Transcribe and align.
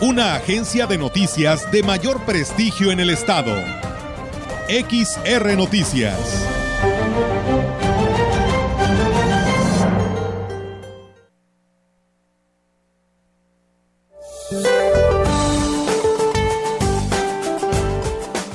una 0.00 0.34
agencia 0.34 0.86
de 0.86 0.98
noticias 0.98 1.70
de 1.70 1.82
mayor 1.82 2.24
prestigio 2.24 2.90
en 2.90 2.98
el 3.00 3.10
estado. 3.10 3.54
XR 4.68 5.56
Noticias. 5.56 6.18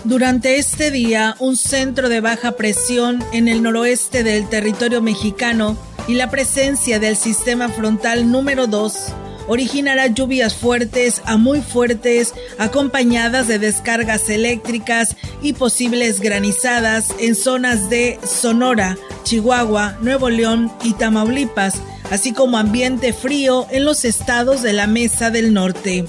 Durante 0.04 0.58
este 0.58 0.92
día, 0.92 1.36
un 1.40 1.56
centro 1.56 2.10
de 2.10 2.20
baja 2.20 2.54
presión 2.54 3.24
en 3.32 3.48
el 3.48 3.64
noroeste 3.64 4.24
del 4.24 4.50
territorio 4.50 5.02
mexicano 5.02 5.78
y 6.08 6.16
la 6.16 6.30
presencia 6.30 7.00
del 7.00 7.16
sistema 7.16 7.70
frontal 7.70 8.30
número 8.30 8.68
2 8.68 9.14
originará 9.50 10.08
lluvias 10.08 10.56
fuertes 10.56 11.22
a 11.26 11.36
muy 11.36 11.62
fuertes 11.62 12.34
acompañadas 12.60 13.48
de 13.48 13.58
descargas 13.58 14.30
eléctricas 14.30 15.18
y 15.42 15.54
posibles 15.54 16.22
granizadas 16.22 17.10
en 17.20 17.36
zonas 17.36 17.90
de 17.90 18.20
Sonora, 18.24 18.96
Chihuahua, 19.24 19.98
Nuevo 20.02 20.30
León 20.30 20.72
y 20.84 20.94
Tamaulipas, 20.94 21.82
así 22.12 22.32
como 22.32 22.60
ambiente 22.60 23.12
frío 23.12 23.66
en 23.72 23.86
los 23.86 24.06
estados 24.06 24.62
de 24.62 24.74
la 24.74 24.86
Mesa 24.86 25.32
del 25.32 25.52
Norte. 25.52 26.06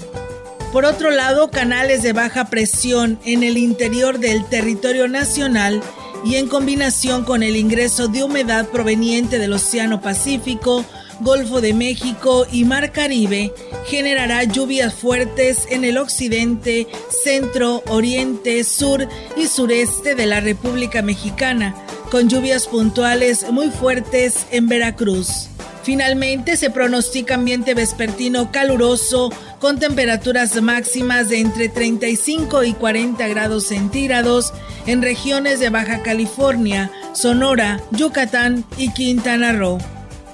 Por 0.71 0.85
otro 0.85 1.09
lado, 1.09 1.49
canales 1.49 2.03
de 2.03 2.13
baja 2.13 2.45
presión 2.45 3.19
en 3.25 3.43
el 3.43 3.57
interior 3.57 4.19
del 4.19 4.45
territorio 4.45 5.07
nacional 5.07 5.81
y 6.23 6.35
en 6.35 6.47
combinación 6.47 7.25
con 7.25 7.41
el 7.41 7.55
ingreso 7.55 8.07
de 8.07 8.23
humedad 8.23 8.67
proveniente 8.67 9.39
del 9.39 9.53
Océano 9.53 9.99
Pacífico 9.99 10.85
Golfo 11.21 11.61
de 11.61 11.73
México 11.73 12.47
y 12.51 12.65
Mar 12.65 12.91
Caribe 12.91 13.53
generará 13.85 14.43
lluvias 14.43 14.93
fuertes 14.93 15.67
en 15.69 15.85
el 15.85 15.97
occidente, 15.97 16.87
centro, 17.23 17.83
oriente, 17.87 18.63
sur 18.63 19.07
y 19.37 19.47
sureste 19.47 20.15
de 20.15 20.25
la 20.25 20.39
República 20.39 21.01
Mexicana, 21.01 21.75
con 22.09 22.27
lluvias 22.27 22.67
puntuales 22.67 23.51
muy 23.51 23.69
fuertes 23.69 24.47
en 24.51 24.67
Veracruz. 24.67 25.47
Finalmente 25.83 26.57
se 26.57 26.69
pronostica 26.69 27.35
ambiente 27.35 27.73
vespertino 27.73 28.51
caluroso 28.51 29.31
con 29.59 29.79
temperaturas 29.79 30.59
máximas 30.61 31.29
de 31.29 31.39
entre 31.39 31.69
35 31.69 32.63
y 32.63 32.73
40 32.73 33.27
grados 33.27 33.67
centígrados 33.67 34.53
en 34.85 35.01
regiones 35.01 35.59
de 35.59 35.69
Baja 35.69 36.01
California, 36.01 36.91
Sonora, 37.13 37.79
Yucatán 37.91 38.65
y 38.77 38.91
Quintana 38.93 39.53
Roo. 39.53 39.79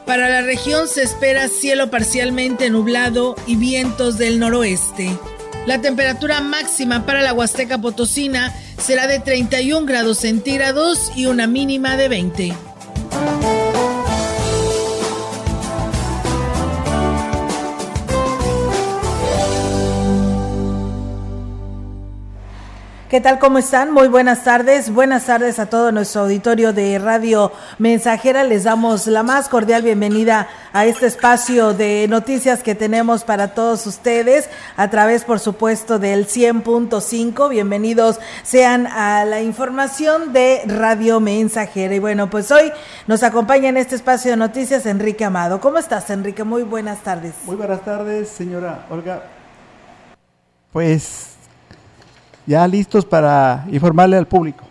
Para 0.08 0.30
la 0.30 0.42
región 0.42 0.88
se 0.88 1.04
espera 1.04 1.50
cielo 1.50 1.92
parcialmente 1.92 2.70
nublado 2.70 3.36
y 3.46 3.58
vientos 3.58 4.18
del 4.18 4.40
noroeste. 4.40 5.20
La 5.66 5.82
temperatura 5.82 6.40
máxima 6.40 7.06
para 7.06 7.22
la 7.22 7.34
Huasteca 7.34 7.80
Potosina 7.80 8.56
será 8.78 9.06
de 9.08 9.20
31 9.20 9.86
grados 9.86 10.20
centígrados 10.20 11.12
y 11.14 11.26
una 11.26 11.46
mínima 11.46 11.98
de 11.98 12.08
20. 12.08 12.67
¿Qué 23.10 23.22
tal? 23.22 23.40
¿Cómo 23.40 23.58
están? 23.58 23.94
Muy 23.94 24.10
buenas 24.10 24.44
tardes. 24.44 24.94
Buenas 24.94 25.28
tardes 25.28 25.60
a 25.60 25.68
todo 25.68 25.94
nuestro 25.94 26.24
auditorio 26.24 26.74
de 26.74 27.00
Radio 27.00 27.54
Mensajera. 27.80 28.44
Les 28.44 28.66
damos 28.66 29.08
la 29.08 29.24
más 29.24 29.48
cordial 29.48 29.82
bienvenida 29.82 30.50
a 30.74 30.86
este 30.86 31.06
espacio 31.06 31.74
de 31.74 32.08
noticias 32.10 32.64
que 32.64 32.76
tenemos 32.76 33.24
para 33.24 33.54
todos 33.54 33.88
ustedes 33.88 34.50
a 34.76 34.90
través, 34.90 35.24
por 35.24 35.40
supuesto, 35.40 36.00
del 36.00 36.28
100.5. 36.28 37.48
Bienvenidos 37.48 38.20
sean 38.44 38.88
a 38.88 39.24
la 39.24 39.42
información 39.42 40.34
de 40.34 40.64
Radio 40.66 41.22
Mensajera. 41.22 41.96
Y 41.96 42.00
bueno, 42.00 42.30
pues 42.30 42.52
hoy 42.52 42.74
nos 43.08 43.24
acompaña 43.24 43.70
en 43.70 43.78
este 43.78 43.96
espacio 43.96 44.32
de 44.32 44.38
noticias 44.38 44.86
Enrique 44.86 45.24
Amado. 45.24 45.62
¿Cómo 45.62 45.78
estás, 45.78 46.10
Enrique? 46.10 46.44
Muy 46.44 46.64
buenas 46.64 47.02
tardes. 47.04 47.36
Muy 47.46 47.56
buenas 47.56 47.86
tardes, 47.86 48.28
señora 48.28 48.86
Olga. 48.90 49.24
Pues 50.74 51.37
ya 52.48 52.68
listos 52.68 53.06
para 53.06 53.66
informarle 53.70 54.18
al 54.18 54.26
público. 54.26 54.64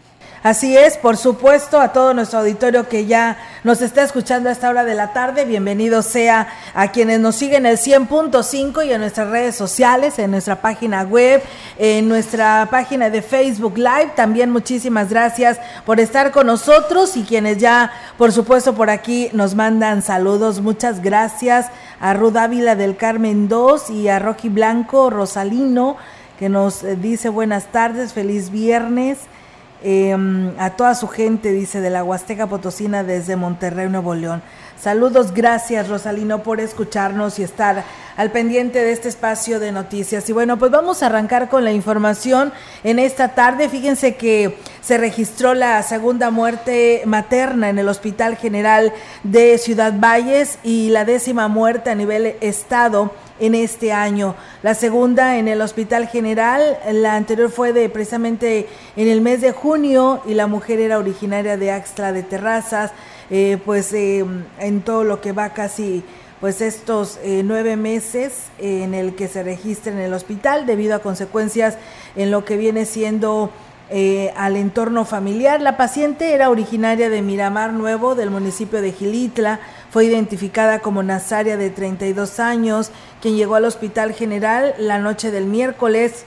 Así 0.42 0.76
es, 0.76 0.96
por 0.96 1.16
supuesto, 1.16 1.80
a 1.80 1.92
todo 1.92 2.14
nuestro 2.14 2.38
auditorio 2.38 2.88
que 2.88 3.06
ya 3.06 3.36
nos 3.64 3.82
está 3.82 4.04
escuchando 4.04 4.48
a 4.48 4.52
esta 4.52 4.70
hora 4.70 4.84
de 4.84 4.94
la 4.94 5.12
tarde, 5.12 5.44
bienvenido 5.44 6.02
sea 6.02 6.46
a 6.72 6.92
quienes 6.92 7.18
nos 7.18 7.34
siguen 7.34 7.66
en 7.66 7.72
el 7.72 7.78
100.5 7.78 8.86
y 8.86 8.92
en 8.92 9.00
nuestras 9.00 9.28
redes 9.28 9.56
sociales, 9.56 10.20
en 10.20 10.30
nuestra 10.30 10.60
página 10.60 11.02
web, 11.02 11.42
en 11.78 12.08
nuestra 12.08 12.68
página 12.70 13.10
de 13.10 13.22
Facebook 13.22 13.76
Live. 13.76 14.12
También 14.14 14.52
muchísimas 14.52 15.10
gracias 15.10 15.58
por 15.84 15.98
estar 15.98 16.30
con 16.30 16.46
nosotros 16.46 17.16
y 17.16 17.24
quienes 17.24 17.58
ya, 17.58 17.90
por 18.16 18.30
supuesto, 18.30 18.72
por 18.76 18.88
aquí 18.88 19.30
nos 19.32 19.56
mandan 19.56 20.00
saludos. 20.00 20.60
Muchas 20.60 21.02
gracias 21.02 21.66
a 21.98 22.14
Ruth 22.14 22.36
Ávila 22.36 22.76
del 22.76 22.96
Carmen 22.96 23.48
2 23.48 23.90
y 23.90 24.06
a 24.06 24.20
Rocky 24.20 24.48
Blanco 24.48 25.10
Rosalino 25.10 25.96
que 26.38 26.48
nos 26.48 26.84
eh, 26.84 26.96
dice 26.96 27.28
buenas 27.28 27.72
tardes, 27.72 28.12
feliz 28.12 28.50
viernes. 28.50 29.18
Em, 29.82 30.58
a 30.58 30.70
toda 30.70 30.94
su 30.94 31.06
gente, 31.06 31.52
dice, 31.52 31.80
de 31.80 31.90
la 31.90 32.02
Huasteca 32.02 32.46
Potosina 32.46 33.04
desde 33.04 33.36
Monterrey, 33.36 33.88
Nuevo 33.88 34.14
León. 34.14 34.42
Saludos, 34.78 35.32
gracias 35.32 35.88
Rosalino 35.88 36.42
por 36.42 36.60
escucharnos 36.60 37.38
y 37.38 37.42
estar 37.42 37.82
al 38.16 38.30
pendiente 38.30 38.78
de 38.78 38.92
este 38.92 39.08
espacio 39.08 39.58
de 39.58 39.72
noticias. 39.72 40.28
Y 40.28 40.32
bueno, 40.32 40.58
pues 40.58 40.70
vamos 40.70 41.02
a 41.02 41.06
arrancar 41.06 41.48
con 41.48 41.64
la 41.64 41.72
información 41.72 42.52
en 42.84 42.98
esta 42.98 43.34
tarde. 43.34 43.70
Fíjense 43.70 44.16
que 44.16 44.58
se 44.82 44.98
registró 44.98 45.54
la 45.54 45.82
segunda 45.82 46.30
muerte 46.30 47.02
materna 47.06 47.70
en 47.70 47.78
el 47.78 47.88
Hospital 47.88 48.36
General 48.36 48.92
de 49.22 49.56
Ciudad 49.56 49.94
Valles 49.98 50.58
y 50.62 50.90
la 50.90 51.06
décima 51.06 51.48
muerte 51.48 51.90
a 51.90 51.94
nivel 51.94 52.36
estado 52.42 53.12
en 53.38 53.54
este 53.54 53.92
año. 53.92 54.34
La 54.62 54.74
segunda 54.74 55.38
en 55.38 55.48
el 55.48 55.60
Hospital 55.60 56.06
General, 56.08 56.78
la 56.92 57.16
anterior 57.16 57.50
fue 57.50 57.72
de 57.72 57.88
precisamente 57.88 58.68
en 58.96 59.08
el 59.08 59.20
mes 59.20 59.40
de 59.40 59.52
junio 59.52 60.22
y 60.26 60.34
la 60.34 60.46
mujer 60.46 60.80
era 60.80 60.98
originaria 60.98 61.56
de 61.56 61.70
Axtla 61.70 62.12
de 62.12 62.22
Terrazas, 62.22 62.92
eh, 63.30 63.58
pues 63.64 63.92
eh, 63.92 64.24
en 64.58 64.80
todo 64.82 65.04
lo 65.04 65.20
que 65.20 65.32
va 65.32 65.50
casi 65.50 66.04
pues 66.40 66.60
estos 66.60 67.18
eh, 67.22 67.42
nueve 67.44 67.76
meses 67.76 68.44
en 68.58 68.94
el 68.94 69.14
que 69.16 69.26
se 69.26 69.42
registra 69.42 69.90
en 69.90 69.98
el 69.98 70.12
hospital 70.12 70.66
debido 70.66 70.94
a 70.94 71.00
consecuencias 71.00 71.76
en 72.14 72.30
lo 72.30 72.44
que 72.44 72.56
viene 72.56 72.84
siendo 72.84 73.50
al 74.36 74.56
entorno 74.56 75.04
familiar. 75.04 75.60
La 75.60 75.76
paciente 75.76 76.34
era 76.34 76.50
originaria 76.50 77.08
de 77.08 77.22
Miramar 77.22 77.72
Nuevo, 77.72 78.16
del 78.16 78.30
municipio 78.30 78.82
de 78.82 78.90
Gilitla, 78.90 79.60
fue 79.90 80.04
identificada 80.04 80.80
como 80.80 81.04
Nazaria 81.04 81.56
de 81.56 81.70
32 81.70 82.40
años, 82.40 82.90
quien 83.22 83.36
llegó 83.36 83.54
al 83.54 83.64
Hospital 83.64 84.12
General 84.12 84.74
la 84.78 84.98
noche 84.98 85.30
del 85.30 85.46
miércoles 85.46 86.24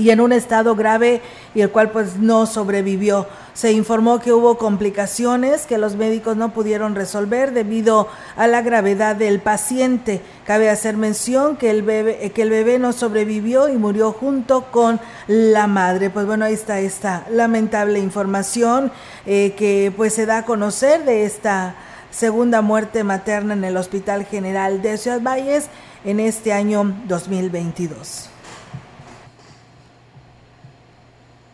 y 0.00 0.10
en 0.10 0.20
un 0.20 0.32
estado 0.32 0.74
grave 0.74 1.20
y 1.54 1.60
el 1.60 1.70
cual 1.70 1.90
pues 1.90 2.16
no 2.16 2.46
sobrevivió. 2.46 3.26
Se 3.52 3.72
informó 3.72 4.18
que 4.18 4.32
hubo 4.32 4.56
complicaciones 4.56 5.66
que 5.66 5.76
los 5.76 5.96
médicos 5.96 6.36
no 6.36 6.54
pudieron 6.54 6.94
resolver 6.94 7.52
debido 7.52 8.08
a 8.36 8.46
la 8.46 8.62
gravedad 8.62 9.14
del 9.14 9.40
paciente. 9.40 10.22
Cabe 10.46 10.70
hacer 10.70 10.96
mención 10.96 11.56
que 11.56 11.68
el 11.68 11.82
bebé, 11.82 12.32
que 12.34 12.42
el 12.42 12.50
bebé 12.50 12.78
no 12.78 12.94
sobrevivió 12.94 13.68
y 13.68 13.76
murió 13.76 14.12
junto 14.12 14.70
con 14.70 14.98
la 15.26 15.66
madre. 15.66 16.08
Pues 16.08 16.24
bueno, 16.24 16.46
ahí 16.46 16.54
está 16.54 16.80
esta 16.80 17.26
lamentable 17.30 17.98
información 17.98 18.90
eh, 19.26 19.54
que 19.54 19.92
pues 19.94 20.14
se 20.14 20.24
da 20.24 20.38
a 20.38 20.44
conocer 20.46 21.04
de 21.04 21.26
esta 21.26 21.74
segunda 22.10 22.62
muerte 22.62 23.04
materna 23.04 23.52
en 23.52 23.64
el 23.64 23.76
Hospital 23.76 24.24
General 24.24 24.80
de 24.80 24.96
Ciudad 24.96 25.20
Valles 25.20 25.68
en 26.04 26.20
este 26.20 26.54
año 26.54 26.94
2022. 27.06 28.29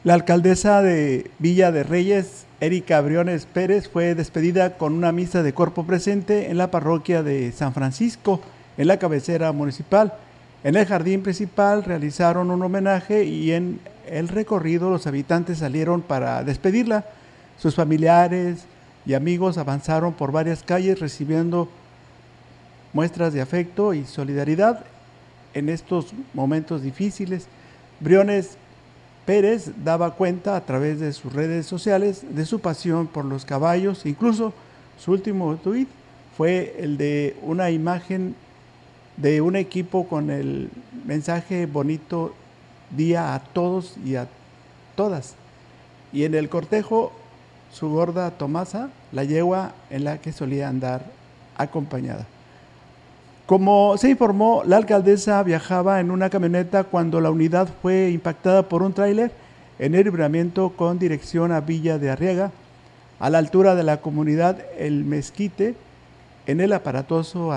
La 0.07 0.15
alcaldesa 0.15 0.83
de 0.83 1.29
Villa 1.41 1.73
de 1.73 1.83
Reyes, 1.83 2.47
Erika 2.61 3.01
Briones 3.01 3.45
Pérez, 3.45 3.89
fue 3.89 4.15
despedida 4.15 4.79
con 4.79 4.93
una 4.93 5.11
misa 5.11 5.43
de 5.43 5.53
cuerpo 5.53 5.85
presente 5.85 6.49
en 6.49 6.59
la 6.59 6.71
parroquia 6.71 7.25
de 7.25 7.51
San 7.51 7.75
Francisco, 7.75 8.41
en 8.79 8.87
la 8.87 9.01
cabecera 9.01 9.51
municipal. 9.51 10.15
En 10.63 10.77
el 10.77 10.87
jardín 10.87 11.25
principal 11.25 11.83
realizaron 11.83 12.53
un 12.53 12.63
homenaje 12.63 13.25
y 13.25 13.51
en 13.51 13.81
el 14.09 14.29
recorrido 14.29 14.91
los 14.91 15.09
habitantes 15.09 15.59
salieron 15.59 16.03
para 16.03 16.45
despedirla. 16.45 17.05
Sus 17.59 17.75
familiares 17.75 18.65
y 19.07 19.15
amigos 19.15 19.59
avanzaron 19.59 20.13
por 20.13 20.31
varias 20.31 20.63
calles 20.63 21.01
recibiendo 21.01 21.69
muestras 22.93 23.33
de 23.33 23.41
afecto 23.41 23.93
y 23.93 24.05
solidaridad 24.05 24.85
en 25.53 25.69
estos 25.69 26.13
momentos 26.33 26.83
difíciles. 26.83 27.49
Briones 27.99 28.57
Pérez 29.27 29.73
daba 29.85 30.15
cuenta 30.15 30.57
a 30.57 30.65
través 30.65 31.01
de 31.01 31.13
sus 31.13 31.33
redes 31.33 31.67
sociales 31.67 32.23
de 32.31 32.47
su 32.47 32.61
pasión 32.61 33.09
por 33.09 33.25
los 33.25 33.45
caballos, 33.45 34.07
incluso 34.07 34.53
su 34.99 35.13
último 35.13 35.57
tuit 35.57 35.89
fue 36.37 36.77
el 36.79 36.97
de 36.97 37.37
una 37.43 37.71
imagen 37.71 38.37
de 39.17 39.41
un 39.41 39.57
equipo 39.57 40.07
con 40.07 40.31
el 40.31 40.71
mensaje 41.05 41.67
bonito 41.67 42.35
día 42.97 43.35
a 43.35 43.41
todos 43.41 43.97
y 44.05 44.15
a 44.15 44.29
todas. 44.95 45.35
Y 46.13 46.25
en 46.25 46.35
el 46.35 46.49
cortejo 46.49 47.13
su 47.73 47.89
gorda 47.91 48.31
Tomasa, 48.31 48.91
la 49.13 49.25
yegua 49.25 49.75
en 49.91 50.05
la 50.05 50.19
que 50.19 50.33
solía 50.33 50.69
andar 50.69 51.05
acompañada. 51.57 52.27
Como 53.47 53.97
se 53.97 54.11
informó, 54.11 54.65
la 54.67 54.77
alcaldesa 54.77 55.41
viajaba 55.45 56.01
en 56.01 56.11
una 56.11 56.31
camioneta 56.31 56.83
cuando 56.83 57.21
la 57.21 57.31
unidad 57.31 57.69
fue 57.81 58.11
impactada 58.11 58.69
por 58.69 58.83
un 58.83 58.93
tráiler 58.93 59.31
en 59.79 59.95
el 59.95 60.03
libramiento 60.03 60.71
con 60.71 60.99
dirección 60.99 61.53
a 61.53 61.61
Villa 61.61 61.97
de 61.99 62.11
Arriaga, 62.11 62.51
a 63.21 63.31
la 63.31 63.39
altura 63.39 63.77
de 63.77 63.85
la 63.85 63.99
comunidad 63.99 64.59
El 64.77 65.05
Mezquite. 65.05 65.77
En 66.49 66.61
el 66.61 66.73
aparatoso 66.73 67.53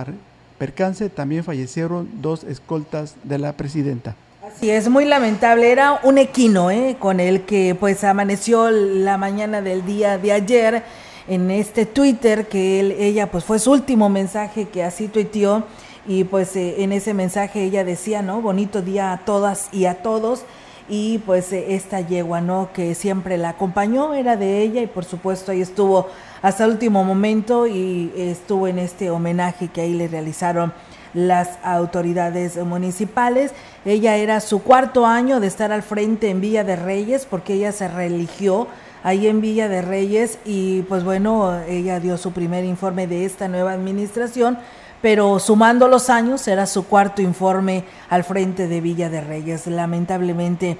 percance 0.59 1.09
también 1.09 1.43
fallecieron 1.43 2.07
dos 2.21 2.43
escoltas 2.43 3.15
de 3.23 3.39
la 3.39 3.53
presidenta. 3.53 4.15
Así 4.45 4.69
es, 4.69 4.89
muy 4.89 5.05
lamentable. 5.05 5.71
Era 5.71 5.99
un 6.03 6.19
equino 6.19 6.69
¿eh? 6.69 6.97
con 6.99 7.19
el 7.19 7.41
que 7.41 7.75
pues 7.79 8.03
amaneció 8.03 8.69
la 8.69 9.17
mañana 9.17 9.63
del 9.63 9.83
día 9.87 10.19
de 10.19 10.33
ayer 10.33 10.83
en 11.29 11.51
este 11.51 11.85
Twitter 11.85 12.47
que 12.47 12.79
él, 12.79 12.91
ella 12.93 13.29
pues 13.29 13.45
fue 13.45 13.59
su 13.59 13.71
último 13.71 14.09
mensaje 14.09 14.67
que 14.67 14.83
así 14.83 15.07
tuiteó 15.07 15.63
y 16.07 16.23
pues 16.23 16.55
eh, 16.55 16.81
en 16.83 16.91
ese 16.91 17.13
mensaje 17.13 17.63
ella 17.63 17.83
decía, 17.83 18.23
¿no? 18.23 18.41
Bonito 18.41 18.81
día 18.81 19.13
a 19.13 19.19
todas 19.19 19.69
y 19.71 19.85
a 19.85 20.01
todos 20.01 20.43
y 20.89 21.19
pues 21.19 21.53
eh, 21.53 21.75
esta 21.75 22.01
yegua, 22.01 22.41
¿no? 22.41 22.69
Que 22.73 22.95
siempre 22.95 23.37
la 23.37 23.49
acompañó, 23.49 24.15
era 24.15 24.37
de 24.37 24.63
ella 24.63 24.81
y 24.81 24.87
por 24.87 25.05
supuesto 25.05 25.51
ahí 25.51 25.61
estuvo 25.61 26.07
hasta 26.41 26.65
el 26.65 26.71
último 26.71 27.03
momento 27.03 27.67
y 27.67 28.11
estuvo 28.17 28.67
en 28.67 28.79
este 28.79 29.11
homenaje 29.11 29.67
que 29.67 29.81
ahí 29.81 29.93
le 29.93 30.07
realizaron 30.07 30.73
las 31.13 31.59
autoridades 31.63 32.57
municipales. 32.57 33.51
Ella 33.85 34.15
era 34.15 34.39
su 34.39 34.63
cuarto 34.63 35.05
año 35.05 35.39
de 35.39 35.47
estar 35.47 35.71
al 35.71 35.83
frente 35.83 36.29
en 36.29 36.41
Villa 36.41 36.63
de 36.63 36.75
Reyes 36.75 37.27
porque 37.29 37.53
ella 37.53 37.71
se 37.71 37.87
religió 37.87 38.67
ahí 39.03 39.27
en 39.27 39.41
Villa 39.41 39.67
de 39.67 39.81
Reyes 39.81 40.39
y 40.45 40.81
pues 40.83 41.03
bueno, 41.03 41.59
ella 41.67 41.99
dio 41.99 42.17
su 42.17 42.31
primer 42.31 42.63
informe 42.65 43.07
de 43.07 43.25
esta 43.25 43.47
nueva 43.47 43.73
administración, 43.73 44.57
pero 45.01 45.39
sumando 45.39 45.87
los 45.87 46.09
años 46.09 46.47
era 46.47 46.65
su 46.65 46.85
cuarto 46.85 47.21
informe 47.21 47.85
al 48.09 48.23
frente 48.23 48.67
de 48.67 48.81
Villa 48.81 49.09
de 49.09 49.21
Reyes. 49.21 49.67
Lamentablemente 49.67 50.77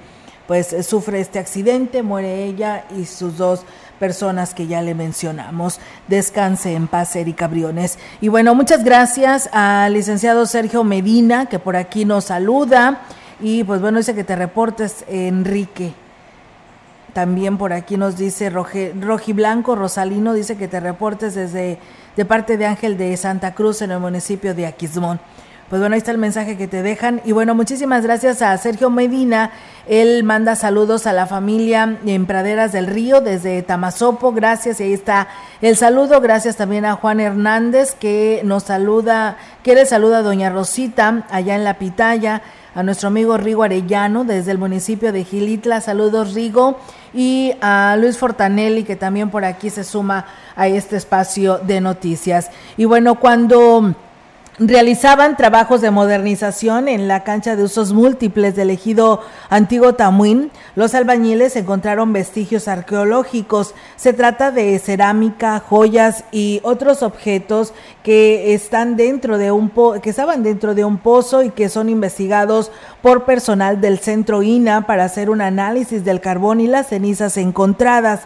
pues 0.49 0.75
sufre 0.83 1.19
este 1.19 1.37
accidente, 1.37 2.01
muere 2.01 2.45
ella 2.45 2.85
y 2.97 3.05
sus 3.05 3.37
dos 3.37 3.61
personas 3.99 4.55
que 4.55 4.65
ya 4.65 4.81
le 4.81 4.95
mencionamos. 4.95 5.79
Descanse 6.07 6.73
en 6.73 6.87
paz, 6.87 7.15
Erika 7.15 7.47
Briones. 7.47 7.99
Y 8.19 8.29
bueno, 8.29 8.55
muchas 8.55 8.83
gracias 8.83 9.47
al 9.51 9.93
licenciado 9.93 10.47
Sergio 10.47 10.83
Medina, 10.83 11.45
que 11.45 11.59
por 11.59 11.75
aquí 11.75 12.03
nos 12.03 12.25
saluda. 12.25 13.01
Y 13.39 13.63
pues 13.63 13.79
bueno, 13.79 13.99
dice 13.99 14.15
que 14.15 14.23
te 14.23 14.35
reportes, 14.35 15.05
Enrique. 15.07 15.93
También 17.13 17.57
por 17.57 17.73
aquí 17.73 17.97
nos 17.97 18.17
dice 18.17 18.49
Roji 18.49 19.33
Blanco, 19.33 19.75
Rosalino, 19.75 20.33
dice 20.33 20.57
que 20.57 20.67
te 20.67 20.79
reportes 20.79 21.35
desde 21.35 21.79
de 22.15 22.25
parte 22.25 22.57
de 22.57 22.65
Ángel 22.65 22.97
de 22.97 23.15
Santa 23.17 23.53
Cruz 23.53 23.81
en 23.81 23.91
el 23.91 23.99
municipio 23.99 24.53
de 24.53 24.65
Aquismón. 24.65 25.19
Pues 25.69 25.79
bueno, 25.79 25.93
ahí 25.93 25.99
está 25.99 26.09
el 26.09 26.17
mensaje 26.17 26.57
que 26.57 26.67
te 26.67 26.81
dejan. 26.81 27.21
Y 27.25 27.31
bueno, 27.31 27.53
muchísimas 27.53 28.03
gracias 28.03 28.41
a 28.41 28.57
Sergio 28.57 28.89
Medina. 28.89 29.51
Él 29.87 30.23
manda 30.23 30.55
saludos 30.55 31.05
a 31.05 31.13
la 31.13 31.27
familia 31.27 31.99
en 32.07 32.25
Praderas 32.25 32.71
del 32.71 32.87
Río 32.87 33.21
desde 33.21 33.61
Tamazopo. 33.61 34.33
Gracias. 34.33 34.79
Y 34.79 34.85
ahí 34.85 34.93
está 34.93 35.27
el 35.61 35.77
saludo. 35.77 36.21
Gracias 36.21 36.55
también 36.55 36.85
a 36.85 36.95
Juan 36.95 37.19
Hernández 37.19 37.93
que 37.93 38.41
nos 38.43 38.63
saluda, 38.63 39.37
que 39.61 39.75
le 39.75 39.85
saluda 39.85 40.17
a 40.17 40.21
doña 40.23 40.49
Rosita 40.49 41.27
allá 41.29 41.55
en 41.55 41.63
La 41.63 41.75
Pitaya 41.75 42.41
a 42.75 42.83
nuestro 42.83 43.07
amigo 43.07 43.37
Rigo 43.37 43.63
Arellano 43.63 44.23
desde 44.23 44.51
el 44.51 44.57
municipio 44.57 45.11
de 45.11 45.23
Gilitla. 45.23 45.81
Saludos, 45.81 46.33
Rigo. 46.33 46.77
Y 47.13 47.53
a 47.61 47.95
Luis 47.99 48.17
Fortanelli, 48.17 48.83
que 48.83 48.95
también 48.95 49.29
por 49.31 49.43
aquí 49.43 49.69
se 49.69 49.83
suma 49.83 50.25
a 50.55 50.67
este 50.67 50.95
espacio 50.95 51.57
de 51.57 51.81
noticias. 51.81 52.51
Y 52.77 52.85
bueno, 52.85 53.15
cuando 53.15 53.95
realizaban 54.59 55.37
trabajos 55.37 55.79
de 55.79 55.89
modernización 55.89 56.89
en 56.89 57.07
la 57.07 57.23
cancha 57.23 57.55
de 57.55 57.63
usos 57.63 57.93
múltiples 57.93 58.55
del 58.55 58.69
ejido 58.69 59.21
Antiguo 59.49 59.93
Tamuín. 59.93 60.51
Los 60.75 60.93
albañiles 60.95 61.55
encontraron 61.55 62.11
vestigios 62.11 62.67
arqueológicos. 62.67 63.73
Se 63.95 64.11
trata 64.11 64.51
de 64.51 64.77
cerámica, 64.79 65.61
joyas 65.61 66.25
y 66.31 66.59
otros 66.63 67.03
objetos 67.03 67.73
que 68.03 68.53
están 68.53 68.97
dentro 68.97 69.37
de 69.37 69.51
un 69.51 69.69
que 70.01 70.09
estaban 70.09 70.43
dentro 70.43 70.75
de 70.75 70.83
un 70.83 70.97
pozo 70.97 71.43
y 71.43 71.51
que 71.51 71.69
son 71.69 71.87
investigados 71.87 72.71
por 73.01 73.23
personal 73.23 73.79
del 73.79 73.99
centro 73.99 74.43
INA 74.43 74.85
para 74.85 75.05
hacer 75.05 75.29
un 75.29 75.41
análisis 75.41 76.03
del 76.03 76.19
carbón 76.19 76.59
y 76.59 76.67
las 76.67 76.87
cenizas 76.87 77.37
encontradas. 77.37 78.21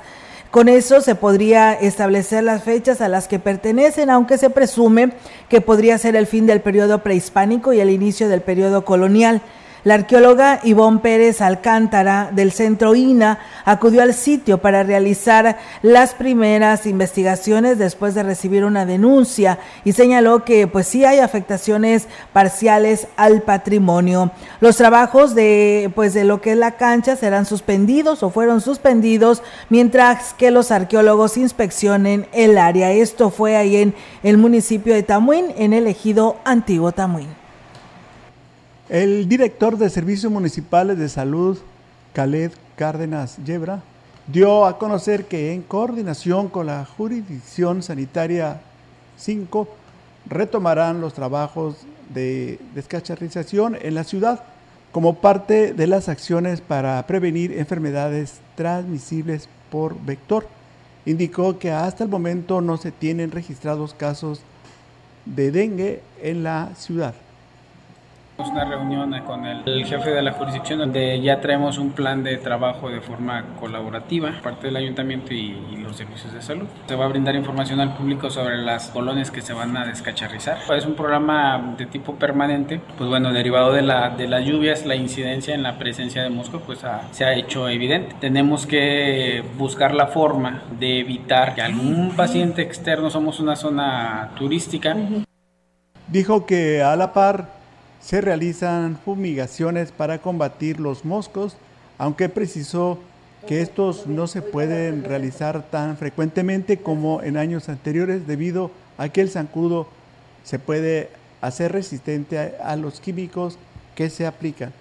Con 0.54 0.70
eso 0.70 1.02
se 1.02 1.16
podría 1.16 1.74
establecer 1.74 2.44
las 2.44 2.62
fechas 2.62 3.02
a 3.02 3.08
las 3.08 3.28
que 3.28 3.40
pertenecen, 3.40 4.12
aunque 4.12 4.38
se 4.38 4.52
presume 4.52 5.14
que 5.50 5.62
podría 5.62 5.98
ser 5.98 6.16
el 6.16 6.28
fin 6.28 6.46
del 6.46 6.62
periodo 6.62 7.02
prehispánico 7.02 7.74
y 7.74 7.80
el 7.80 7.90
inicio 7.90 8.30
del 8.30 8.42
periodo 8.42 8.86
colonial. 8.86 9.42
La 9.84 9.96
arqueóloga 9.96 10.62
Ivonne 10.64 11.00
Pérez 11.00 11.42
Alcántara 11.42 12.30
del 12.32 12.54
Centro 12.54 12.96
INA 12.96 13.40
acudió 13.66 14.02
al 14.02 14.14
sitio 14.14 14.60
para 14.60 14.84
realizar 14.84 15.58
las 15.82 16.14
primeras 16.14 16.86
investigaciones 16.86 17.78
después 17.78 18.16
de 18.16 18.24
recibir 18.24 18.64
una 18.64 18.86
denuncia 18.86 19.60
y 19.84 19.92
señaló 19.92 20.46
que 20.46 20.68
pues 20.68 20.88
sí 20.88 21.04
hay 21.04 21.20
afectaciones 21.20 22.08
parciales 22.32 23.08
al 23.18 23.42
patrimonio. 23.42 24.32
Los 24.62 24.78
trabajos 24.78 25.36
de 25.36 25.92
pues 25.94 26.14
de 26.14 26.24
lo 26.24 26.40
que 26.40 26.54
es 26.54 26.58
la 26.58 26.78
cancha 26.78 27.18
serán 27.18 27.46
suspendidos 27.46 28.24
o 28.24 28.30
fueron 28.30 28.62
suspendidos 28.62 29.44
mientras 29.68 30.34
que 30.34 30.50
los 30.50 30.72
arqueólogos 30.72 31.36
inspeccionen 31.36 32.26
el 32.32 32.58
área. 32.58 32.94
Esto 32.94 33.32
fue 33.32 33.58
ahí 33.58 33.76
en 33.76 33.94
el 34.24 34.38
municipio 34.38 34.94
de 34.94 35.04
Tamuín, 35.04 35.48
en 35.58 35.74
el 35.74 35.88
ejido 35.88 36.38
Antiguo 36.46 36.94
Tamuín. 36.94 37.43
El 38.94 39.28
director 39.28 39.80
de 39.80 39.90
Servicios 39.90 40.32
Municipales 40.32 41.00
de 41.00 41.10
Salud, 41.10 41.58
Khaled 42.14 42.52
Cárdenas 42.76 43.40
Yebra, 43.44 43.82
dio 44.28 44.68
a 44.68 44.78
conocer 44.78 45.26
que 45.26 45.52
en 45.52 45.64
coordinación 45.64 46.48
con 46.48 46.68
la 46.68 46.86
Jurisdicción 46.86 47.82
Sanitaria 47.82 48.62
5 49.18 49.68
retomarán 50.30 51.02
los 51.02 51.16
trabajos 51.16 51.78
de 52.14 52.60
descacharrización 52.76 53.80
en 53.82 53.96
la 53.96 54.04
ciudad 54.04 54.44
como 54.92 55.16
parte 55.16 55.74
de 55.74 55.88
las 55.88 56.08
acciones 56.08 56.62
para 56.62 57.08
prevenir 57.08 57.52
enfermedades 57.58 58.42
transmisibles 58.54 59.50
por 59.72 60.00
vector. 60.06 60.48
Indicó 61.08 61.58
que 61.58 61.72
hasta 61.72 62.04
el 62.04 62.12
momento 62.12 62.62
no 62.62 62.78
se 62.78 62.92
tienen 62.92 63.32
registrados 63.32 63.96
casos 63.96 64.42
de 65.26 65.50
dengue 65.50 66.04
en 66.22 66.44
la 66.44 66.76
ciudad 66.76 67.16
una 68.38 68.66
reunión 68.66 69.14
con 69.26 69.46
el, 69.46 69.86
jefe 69.86 70.10
de 70.10 70.22
la 70.22 70.32
jurisdicción 70.32 70.80
donde 70.80 71.22
ya 71.22 71.40
traemos 71.40 71.78
un 71.78 71.92
plan 71.92 72.24
de 72.24 72.38
trabajo 72.38 72.90
de 72.90 73.00
forma 73.00 73.46
colaborativa, 73.60 74.34
parte 74.42 74.68
del 74.68 74.76
ayuntamiento 74.76 75.34
y, 75.34 75.78
los 75.84 75.98
servicios 75.98 76.34
de 76.34 76.42
salud. 76.42 76.66
Se 76.88 76.96
va 76.96 77.06
a 77.06 77.08
brindar 77.10 77.36
información 77.36 77.82
al 77.82 77.96
público 77.96 78.30
sobre 78.30 78.58
las 78.58 78.88
colonias 78.90 79.32
que 79.32 79.42
se 79.42 79.52
van 79.52 79.76
a 79.76 79.86
descacharrizar. 79.86 80.60
Es 80.76 80.86
un 80.86 80.96
programa 80.96 81.76
de 81.78 81.86
tipo 81.86 82.16
permanente, 82.16 82.80
pues 82.98 83.10
bueno, 83.10 83.34
derivado 83.34 83.74
de, 83.74 83.82
la, 83.82 84.10
de 84.12 84.28
las 84.28 84.46
lluvias, 84.46 84.86
la 84.86 84.96
incidencia 84.96 85.54
en 85.54 85.62
la 85.62 85.78
presencia 85.78 86.24
de 86.24 86.30
moscos 86.30 86.62
pues 86.66 86.80
se 87.12 87.26
ha 87.26 87.34
hecho 87.34 87.68
evidente. 87.68 88.16
Tenemos 88.22 88.66
que 88.66 89.44
buscar 89.58 89.94
la 89.94 90.08
forma 90.08 90.64
de 90.80 91.02
evitar 91.02 91.54
que 91.54 91.62
algún 91.62 92.16
paciente 92.16 92.62
externo, 92.62 93.10
somos 93.10 93.40
una 93.40 93.56
zona 93.56 94.32
turística. 94.38 94.96
Dijo 96.08 96.46
que 96.46 96.82
a 96.82 96.96
la 96.96 97.12
par 97.12 97.63
se 98.04 98.20
realizan 98.22 98.98
fumigaciones 98.98 99.92
para 99.92 100.22
combatir 100.22 100.80
los 100.80 101.06
moscos, 101.06 101.56
aunque 101.98 102.28
precisó 102.28 103.00
que 103.48 103.62
estos 103.62 104.08
no 104.08 104.28
se 104.28 104.42
pueden 104.42 105.04
realizar 105.04 105.70
tan 105.70 105.98
frecuentemente 105.98 106.78
como 106.78 107.22
en 107.24 107.38
años 107.38 107.70
anteriores 107.70 108.28
debido 108.28 108.72
a 108.98 109.10
que 109.10 109.22
el 109.22 109.30
zancudo 109.30 109.88
se 110.44 110.60
puede 110.60 111.10
hacer 111.42 111.72
resistente 111.72 112.56
a, 112.62 112.76
los 112.76 113.00
químicos 113.00 113.58
que 113.96 114.10
se 114.10 114.26
aplican. 114.26 114.74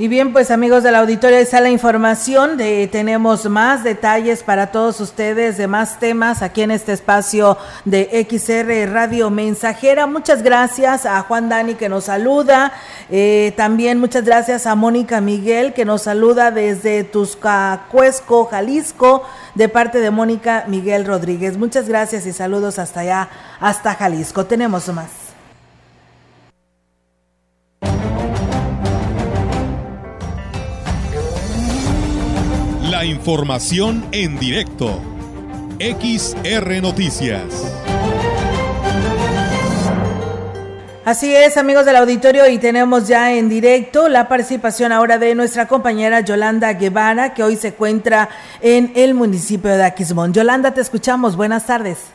Y 0.00 0.06
bien, 0.06 0.32
pues 0.32 0.52
amigos 0.52 0.84
del 0.84 0.94
auditorio, 0.94 1.38
está 1.38 1.60
la 1.60 1.70
información. 1.70 2.56
De, 2.56 2.86
tenemos 2.86 3.46
más 3.46 3.82
detalles 3.82 4.44
para 4.44 4.68
todos 4.68 5.00
ustedes 5.00 5.58
de 5.58 5.66
más 5.66 5.98
temas 5.98 6.40
aquí 6.40 6.62
en 6.62 6.70
este 6.70 6.92
espacio 6.92 7.58
de 7.84 8.24
XR 8.30 8.92
Radio 8.92 9.28
Mensajera. 9.28 10.06
Muchas 10.06 10.44
gracias 10.44 11.04
a 11.04 11.20
Juan 11.22 11.48
Dani 11.48 11.74
que 11.74 11.88
nos 11.88 12.04
saluda. 12.04 12.72
Eh, 13.10 13.52
también 13.56 13.98
muchas 13.98 14.22
gracias 14.22 14.66
a 14.68 14.76
Mónica 14.76 15.20
Miguel 15.20 15.74
que 15.74 15.84
nos 15.84 16.02
saluda 16.02 16.52
desde 16.52 17.02
Tuscacuesco, 17.02 18.44
Jalisco, 18.44 19.24
de 19.56 19.68
parte 19.68 19.98
de 19.98 20.12
Mónica 20.12 20.62
Miguel 20.68 21.06
Rodríguez. 21.06 21.58
Muchas 21.58 21.88
gracias 21.88 22.24
y 22.24 22.32
saludos 22.32 22.78
hasta 22.78 23.00
allá, 23.00 23.30
hasta 23.58 23.96
Jalisco. 23.96 24.46
Tenemos 24.46 24.86
más. 24.94 25.27
Información 33.08 34.04
en 34.12 34.38
directo. 34.38 35.00
XR 35.80 36.82
Noticias. 36.82 37.74
Así 41.06 41.34
es, 41.34 41.56
amigos 41.56 41.86
del 41.86 41.96
auditorio, 41.96 42.46
y 42.50 42.58
tenemos 42.58 43.08
ya 43.08 43.32
en 43.32 43.48
directo 43.48 44.10
la 44.10 44.28
participación 44.28 44.92
ahora 44.92 45.18
de 45.18 45.34
nuestra 45.34 45.66
compañera 45.66 46.20
Yolanda 46.20 46.74
Guevara, 46.74 47.32
que 47.32 47.42
hoy 47.42 47.56
se 47.56 47.68
encuentra 47.68 48.28
en 48.60 48.92
el 48.94 49.14
municipio 49.14 49.70
de 49.70 49.84
Aquismón. 49.84 50.34
Yolanda, 50.34 50.74
te 50.74 50.82
escuchamos. 50.82 51.34
Buenas 51.34 51.66
tardes. 51.66 52.12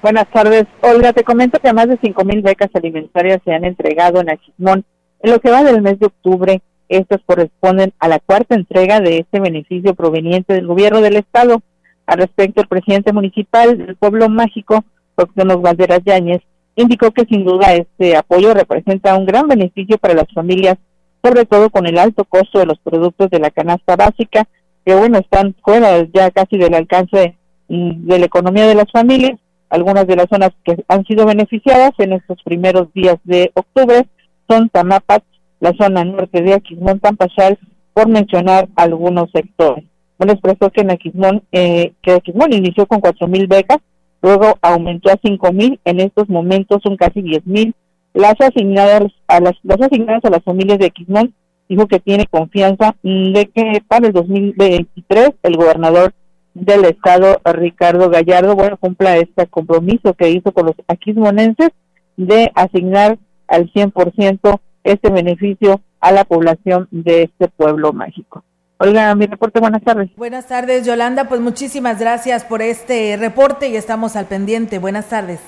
Buenas 0.00 0.26
tardes. 0.30 0.64
Olga, 0.80 1.12
te 1.12 1.22
comento 1.22 1.58
que 1.60 1.72
más 1.74 1.88
de 1.88 1.98
cinco 2.02 2.24
mil 2.24 2.40
becas 2.40 2.70
alimentarias 2.72 3.42
se 3.44 3.52
han 3.52 3.64
entregado 3.64 4.22
en 4.22 4.30
Aquismón 4.30 4.86
en 5.20 5.30
lo 5.30 5.38
que 5.40 5.50
va 5.50 5.62
del 5.62 5.82
mes 5.82 5.98
de 5.98 6.06
octubre 6.06 6.62
estos 6.88 7.20
corresponden 7.26 7.92
a 7.98 8.08
la 8.08 8.18
cuarta 8.18 8.54
entrega 8.54 9.00
de 9.00 9.18
este 9.18 9.40
beneficio 9.40 9.94
proveniente 9.94 10.54
del 10.54 10.66
gobierno 10.66 11.00
del 11.00 11.16
estado. 11.16 11.62
Al 12.06 12.18
respecto, 12.18 12.60
el 12.60 12.68
presidente 12.68 13.12
municipal 13.12 13.78
del 13.78 13.96
pueblo 13.96 14.28
mágico, 14.28 14.84
José 15.16 15.44
Valderas 15.44 16.00
Yáñez, 16.04 16.42
indicó 16.76 17.10
que 17.12 17.24
sin 17.24 17.44
duda 17.44 17.74
este 17.74 18.16
apoyo 18.16 18.52
representa 18.52 19.16
un 19.16 19.26
gran 19.26 19.46
beneficio 19.46 19.98
para 19.98 20.14
las 20.14 20.26
familias, 20.34 20.76
sobre 21.22 21.46
todo 21.46 21.70
con 21.70 21.86
el 21.86 21.98
alto 21.98 22.24
costo 22.24 22.58
de 22.58 22.66
los 22.66 22.78
productos 22.80 23.30
de 23.30 23.38
la 23.38 23.50
canasta 23.50 23.96
básica, 23.96 24.46
que 24.84 24.94
bueno, 24.94 25.18
están 25.18 25.54
fuera 25.62 26.06
ya 26.12 26.30
casi 26.30 26.58
del 26.58 26.74
alcance 26.74 27.36
mm, 27.68 28.06
de 28.06 28.18
la 28.18 28.26
economía 28.26 28.66
de 28.66 28.74
las 28.74 28.90
familias. 28.90 29.38
Algunas 29.70 30.06
de 30.06 30.16
las 30.16 30.28
zonas 30.28 30.50
que 30.64 30.84
han 30.88 31.04
sido 31.04 31.26
beneficiadas 31.26 31.92
en 31.98 32.12
estos 32.12 32.42
primeros 32.42 32.92
días 32.92 33.16
de 33.24 33.50
octubre 33.54 34.06
son 34.48 34.68
Tamapas, 34.68 35.22
la 35.60 35.72
zona 35.74 36.04
norte 36.04 36.42
de 36.42 36.54
Aquismón, 36.54 37.00
Tampachal, 37.00 37.58
por 37.92 38.08
mencionar 38.08 38.68
algunos 38.76 39.30
sectores. 39.32 39.84
Bueno, 40.18 40.32
expresó 40.32 40.70
que 40.70 40.82
en 40.82 40.90
Aquismón, 40.90 41.42
eh, 41.52 41.92
que 42.02 42.12
Aquismón 42.12 42.52
inició 42.52 42.86
con 42.86 43.00
cuatro 43.00 43.26
mil 43.26 43.46
becas, 43.46 43.78
luego 44.22 44.58
aumentó 44.62 45.10
a 45.10 45.18
cinco 45.22 45.52
mil, 45.52 45.80
en 45.84 46.00
estos 46.00 46.28
momentos 46.28 46.82
son 46.82 46.96
casi 46.96 47.22
diez 47.22 47.44
mil. 47.46 47.74
Las 48.12 48.34
asignadas 48.40 49.12
a 49.26 49.40
las, 49.40 49.54
las 49.62 49.80
asignadas 49.80 50.24
a 50.24 50.30
las 50.30 50.44
familias 50.44 50.78
de 50.78 50.86
Aquismón 50.86 51.34
dijo 51.68 51.86
que 51.86 51.98
tiene 51.98 52.26
confianza 52.26 52.94
de 53.02 53.50
que 53.54 53.82
para 53.88 54.06
el 54.06 54.12
2023 54.12 55.30
el 55.42 55.56
gobernador 55.56 56.12
del 56.54 56.84
estado, 56.84 57.40
Ricardo 57.44 58.08
Gallardo, 58.10 58.54
bueno, 58.54 58.76
cumpla 58.76 59.16
este 59.16 59.46
compromiso 59.48 60.14
que 60.14 60.30
hizo 60.30 60.52
con 60.52 60.66
los 60.66 60.76
aquismonenses 60.86 61.70
de 62.16 62.52
asignar 62.54 63.18
al 63.48 63.72
100% 63.72 64.60
este 64.84 65.10
beneficio 65.10 65.80
a 66.00 66.12
la 66.12 66.24
población 66.24 66.86
de 66.90 67.24
este 67.24 67.48
pueblo 67.48 67.92
mágico. 67.92 68.44
Olga, 68.78 69.14
mi 69.14 69.26
reporte, 69.26 69.60
buenas 69.60 69.82
tardes. 69.82 70.10
Buenas 70.16 70.46
tardes, 70.46 70.84
Yolanda, 70.84 71.28
pues 71.28 71.40
muchísimas 71.40 71.98
gracias 71.98 72.44
por 72.44 72.60
este 72.60 73.16
reporte 73.16 73.68
y 73.68 73.76
estamos 73.76 74.14
al 74.16 74.26
pendiente. 74.26 74.78
Buenas 74.78 75.08
tardes. 75.08 75.40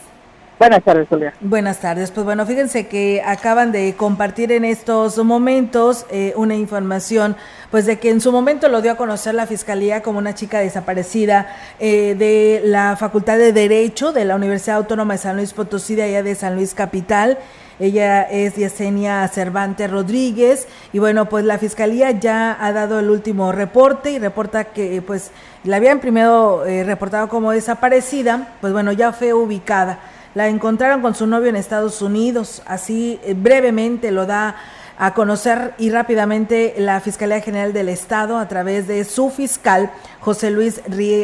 Buenas 0.58 0.82
tardes, 0.84 1.06
Olga. 1.10 1.34
Buenas 1.40 1.80
tardes. 1.80 2.10
Pues 2.10 2.24
bueno, 2.24 2.46
fíjense 2.46 2.86
que 2.86 3.20
acaban 3.22 3.72
de 3.72 3.94
compartir 3.94 4.52
en 4.52 4.64
estos 4.64 5.22
momentos 5.22 6.06
eh, 6.10 6.32
una 6.36 6.54
información, 6.54 7.36
pues 7.70 7.84
de 7.84 7.98
que 7.98 8.08
en 8.08 8.22
su 8.22 8.32
momento 8.32 8.70
lo 8.70 8.80
dio 8.80 8.92
a 8.92 8.96
conocer 8.96 9.34
la 9.34 9.46
Fiscalía 9.46 10.02
como 10.02 10.18
una 10.18 10.34
chica 10.34 10.60
desaparecida 10.60 11.54
eh, 11.78 12.14
de 12.14 12.62
la 12.64 12.96
Facultad 12.96 13.36
de 13.36 13.52
Derecho 13.52 14.12
de 14.12 14.24
la 14.24 14.34
Universidad 14.34 14.76
Autónoma 14.76 15.14
de 15.14 15.18
San 15.18 15.36
Luis 15.36 15.52
Potosí, 15.52 15.94
de 15.94 16.04
allá 16.04 16.22
de 16.22 16.34
San 16.34 16.54
Luis 16.54 16.72
Capital. 16.72 17.36
Ella 17.78 18.22
es 18.22 18.56
Yesenia 18.56 19.28
Cervantes 19.28 19.90
Rodríguez 19.90 20.66
y 20.92 20.98
bueno, 20.98 21.28
pues 21.28 21.44
la 21.44 21.58
fiscalía 21.58 22.10
ya 22.10 22.56
ha 22.58 22.72
dado 22.72 22.98
el 22.98 23.10
último 23.10 23.52
reporte 23.52 24.12
y 24.12 24.18
reporta 24.18 24.64
que 24.64 25.02
pues 25.02 25.30
la 25.64 25.76
habían 25.76 26.00
primero 26.00 26.64
eh, 26.64 26.84
reportado 26.84 27.28
como 27.28 27.52
desaparecida, 27.52 28.54
pues 28.60 28.72
bueno, 28.72 28.92
ya 28.92 29.12
fue 29.12 29.34
ubicada. 29.34 29.98
La 30.34 30.48
encontraron 30.48 31.02
con 31.02 31.14
su 31.14 31.26
novio 31.26 31.48
en 31.48 31.56
Estados 31.56 32.00
Unidos, 32.00 32.62
así 32.66 33.20
eh, 33.24 33.34
brevemente 33.36 34.10
lo 34.10 34.24
da 34.24 34.56
a 34.98 35.12
conocer 35.12 35.74
y 35.78 35.90
rápidamente 35.90 36.74
la 36.78 37.00
Fiscalía 37.00 37.40
General 37.40 37.72
del 37.72 37.90
Estado 37.90 38.38
a 38.38 38.48
través 38.48 38.86
de 38.86 39.04
su 39.04 39.30
fiscal 39.30 39.90
José 40.20 40.50
Luis 40.50 40.80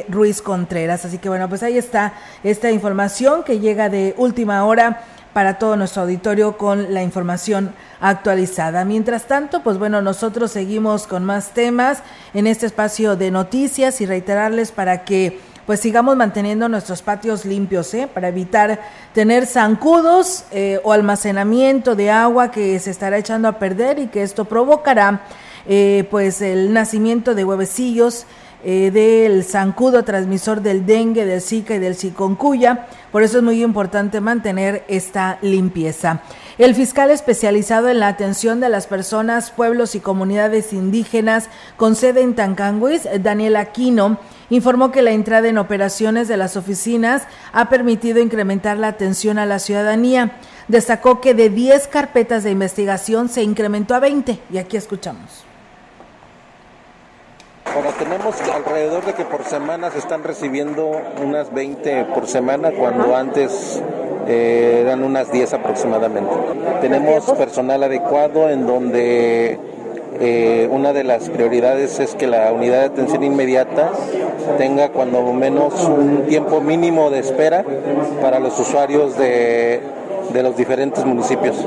Ruiz 0.08 0.42
Contreras. 0.42 1.04
Así 1.04 1.18
que 1.18 1.28
bueno, 1.28 1.48
pues 1.48 1.62
ahí 1.62 1.78
está 1.78 2.12
esta 2.44 2.70
información 2.70 3.44
que 3.44 3.60
llega 3.60 3.88
de 3.88 4.14
última 4.18 4.64
hora 4.66 5.02
para 5.32 5.58
todo 5.58 5.76
nuestro 5.76 6.02
auditorio 6.02 6.56
con 6.56 6.92
la 6.92 7.02
información 7.02 7.72
actualizada. 8.00 8.84
Mientras 8.84 9.26
tanto, 9.26 9.62
pues 9.62 9.78
bueno, 9.78 10.02
nosotros 10.02 10.50
seguimos 10.52 11.06
con 11.06 11.24
más 11.24 11.50
temas 11.50 12.02
en 12.34 12.46
este 12.46 12.66
espacio 12.66 13.16
de 13.16 13.30
noticias 13.30 14.00
y 14.00 14.06
reiterarles 14.06 14.72
para 14.72 15.04
que 15.04 15.40
pues 15.66 15.80
sigamos 15.80 16.16
manteniendo 16.16 16.68
nuestros 16.68 17.02
patios 17.02 17.44
limpios, 17.44 17.94
¿eh? 17.94 18.08
para 18.12 18.28
evitar 18.28 18.80
tener 19.14 19.46
zancudos 19.46 20.44
eh, 20.50 20.80
o 20.82 20.92
almacenamiento 20.92 21.94
de 21.94 22.10
agua 22.10 22.50
que 22.50 22.78
se 22.80 22.90
estará 22.90 23.18
echando 23.18 23.48
a 23.48 23.58
perder 23.58 24.00
y 24.00 24.08
que 24.08 24.22
esto 24.22 24.44
provocará 24.44 25.22
eh, 25.66 26.08
pues 26.10 26.42
el 26.42 26.72
nacimiento 26.72 27.36
de 27.36 27.44
huevecillos 27.44 28.26
eh, 28.64 28.90
del 28.92 29.44
zancudo 29.44 30.04
transmisor 30.04 30.62
del 30.62 30.86
dengue, 30.86 31.24
del 31.24 31.40
zika 31.40 31.74
y 31.74 31.78
del 31.78 31.96
chikungunya. 31.96 32.86
Por 33.10 33.22
eso 33.22 33.38
es 33.38 33.44
muy 33.44 33.62
importante 33.62 34.20
mantener 34.20 34.84
esta 34.88 35.38
limpieza. 35.42 36.22
El 36.58 36.74
fiscal 36.74 37.10
especializado 37.10 37.88
en 37.88 37.98
la 37.98 38.08
atención 38.08 38.60
de 38.60 38.68
las 38.68 38.86
personas, 38.86 39.50
pueblos 39.50 39.94
y 39.94 40.00
comunidades 40.00 40.72
indígenas 40.72 41.48
con 41.76 41.96
sede 41.96 42.20
en 42.20 42.34
Tancanguis, 42.34 43.08
Daniel 43.20 43.56
Aquino, 43.56 44.18
informó 44.50 44.92
que 44.92 45.02
la 45.02 45.12
entrada 45.12 45.48
en 45.48 45.58
operaciones 45.58 46.28
de 46.28 46.36
las 46.36 46.56
oficinas 46.56 47.26
ha 47.52 47.68
permitido 47.68 48.20
incrementar 48.20 48.76
la 48.76 48.88
atención 48.88 49.38
a 49.38 49.46
la 49.46 49.58
ciudadanía. 49.58 50.36
Destacó 50.68 51.20
que 51.20 51.34
de 51.34 51.50
10 51.50 51.88
carpetas 51.88 52.44
de 52.44 52.50
investigación 52.50 53.28
se 53.28 53.42
incrementó 53.42 53.94
a 53.94 54.00
20 54.00 54.38
y 54.50 54.58
aquí 54.58 54.76
escuchamos. 54.76 55.51
Bueno, 57.74 57.90
tenemos 57.98 58.36
alrededor 58.54 59.04
de 59.06 59.14
que 59.14 59.24
por 59.24 59.44
semana 59.44 59.90
se 59.90 59.98
están 59.98 60.22
recibiendo 60.24 60.90
unas 61.24 61.52
20 61.54 62.04
por 62.14 62.26
semana, 62.26 62.70
cuando 62.70 63.16
antes 63.16 63.82
eh, 64.28 64.80
eran 64.82 65.02
unas 65.02 65.32
10 65.32 65.54
aproximadamente. 65.54 66.34
Tenemos 66.80 67.24
personal 67.32 67.82
adecuado 67.82 68.50
en 68.50 68.66
donde 68.66 69.58
eh, 70.20 70.68
una 70.70 70.92
de 70.92 71.04
las 71.04 71.30
prioridades 71.30 71.98
es 71.98 72.14
que 72.14 72.26
la 72.26 72.52
unidad 72.52 72.80
de 72.80 72.86
atención 72.86 73.24
inmediata 73.24 73.90
tenga 74.58 74.90
cuando 74.90 75.22
menos 75.32 75.84
un 75.84 76.26
tiempo 76.26 76.60
mínimo 76.60 77.10
de 77.10 77.20
espera 77.20 77.64
para 78.20 78.38
los 78.38 78.58
usuarios 78.58 79.16
de, 79.16 79.80
de 80.32 80.42
los 80.42 80.56
diferentes 80.56 81.04
municipios. 81.04 81.64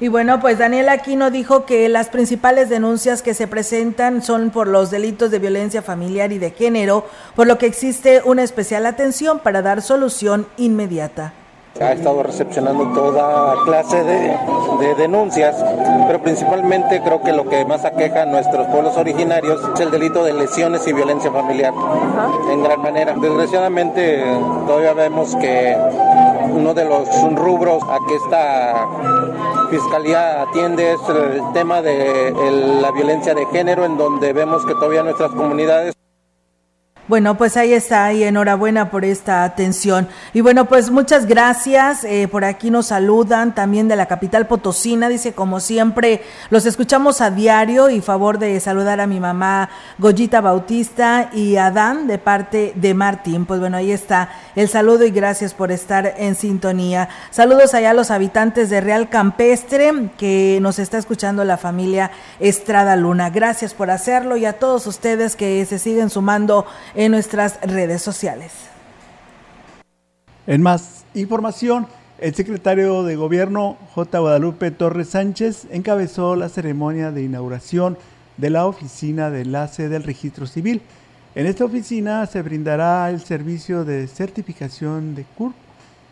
Y 0.00 0.08
bueno, 0.08 0.40
pues 0.40 0.56
Daniel 0.56 0.88
Aquino 0.88 1.30
dijo 1.30 1.66
que 1.66 1.86
las 1.90 2.08
principales 2.08 2.70
denuncias 2.70 3.20
que 3.20 3.34
se 3.34 3.46
presentan 3.46 4.22
son 4.22 4.48
por 4.50 4.66
los 4.66 4.90
delitos 4.90 5.30
de 5.30 5.38
violencia 5.38 5.82
familiar 5.82 6.32
y 6.32 6.38
de 6.38 6.52
género, 6.52 7.06
por 7.36 7.46
lo 7.46 7.58
que 7.58 7.66
existe 7.66 8.22
una 8.24 8.42
especial 8.42 8.86
atención 8.86 9.40
para 9.40 9.60
dar 9.60 9.82
solución 9.82 10.46
inmediata 10.56 11.34
ha 11.78 11.92
estado 11.92 12.22
recepcionando 12.22 12.92
toda 12.92 13.54
clase 13.64 14.02
de, 14.02 14.36
denuncias, 14.96 15.56
pero 16.06 16.20
principalmente 16.22 17.00
creo 17.02 17.22
que 17.22 17.32
lo 17.32 17.48
que 17.48 17.64
más 17.64 17.84
aqueja 17.84 18.22
a 18.22 18.26
nuestros 18.26 18.66
pueblos 18.68 18.96
originarios 18.96 19.60
es 19.74 19.80
el 19.80 19.90
delito 19.90 20.24
de 20.24 20.32
lesiones 20.32 20.86
y 20.86 20.92
violencia 20.92 21.30
familiar, 21.30 21.72
en 22.50 22.62
gran 22.62 22.82
manera. 22.82 23.14
Desgraciadamente 23.14 24.22
todavía 24.66 24.94
vemos 24.94 25.36
que 25.36 25.76
uno 26.52 26.74
de 26.74 26.84
los 26.84 27.08
rubros 27.34 27.82
a 27.84 27.98
que 28.08 28.16
esta 28.16 28.88
fiscalía 29.70 30.42
atiende 30.42 30.92
es 30.92 31.00
el 31.08 31.42
tema 31.52 31.80
de 31.82 32.32
la 32.80 32.90
violencia 32.90 33.34
de 33.34 33.46
género, 33.46 33.84
en 33.84 33.96
donde 33.96 34.32
vemos 34.32 34.66
que 34.66 34.74
todavía 34.74 35.02
nuestras 35.02 35.30
comunidades 35.30 35.94
Bueno, 37.10 37.36
pues 37.36 37.56
ahí 37.56 37.72
está, 37.72 38.12
y 38.12 38.22
enhorabuena 38.22 38.88
por 38.88 39.04
esta 39.04 39.42
atención. 39.42 40.06
Y 40.32 40.42
bueno, 40.42 40.66
pues 40.66 40.92
muchas 40.92 41.26
gracias. 41.26 42.04
Eh, 42.04 42.28
por 42.30 42.44
aquí 42.44 42.70
nos 42.70 42.86
saludan 42.86 43.52
también 43.52 43.88
de 43.88 43.96
la 43.96 44.06
capital 44.06 44.46
potosina. 44.46 45.08
Dice, 45.08 45.32
como 45.32 45.58
siempre, 45.58 46.22
los 46.50 46.66
escuchamos 46.66 47.20
a 47.20 47.32
diario 47.32 47.90
y 47.90 48.00
favor 48.00 48.38
de 48.38 48.60
saludar 48.60 49.00
a 49.00 49.08
mi 49.08 49.18
mamá 49.18 49.70
Goyita 49.98 50.40
Bautista 50.40 51.30
y 51.32 51.56
Adán 51.56 52.06
de 52.06 52.18
parte 52.18 52.74
de 52.76 52.94
Martín. 52.94 53.44
Pues 53.44 53.58
bueno, 53.58 53.78
ahí 53.78 53.90
está 53.90 54.28
el 54.54 54.68
saludo 54.68 55.04
y 55.04 55.10
gracias 55.10 55.52
por 55.52 55.72
estar 55.72 56.14
en 56.16 56.36
sintonía. 56.36 57.08
Saludos 57.32 57.74
allá 57.74 57.90
a 57.90 57.94
los 57.94 58.12
habitantes 58.12 58.70
de 58.70 58.80
Real 58.80 59.08
Campestre 59.08 60.10
que 60.16 60.60
nos 60.62 60.78
está 60.78 60.98
escuchando 60.98 61.42
la 61.42 61.56
familia 61.56 62.12
Estrada 62.38 62.94
Luna. 62.94 63.30
Gracias 63.30 63.74
por 63.74 63.90
hacerlo 63.90 64.36
y 64.36 64.44
a 64.44 64.52
todos 64.52 64.86
ustedes 64.86 65.34
que 65.34 65.66
se 65.66 65.80
siguen 65.80 66.08
sumando 66.08 66.66
nuestras 67.08 67.60
redes 67.62 68.02
sociales. 68.02 68.52
En 70.46 70.62
más 70.62 71.04
información, 71.14 71.86
el 72.18 72.34
secretario 72.34 73.02
de 73.02 73.16
Gobierno 73.16 73.78
J. 73.94 74.18
Guadalupe 74.18 74.70
Torres 74.70 75.08
Sánchez 75.08 75.66
encabezó 75.70 76.36
la 76.36 76.48
ceremonia 76.48 77.12
de 77.12 77.22
inauguración 77.22 77.96
de 78.36 78.50
la 78.50 78.66
oficina 78.66 79.30
de 79.30 79.42
enlace 79.42 79.88
del 79.88 80.02
registro 80.02 80.46
civil. 80.46 80.82
En 81.34 81.46
esta 81.46 81.64
oficina 81.64 82.26
se 82.26 82.42
brindará 82.42 83.08
el 83.08 83.20
servicio 83.20 83.84
de 83.84 84.06
certificación 84.06 85.14
de 85.14 85.24
CURP 85.36 85.54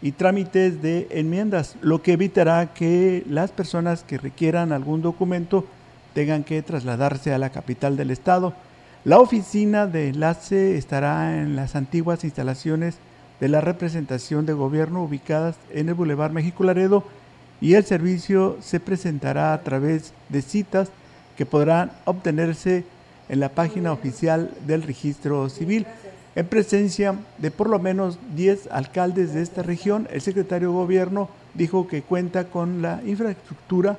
y 0.00 0.12
trámites 0.12 0.80
de 0.80 1.09
enmiendas, 1.11 1.76
lo 1.83 2.02
que 2.02 2.12
evitará 2.12 2.73
que 2.73 3.25
las 3.28 3.50
personas 3.50 4.04
que 4.04 4.16
requieran 4.16 4.73
algún 4.73 5.02
documento 5.02 5.66
tengan 6.14 6.45
que 6.45 6.62
trasladarse 6.62 7.35
a 7.35 7.38
la 7.38 7.50
capital 7.50 7.97
del 7.97 8.11
estado. 8.11 8.54
La 9.09 9.21
oficina 9.21 9.87
de 9.87 10.09
enlace 10.09 10.77
estará 10.77 11.41
en 11.41 11.57
las 11.57 11.77
antiguas 11.77 12.25
instalaciones 12.25 12.99
de 13.41 13.49
la 13.49 13.62
representación 13.62 14.45
de 14.45 14.53
gobierno 14.53 15.03
ubicadas 15.03 15.57
en 15.71 15.88
el 15.88 15.95
Boulevard 15.95 16.31
México 16.31 16.62
Laredo 16.62 17.05
y 17.62 17.73
el 17.73 17.87
servicio 17.87 18.59
se 18.61 18.81
presentará 18.81 19.55
a 19.55 19.62
través 19.62 20.12
de 20.29 20.43
citas 20.43 20.91
que 21.38 21.47
podrán 21.47 21.91
obtenerse 22.05 22.85
en 23.31 23.41
la 23.41 23.49
página 23.49 23.93
oficial 23.93 24.50
del 24.67 24.83
registro 24.83 25.49
civil. 25.49 25.87
En 26.35 26.47
presencia 26.47 27.15
de 27.38 27.50
por 27.50 27.71
lo 27.71 27.79
menos 27.79 28.19
10 28.37 28.69
alcaldes 28.71 29.33
de 29.33 29.41
esta 29.41 29.62
región, 29.62 30.07
el 30.12 30.21
secretario 30.21 30.69
de 30.69 30.75
gobierno 30.75 31.31
dijo 31.55 31.88
que 31.88 32.03
cuenta 32.03 32.50
con 32.50 32.83
la 32.83 33.00
infraestructura 33.07 33.97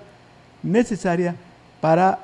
necesaria 0.61 1.35
para 1.81 2.19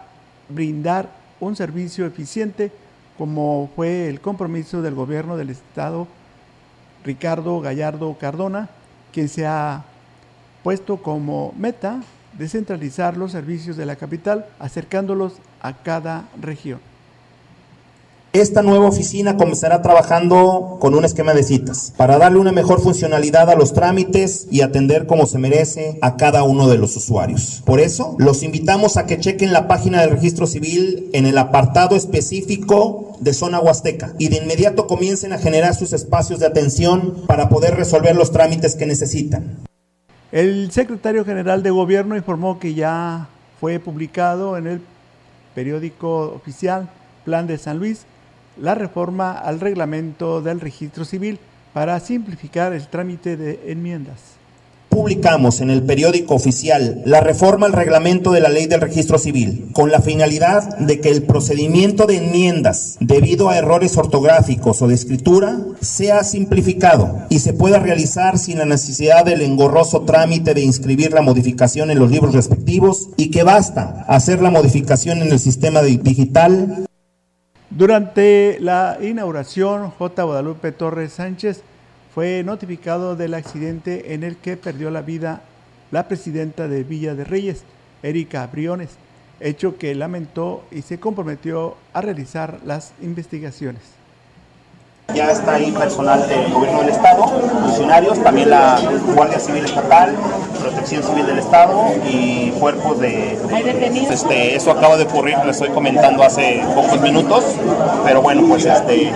brindar 0.49 1.24
un 1.39 1.55
servicio 1.55 2.05
eficiente 2.05 2.71
como 3.17 3.69
fue 3.75 4.09
el 4.09 4.19
compromiso 4.19 4.81
del 4.81 4.95
gobierno 4.95 5.37
del 5.37 5.49
estado 5.49 6.07
Ricardo 7.03 7.61
Gallardo 7.61 8.17
Cardona, 8.19 8.69
quien 9.13 9.29
se 9.29 9.45
ha 9.45 9.85
puesto 10.63 10.97
como 10.97 11.53
meta 11.57 12.01
descentralizar 12.33 13.15
los 13.15 13.31
servicios 13.31 13.77
de 13.77 13.85
la 13.85 13.95
capital, 13.95 14.47
acercándolos 14.59 15.33
a 15.61 15.73
cada 15.73 16.27
región. 16.41 16.79
Esta 18.35 18.61
nueva 18.61 18.89
oficina 18.89 19.37
comenzará 19.37 19.81
trabajando 19.81 20.75
con 20.81 20.93
un 20.93 21.05
esquema 21.05 21.33
de 21.33 21.41
citas 21.41 21.93
para 21.95 22.17
darle 22.17 22.37
una 22.37 22.51
mejor 22.51 22.81
funcionalidad 22.81 23.49
a 23.49 23.55
los 23.55 23.71
trámites 23.71 24.49
y 24.51 24.59
atender 24.59 25.05
como 25.05 25.25
se 25.25 25.39
merece 25.39 25.97
a 26.01 26.17
cada 26.17 26.43
uno 26.43 26.67
de 26.67 26.77
los 26.77 26.97
usuarios. 26.97 27.63
Por 27.65 27.79
eso, 27.79 28.13
los 28.19 28.43
invitamos 28.43 28.97
a 28.97 29.05
que 29.05 29.21
chequen 29.21 29.53
la 29.53 29.69
página 29.69 30.01
del 30.01 30.09
registro 30.09 30.47
civil 30.47 31.09
en 31.13 31.25
el 31.25 31.37
apartado 31.37 31.95
específico 31.95 33.15
de 33.21 33.33
zona 33.33 33.61
huasteca 33.61 34.11
y 34.19 34.27
de 34.27 34.43
inmediato 34.43 34.85
comiencen 34.85 35.31
a 35.31 35.37
generar 35.37 35.73
sus 35.73 35.93
espacios 35.93 36.41
de 36.41 36.47
atención 36.47 37.23
para 37.27 37.47
poder 37.47 37.77
resolver 37.77 38.17
los 38.17 38.33
trámites 38.33 38.75
que 38.75 38.85
necesitan. 38.85 39.59
El 40.33 40.73
secretario 40.73 41.23
general 41.23 41.63
de 41.63 41.71
gobierno 41.71 42.17
informó 42.17 42.59
que 42.59 42.73
ya 42.73 43.29
fue 43.61 43.79
publicado 43.79 44.57
en 44.57 44.67
el 44.67 44.81
periódico 45.53 46.33
oficial 46.35 46.89
Plan 47.23 47.47
de 47.47 47.57
San 47.57 47.79
Luis 47.79 48.05
la 48.57 48.75
reforma 48.75 49.31
al 49.31 49.59
reglamento 49.59 50.41
del 50.41 50.59
registro 50.59 51.05
civil 51.05 51.39
para 51.73 51.99
simplificar 51.99 52.73
el 52.73 52.87
trámite 52.87 53.35
de 53.37 53.59
enmiendas. 53.67 54.35
Publicamos 54.95 55.59
en 55.59 55.71
el 55.71 55.83
periódico 55.83 56.35
oficial 56.35 57.01
la 57.03 57.19
reforma 57.19 57.65
al 57.65 57.73
reglamento 57.73 58.31
de 58.31 58.39
la 58.39 58.47
ley 58.47 58.65
del 58.65 58.79
registro 58.79 59.17
civil, 59.17 59.67
con 59.73 59.91
la 59.91 59.99
finalidad 59.99 60.77
de 60.77 61.01
que 61.01 61.09
el 61.09 61.23
procedimiento 61.23 62.05
de 62.05 62.15
enmiendas, 62.15 62.95
debido 63.01 63.49
a 63.49 63.57
errores 63.57 63.97
ortográficos 63.97 64.81
o 64.81 64.87
de 64.87 64.95
escritura, 64.95 65.59
sea 65.81 66.23
simplificado 66.23 67.25
y 67.27 67.39
se 67.39 67.51
pueda 67.51 67.79
realizar 67.79 68.39
sin 68.39 68.59
la 68.59 68.65
necesidad 68.65 69.25
del 69.25 69.41
engorroso 69.41 70.03
trámite 70.03 70.53
de 70.53 70.61
inscribir 70.61 71.11
la 71.11 71.21
modificación 71.21 71.91
en 71.91 71.99
los 71.99 72.09
libros 72.09 72.33
respectivos 72.33 73.09
y 73.17 73.31
que 73.31 73.43
basta 73.43 74.05
hacer 74.07 74.41
la 74.41 74.49
modificación 74.49 75.21
en 75.21 75.29
el 75.29 75.39
sistema 75.39 75.81
digital 75.81 76.85
durante 77.69 78.57
la 78.59 78.97
inauguración, 79.01 79.89
J. 79.91 80.23
Guadalupe 80.23 80.71
Torres 80.71 81.13
Sánchez 81.13 81.63
fue 82.13 82.43
notificado 82.43 83.15
del 83.15 83.33
accidente 83.33 84.13
en 84.13 84.23
el 84.23 84.37
que 84.37 84.55
perdió 84.55 84.91
la 84.91 85.01
vida 85.01 85.41
la 85.91 86.07
presidenta 86.07 86.67
de 86.67 86.83
Villa 86.83 87.15
de 87.15 87.23
Reyes, 87.23 87.63
Erika 88.03 88.45
Briones, 88.47 88.91
hecho 89.39 89.77
que 89.77 89.95
lamentó 89.95 90.63
y 90.71 90.81
se 90.81 90.99
comprometió 90.99 91.75
a 91.93 92.01
realizar 92.01 92.59
las 92.65 92.93
investigaciones. 93.01 93.94
Ya 95.13 95.31
está 95.31 95.53
ahí 95.53 95.71
personal 95.71 96.27
del 96.27 96.51
gobierno 96.51 96.81
del 96.81 96.89
estado, 96.89 97.23
funcionarios, 97.25 98.21
también 98.21 98.49
la 98.49 98.77
Guardia 99.15 99.39
Civil 99.39 99.63
Estatal, 99.63 100.13
Protección 100.59 101.03
Civil 101.03 101.25
del 101.25 101.39
Estado 101.39 101.85
y 102.09 102.49
cuerpos 102.59 102.99
de... 102.99 103.37
Este, 104.09 104.55
eso 104.55 104.71
acaba 104.71 104.97
de 104.97 105.03
ocurrir, 105.03 105.37
les 105.45 105.55
estoy 105.55 105.69
comentando 105.69 106.23
hace 106.23 106.65
pocos 106.73 106.99
minutos, 106.99 107.45
pero 108.03 108.21
bueno, 108.21 108.43
pues 108.47 108.65
este, 108.65 109.13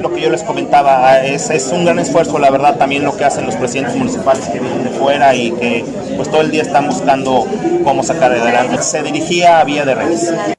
lo 0.00 0.12
que 0.14 0.22
yo 0.22 0.30
les 0.30 0.42
comentaba, 0.44 1.22
es, 1.22 1.50
es 1.50 1.70
un 1.72 1.84
gran 1.84 1.98
esfuerzo, 1.98 2.38
la 2.38 2.50
verdad, 2.50 2.76
también 2.76 3.04
lo 3.04 3.14
que 3.16 3.24
hacen 3.24 3.44
los 3.44 3.56
presidentes 3.56 3.96
municipales 3.96 4.46
que 4.48 4.60
vienen 4.60 4.84
de 4.84 4.90
fuera 4.90 5.34
y 5.34 5.50
que 5.52 5.84
pues 6.16 6.30
todo 6.30 6.40
el 6.40 6.50
día 6.50 6.62
están 6.62 6.86
buscando 6.86 7.46
cómo 7.84 8.02
sacar 8.02 8.32
adelante. 8.32 8.82
Se 8.82 9.02
dirigía 9.02 9.60
a 9.60 9.64
Vía 9.64 9.84
de 9.84 9.94
Reyes. 9.94 10.53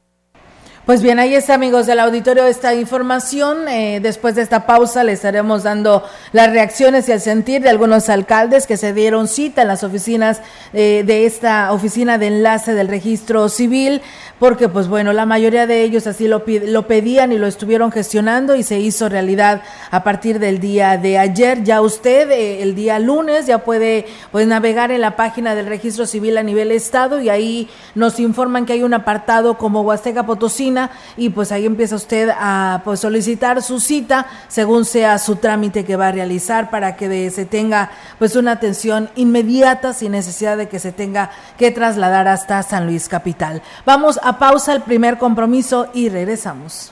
Pues 0.85 1.01
bien, 1.01 1.17
ahí 1.17 1.33
está, 1.33 1.55
amigos 1.55 1.87
del 1.87 1.99
auditorio, 1.99 2.45
esta 2.45 2.75
información. 2.75 3.67
Eh, 3.67 3.99
después 4.03 4.35
de 4.35 4.43
esta 4.43 4.67
pausa 4.67 5.03
le 5.03 5.13
estaremos 5.13 5.63
dando 5.63 6.03
las 6.31 6.51
reacciones 6.51 7.09
y 7.09 7.11
el 7.11 7.21
sentir 7.21 7.63
de 7.63 7.69
algunos 7.69 8.07
alcaldes 8.07 8.67
que 8.67 8.77
se 8.77 8.93
dieron 8.93 9.27
cita 9.27 9.63
en 9.63 9.67
las 9.67 9.83
oficinas 9.83 10.41
eh, 10.73 11.01
de 11.03 11.25
esta 11.25 11.71
oficina 11.71 12.19
de 12.19 12.27
enlace 12.27 12.75
del 12.75 12.87
registro 12.87 13.49
civil, 13.49 14.03
porque 14.37 14.69
pues 14.69 14.87
bueno, 14.87 15.11
la 15.11 15.25
mayoría 15.25 15.65
de 15.65 15.81
ellos 15.81 16.05
así 16.05 16.27
lo, 16.27 16.43
lo 16.45 16.85
pedían 16.85 17.31
y 17.31 17.39
lo 17.39 17.47
estuvieron 17.47 17.91
gestionando 17.91 18.55
y 18.55 18.61
se 18.61 18.77
hizo 18.79 19.09
realidad 19.09 19.63
a 19.89 20.03
partir 20.03 20.37
del 20.37 20.59
día 20.59 20.99
de 20.99 21.17
ayer. 21.17 21.63
Ya 21.63 21.81
usted 21.81 22.29
eh, 22.29 22.61
el 22.61 22.75
día 22.75 22.99
lunes 22.99 23.47
ya 23.47 23.57
puede 23.57 24.05
pues, 24.31 24.45
navegar 24.45 24.91
en 24.91 25.01
la 25.01 25.15
página 25.15 25.55
del 25.55 25.65
registro 25.65 26.05
civil 26.05 26.37
a 26.37 26.43
nivel 26.43 26.69
estado 26.69 27.19
y 27.19 27.29
ahí 27.29 27.69
nos 27.95 28.19
informan 28.19 28.67
que 28.67 28.73
hay 28.73 28.83
un 28.83 28.93
apartado 28.93 29.57
como 29.57 29.81
Huasteca 29.81 30.27
Potosí 30.27 30.74
y 31.17 31.29
pues 31.29 31.51
ahí 31.51 31.65
empieza 31.65 31.95
usted 31.95 32.29
a 32.29 32.81
pues, 32.83 32.99
solicitar 32.99 33.61
su 33.61 33.79
cita 33.79 34.27
según 34.47 34.85
sea 34.85 35.17
su 35.17 35.37
trámite 35.37 35.85
que 35.85 35.95
va 35.95 36.09
a 36.09 36.11
realizar 36.11 36.69
para 36.69 36.95
que 36.95 37.29
se 37.31 37.45
tenga 37.45 37.91
pues 38.19 38.35
una 38.35 38.51
atención 38.51 39.09
inmediata 39.15 39.93
sin 39.93 40.11
necesidad 40.11 40.57
de 40.57 40.67
que 40.67 40.79
se 40.79 40.91
tenga 40.91 41.31
que 41.57 41.71
trasladar 41.71 42.27
hasta 42.27 42.61
San 42.63 42.85
Luis 42.85 43.07
Capital. 43.07 43.61
Vamos 43.85 44.19
a 44.23 44.39
pausa 44.39 44.73
el 44.73 44.81
primer 44.81 45.17
compromiso 45.17 45.87
y 45.93 46.09
regresamos. 46.09 46.91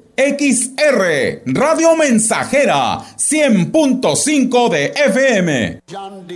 XR, 0.15 1.43
Radio 1.45 1.95
Mensajera, 1.95 2.99
100.5 3.17 4.69
de 4.69 4.85
FM. 4.87 5.81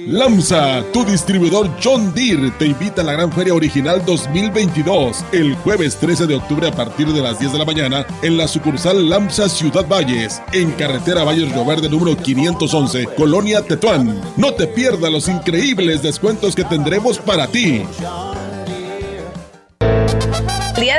Lamsa, 0.08 0.84
tu 0.94 1.04
distribuidor 1.04 1.70
John 1.84 2.14
Deere, 2.14 2.52
te 2.52 2.66
invita 2.66 3.02
a 3.02 3.06
la 3.06 3.14
Gran 3.14 3.32
Feria 3.32 3.54
Original 3.54 4.04
2022, 4.06 5.26
el 5.32 5.56
jueves 5.56 5.98
13 5.98 6.28
de 6.28 6.36
octubre 6.36 6.68
a 6.68 6.72
partir 6.72 7.08
de 7.08 7.22
las 7.22 7.40
10 7.40 7.54
de 7.54 7.60
la 7.60 7.66
mañana, 7.66 8.06
en 8.22 8.38
la 8.38 8.48
sucursal 8.48 9.10
Lamsa 9.10 9.50
Ciudad 9.50 9.88
Valles, 9.88 10.42
en 10.54 10.72
carretera 10.72 11.24
Valles 11.24 11.52
Río 11.52 11.66
Verde 11.66 11.90
número 11.90 12.16
511, 12.16 13.06
Colonia 13.18 13.62
Tetuán. 13.62 14.22
No 14.38 14.54
te 14.54 14.68
pierdas 14.68 15.12
los 15.12 15.28
increíbles 15.28 16.02
descuentos 16.02 16.56
que 16.56 16.64
tendremos 16.64 17.20
para 17.20 17.48
ti. 17.48 17.84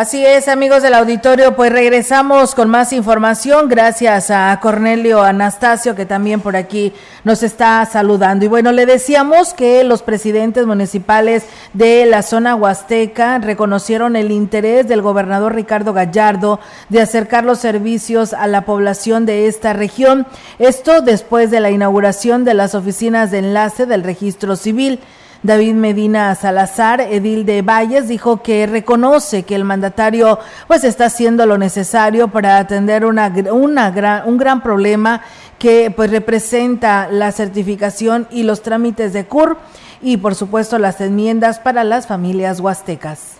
Así 0.00 0.24
es, 0.24 0.48
amigos 0.48 0.82
del 0.82 0.94
auditorio, 0.94 1.54
pues 1.54 1.70
regresamos 1.70 2.54
con 2.54 2.70
más 2.70 2.94
información 2.94 3.68
gracias 3.68 4.30
a 4.30 4.58
Cornelio 4.62 5.20
Anastasio 5.22 5.94
que 5.94 6.06
también 6.06 6.40
por 6.40 6.56
aquí 6.56 6.94
nos 7.22 7.42
está 7.42 7.84
saludando. 7.84 8.46
Y 8.46 8.48
bueno, 8.48 8.72
le 8.72 8.86
decíamos 8.86 9.52
que 9.52 9.84
los 9.84 10.00
presidentes 10.00 10.64
municipales 10.64 11.44
de 11.74 12.06
la 12.06 12.22
zona 12.22 12.54
huasteca 12.54 13.40
reconocieron 13.40 14.16
el 14.16 14.30
interés 14.30 14.88
del 14.88 15.02
gobernador 15.02 15.54
Ricardo 15.54 15.92
Gallardo 15.92 16.60
de 16.88 17.02
acercar 17.02 17.44
los 17.44 17.58
servicios 17.58 18.32
a 18.32 18.46
la 18.46 18.64
población 18.64 19.26
de 19.26 19.48
esta 19.48 19.74
región. 19.74 20.26
Esto 20.58 21.02
después 21.02 21.50
de 21.50 21.60
la 21.60 21.72
inauguración 21.72 22.46
de 22.46 22.54
las 22.54 22.74
oficinas 22.74 23.30
de 23.30 23.40
enlace 23.40 23.84
del 23.84 24.02
registro 24.02 24.56
civil. 24.56 25.00
David 25.42 25.74
Medina 25.74 26.34
Salazar, 26.34 27.00
edil 27.00 27.46
de 27.46 27.62
Valles, 27.62 28.08
dijo 28.08 28.42
que 28.42 28.66
reconoce 28.66 29.44
que 29.44 29.54
el 29.54 29.64
mandatario 29.64 30.38
pues 30.66 30.84
está 30.84 31.06
haciendo 31.06 31.46
lo 31.46 31.56
necesario 31.56 32.28
para 32.28 32.58
atender 32.58 33.06
una, 33.06 33.32
una 33.50 33.90
gran, 33.90 34.28
un 34.28 34.36
gran 34.36 34.62
problema 34.62 35.22
que 35.58 35.90
pues 35.90 36.10
representa 36.10 37.08
la 37.10 37.32
certificación 37.32 38.28
y 38.30 38.42
los 38.42 38.60
trámites 38.60 39.14
de 39.14 39.24
CUR 39.24 39.56
y 40.02 40.18
por 40.18 40.34
supuesto 40.34 40.78
las 40.78 41.00
enmiendas 41.00 41.58
para 41.58 41.84
las 41.84 42.06
familias 42.06 42.60
huastecas. 42.60 43.36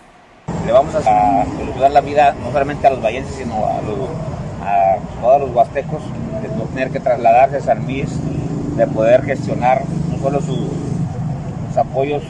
Le 0.65 0.71
vamos 0.71 0.95
a 0.95 1.01
solucionar 1.03 1.91
la 1.91 2.01
vida 2.01 2.35
no 2.43 2.51
solamente 2.51 2.87
a 2.87 2.89
los 2.89 3.01
vallenses, 3.03 3.35
sino 3.35 3.63
a, 3.65 3.79
todos 5.21 5.41
los 5.41 5.55
huastecos 5.55 6.01
de 6.41 6.47
no 6.49 6.63
tener 6.63 6.89
que 6.89 6.99
trasladarse 6.99 7.57
a 7.57 7.61
San 7.61 7.85
Luis, 7.85 8.09
de 8.75 8.87
poder 8.87 9.23
gestionar 9.23 9.83
no 10.09 10.17
solo 10.17 10.41
su 10.41 10.90
apoyos 11.77 12.23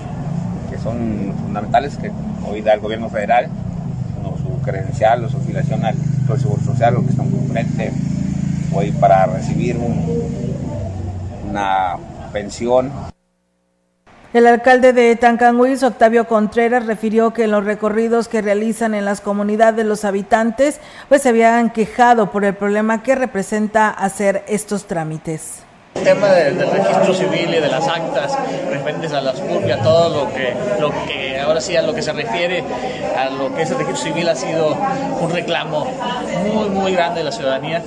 que 0.69 0.77
son 0.77 1.33
fundamentales 1.41 1.97
que 1.97 2.11
hoy 2.49 2.61
da 2.61 2.73
el 2.73 2.79
gobierno 2.79 3.09
federal, 3.09 3.47
como 4.15 4.37
su 4.37 4.61
credencial 4.61 5.25
o 5.25 5.29
su 5.29 5.37
afiliación 5.37 5.83
al, 5.85 5.95
Seguro 6.39 6.61
Social, 6.63 6.93
lo 6.93 7.03
que 7.03 7.09
están 7.09 7.29
frente 7.51 7.91
hoy 8.73 8.91
para 8.93 9.25
recibir 9.25 9.75
un, 9.75 10.05
una 11.49 11.97
pensión. 12.31 12.89
El 14.33 14.47
alcalde 14.47 14.93
de 14.93 15.13
Tancanguis, 15.17 15.83
Octavio 15.83 16.25
Contreras, 16.25 16.85
refirió 16.85 17.33
que 17.33 17.43
en 17.43 17.51
los 17.51 17.65
recorridos 17.65 18.29
que 18.29 18.41
realizan 18.41 18.93
en 18.93 19.03
las 19.03 19.19
comunidades 19.19 19.85
los 19.85 20.05
habitantes, 20.05 20.79
pues 21.09 21.23
se 21.23 21.29
habían 21.29 21.69
quejado 21.69 22.31
por 22.31 22.45
el 22.45 22.55
problema 22.55 23.03
que 23.03 23.15
representa 23.15 23.89
hacer 23.89 24.45
estos 24.47 24.87
trámites. 24.87 25.63
El 25.95 26.03
tema 26.03 26.27
del, 26.29 26.57
registro 26.57 27.13
civil 27.13 27.49
y 27.49 27.59
de 27.59 27.67
las 27.67 27.87
actas 27.87 28.37
referentes 28.71 29.11
a 29.13 29.21
las 29.21 29.39
CURP 29.39 29.67
y 29.67 29.71
a 29.71 29.81
todo 29.81 30.09
lo 30.09 30.33
que, 30.33 30.53
lo 30.79 30.89
que 31.05 31.39
ahora 31.39 31.61
sí 31.61 31.75
a 31.75 31.81
lo 31.81 31.93
que 31.93 32.01
se 32.01 32.11
refiere 32.13 32.63
a 33.15 33.29
lo 33.29 33.53
que 33.53 33.63
es 33.63 33.71
el 33.71 33.77
registro 33.77 34.05
civil 34.05 34.27
ha 34.29 34.35
sido 34.35 34.75
un 35.19 35.29
reclamo 35.29 35.85
muy 36.53 36.69
muy 36.69 36.93
grande 36.93 37.19
de 37.19 37.25
la 37.25 37.31
ciudadanía. 37.31 37.83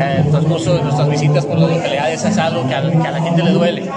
El 0.00 0.30
transcurso 0.30 0.74
de 0.74 0.82
nuestras 0.82 1.08
visitas 1.08 1.44
por 1.44 1.58
las 1.58 1.70
localidades 1.70 2.24
es 2.24 2.38
algo 2.38 2.66
que 2.66 2.74
a, 2.74 2.80
que 2.80 3.08
a 3.08 3.10
la 3.10 3.20
gente 3.20 3.42
le 3.42 3.50
duele. 3.50 3.90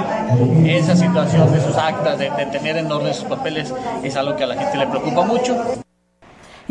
Esa 0.65 0.95
situación 0.95 1.53
de 1.53 1.61
sus 1.61 1.75
actas, 1.77 2.17
de, 2.17 2.29
de 2.29 2.45
tener 2.47 2.77
en 2.77 2.91
orden 2.91 3.13
sus 3.13 3.25
papeles, 3.25 3.73
es 4.03 4.15
algo 4.15 4.35
que 4.35 4.43
a 4.43 4.47
la 4.47 4.55
gente 4.55 4.77
le 4.77 4.87
preocupa 4.87 5.21
mucho. 5.23 5.55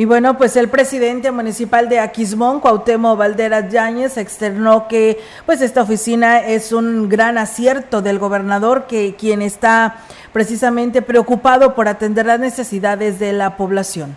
Y 0.00 0.06
bueno, 0.06 0.38
pues 0.38 0.56
el 0.56 0.70
presidente 0.70 1.30
municipal 1.30 1.90
de 1.90 1.98
Aquismón, 1.98 2.60
Cuauhtémoc 2.60 3.18
Valderas 3.18 3.70
Yáñez, 3.70 4.16
externó 4.16 4.88
que 4.88 5.20
pues 5.44 5.60
esta 5.60 5.82
oficina 5.82 6.38
es 6.38 6.72
un 6.72 7.10
gran 7.10 7.36
acierto 7.36 8.00
del 8.00 8.18
gobernador, 8.18 8.86
que 8.86 9.14
quien 9.14 9.42
está 9.42 9.96
precisamente 10.32 11.02
preocupado 11.02 11.74
por 11.74 11.86
atender 11.86 12.24
las 12.24 12.40
necesidades 12.40 13.18
de 13.18 13.34
la 13.34 13.58
población. 13.58 14.16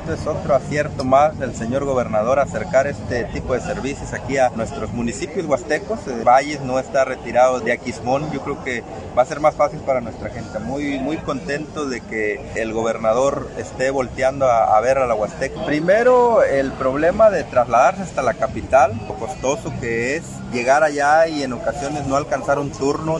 Este 0.00 0.14
es 0.14 0.26
otro 0.26 0.54
acierto 0.54 1.04
más 1.04 1.38
del 1.38 1.54
señor 1.54 1.84
gobernador 1.84 2.38
acercar 2.38 2.86
este 2.86 3.24
tipo 3.24 3.52
de 3.52 3.60
servicios 3.60 4.14
aquí 4.14 4.38
a 4.38 4.48
nuestros 4.48 4.92
municipios 4.94 5.44
huastecos. 5.44 6.00
Valles 6.26 6.62
no 6.62 6.78
está 6.78 7.04
retirado 7.04 7.60
de 7.60 7.72
Aquismón. 7.72 8.32
Yo 8.32 8.40
creo 8.40 8.64
que 8.64 8.82
va 9.16 9.22
a 9.22 9.26
ser 9.26 9.40
más 9.40 9.54
fácil 9.56 9.78
para 9.80 10.00
nuestra 10.00 10.30
gente. 10.30 10.58
Muy, 10.58 10.98
muy 10.98 11.18
contento 11.18 11.84
de 11.84 12.00
que 12.00 12.40
el 12.54 12.72
gobernador 12.72 13.50
esté 13.58 13.90
volteando 13.90 14.46
a, 14.46 14.74
a 14.74 14.80
ver 14.80 14.96
a 14.96 15.06
la 15.06 15.14
Huasteca. 15.14 15.66
Primero, 15.66 16.42
el 16.42 16.72
problema 16.72 17.28
de 17.28 17.44
trasladarse 17.44 18.00
hasta 18.00 18.22
la 18.22 18.34
capital, 18.34 18.98
lo 19.06 19.14
costoso 19.16 19.70
que 19.82 20.16
es 20.16 20.24
llegar 20.50 20.82
allá 20.82 21.28
y 21.28 21.42
en 21.42 21.52
ocasiones 21.52 22.06
no 22.06 22.16
alcanzar 22.16 22.58
un 22.58 22.72
turno. 22.72 23.18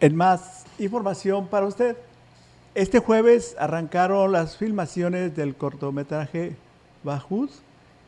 En 0.00 0.16
más 0.16 0.64
información 0.80 1.46
para 1.46 1.66
usted. 1.66 1.96
Este 2.74 3.00
jueves 3.00 3.54
arrancaron 3.58 4.32
las 4.32 4.56
filmaciones 4.56 5.36
del 5.36 5.54
cortometraje 5.56 6.56
Bajuz, 7.04 7.60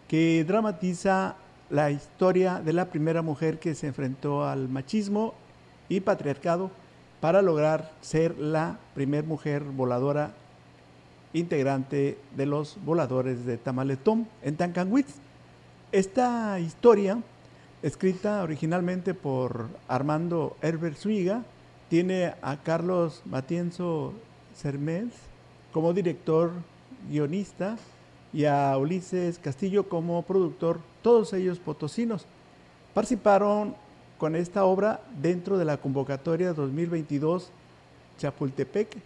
que 0.08 0.42
dramatiza 0.42 1.36
la 1.68 1.90
historia 1.90 2.62
de 2.64 2.72
la 2.72 2.86
primera 2.86 3.20
mujer 3.20 3.58
que 3.58 3.74
se 3.74 3.88
enfrentó 3.88 4.46
al 4.46 4.70
machismo 4.70 5.34
y 5.90 6.00
patriarcado 6.00 6.70
para 7.20 7.42
lograr 7.42 7.92
ser 8.00 8.38
la 8.38 8.78
primera 8.94 9.26
mujer 9.26 9.64
voladora 9.64 10.32
integrante 11.34 12.16
de 12.34 12.46
los 12.46 12.78
voladores 12.86 13.44
de 13.44 13.58
Tamaletón 13.58 14.26
en 14.40 14.56
Tancanwitz. 14.56 15.16
Esta 15.92 16.58
historia, 16.58 17.18
escrita 17.82 18.42
originalmente 18.42 19.12
por 19.12 19.68
Armando 19.88 20.56
Herbert 20.62 20.96
Zúñiga, 20.96 21.42
tiene 21.90 22.32
a 22.40 22.56
Carlos 22.56 23.20
Matienzo 23.26 24.14
Cermez 24.54 25.12
como 25.72 25.92
director, 25.92 26.52
guionista 27.10 27.76
y 28.32 28.44
a 28.44 28.76
Ulises 28.78 29.38
Castillo 29.38 29.88
como 29.88 30.22
productor, 30.22 30.80
todos 31.02 31.32
ellos 31.32 31.58
potosinos. 31.58 32.26
participaron 32.94 33.74
con 34.18 34.36
esta 34.36 34.64
obra 34.64 35.02
dentro 35.20 35.58
de 35.58 35.64
la 35.64 35.76
convocatoria 35.76 36.52
2022 36.52 37.50
Chapultepec, 38.18 38.96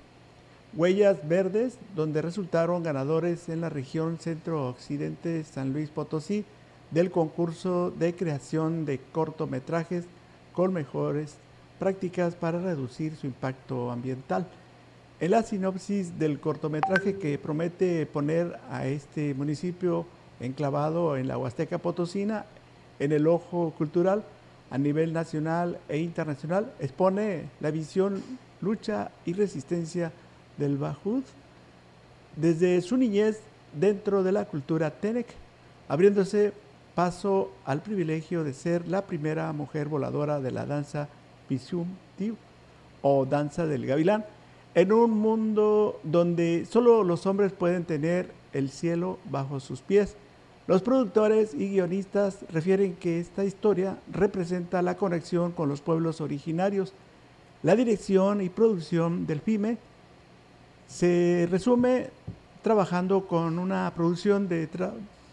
Huellas 0.74 1.26
Verdes, 1.26 1.78
donde 1.96 2.20
resultaron 2.20 2.82
ganadores 2.82 3.48
en 3.48 3.62
la 3.62 3.70
región 3.70 4.18
centro-occidente 4.18 5.42
San 5.44 5.72
Luis 5.72 5.88
Potosí 5.88 6.44
del 6.90 7.10
concurso 7.10 7.90
de 7.90 8.14
creación 8.14 8.84
de 8.84 9.00
cortometrajes 9.12 10.04
con 10.52 10.72
mejores 10.72 11.36
prácticas 11.78 12.34
para 12.34 12.60
reducir 12.60 13.16
su 13.16 13.26
impacto 13.26 13.90
ambiental. 13.90 14.46
En 15.20 15.32
la 15.32 15.42
sinopsis 15.42 16.16
del 16.16 16.38
cortometraje 16.38 17.18
que 17.18 17.38
promete 17.38 18.06
poner 18.06 18.60
a 18.70 18.86
este 18.86 19.34
municipio 19.34 20.06
enclavado 20.38 21.16
en 21.16 21.26
la 21.26 21.36
Huasteca 21.36 21.78
Potosina 21.78 22.44
en 23.00 23.10
el 23.10 23.26
ojo 23.26 23.74
cultural 23.76 24.22
a 24.70 24.78
nivel 24.78 25.12
nacional 25.12 25.80
e 25.88 25.98
internacional, 25.98 26.72
expone 26.78 27.46
la 27.58 27.72
visión, 27.72 28.22
lucha 28.60 29.10
y 29.26 29.32
resistencia 29.32 30.12
del 30.56 30.76
Bajud 30.76 31.24
desde 32.36 32.80
su 32.80 32.96
niñez 32.96 33.40
dentro 33.72 34.22
de 34.22 34.30
la 34.30 34.44
cultura 34.44 34.92
Tenec, 34.92 35.26
abriéndose 35.88 36.52
paso 36.94 37.50
al 37.64 37.82
privilegio 37.82 38.44
de 38.44 38.52
ser 38.52 38.86
la 38.86 39.02
primera 39.02 39.52
mujer 39.52 39.88
voladora 39.88 40.40
de 40.40 40.52
la 40.52 40.64
danza 40.64 41.08
Pisum 41.48 41.88
Tiu 42.16 42.36
o 43.02 43.26
danza 43.26 43.66
del 43.66 43.84
gavilán, 43.84 44.24
en 44.74 44.92
un 44.92 45.10
mundo 45.10 46.00
donde 46.02 46.66
solo 46.70 47.02
los 47.04 47.26
hombres 47.26 47.52
pueden 47.52 47.84
tener 47.84 48.30
el 48.52 48.70
cielo 48.70 49.18
bajo 49.30 49.60
sus 49.60 49.80
pies. 49.80 50.16
Los 50.66 50.82
productores 50.82 51.54
y 51.54 51.70
guionistas 51.70 52.44
refieren 52.50 52.94
que 52.94 53.20
esta 53.20 53.44
historia 53.44 53.98
representa 54.12 54.82
la 54.82 54.96
conexión 54.96 55.52
con 55.52 55.68
los 55.68 55.80
pueblos 55.80 56.20
originarios. 56.20 56.92
La 57.62 57.74
dirección 57.74 58.42
y 58.42 58.50
producción 58.50 59.26
del 59.26 59.40
FIME 59.40 59.78
se 60.86 61.48
resume 61.50 62.10
trabajando 62.62 63.26
con 63.26 63.58
una 63.58 63.90
producción 63.94 64.48
de, 64.48 64.68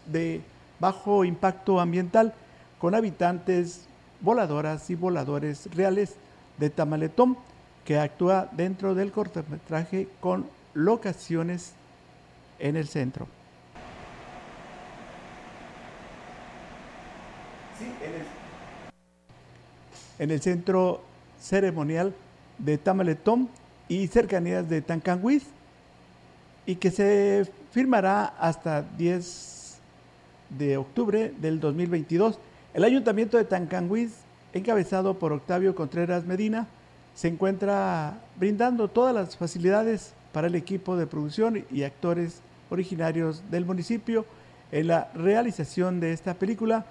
de 0.06 0.40
bajo 0.80 1.24
impacto 1.24 1.80
ambiental 1.80 2.34
con 2.78 2.94
habitantes 2.94 3.86
voladoras 4.20 4.88
y 4.90 4.94
voladores 4.94 5.68
reales 5.74 6.16
de 6.58 6.70
Tamaletón 6.70 7.36
que 7.86 7.98
actúa 7.98 8.50
dentro 8.52 8.94
del 8.94 9.12
cortometraje 9.12 10.08
con 10.20 10.44
locaciones 10.74 11.72
en 12.58 12.76
el 12.76 12.88
centro. 12.88 13.28
en 20.18 20.30
el 20.30 20.40
centro 20.40 21.02
ceremonial 21.38 22.14
de 22.58 22.78
Tamaletón 22.78 23.50
y 23.86 24.06
cercanías 24.06 24.66
de 24.66 24.80
Tancanguis 24.80 25.44
y 26.64 26.76
que 26.76 26.90
se 26.90 27.46
firmará 27.70 28.24
hasta 28.40 28.80
10 28.80 29.78
de 30.58 30.78
octubre 30.78 31.34
del 31.38 31.60
2022. 31.60 32.38
El 32.72 32.84
ayuntamiento 32.84 33.36
de 33.36 33.44
Tancanguis, 33.44 34.12
encabezado 34.54 35.18
por 35.18 35.34
Octavio 35.34 35.74
Contreras 35.74 36.24
Medina, 36.24 36.66
se 37.16 37.28
encuentra 37.28 38.18
brindando 38.38 38.88
todas 38.88 39.14
las 39.14 39.36
facilidades 39.36 40.12
para 40.32 40.46
el 40.46 40.54
equipo 40.54 40.96
de 40.96 41.06
producción 41.06 41.64
y 41.72 41.82
actores 41.82 42.42
originarios 42.70 43.42
del 43.50 43.64
municipio 43.64 44.26
en 44.70 44.88
la 44.88 45.08
realización 45.14 45.98
de 45.98 46.12
esta 46.12 46.34
película 46.34 46.84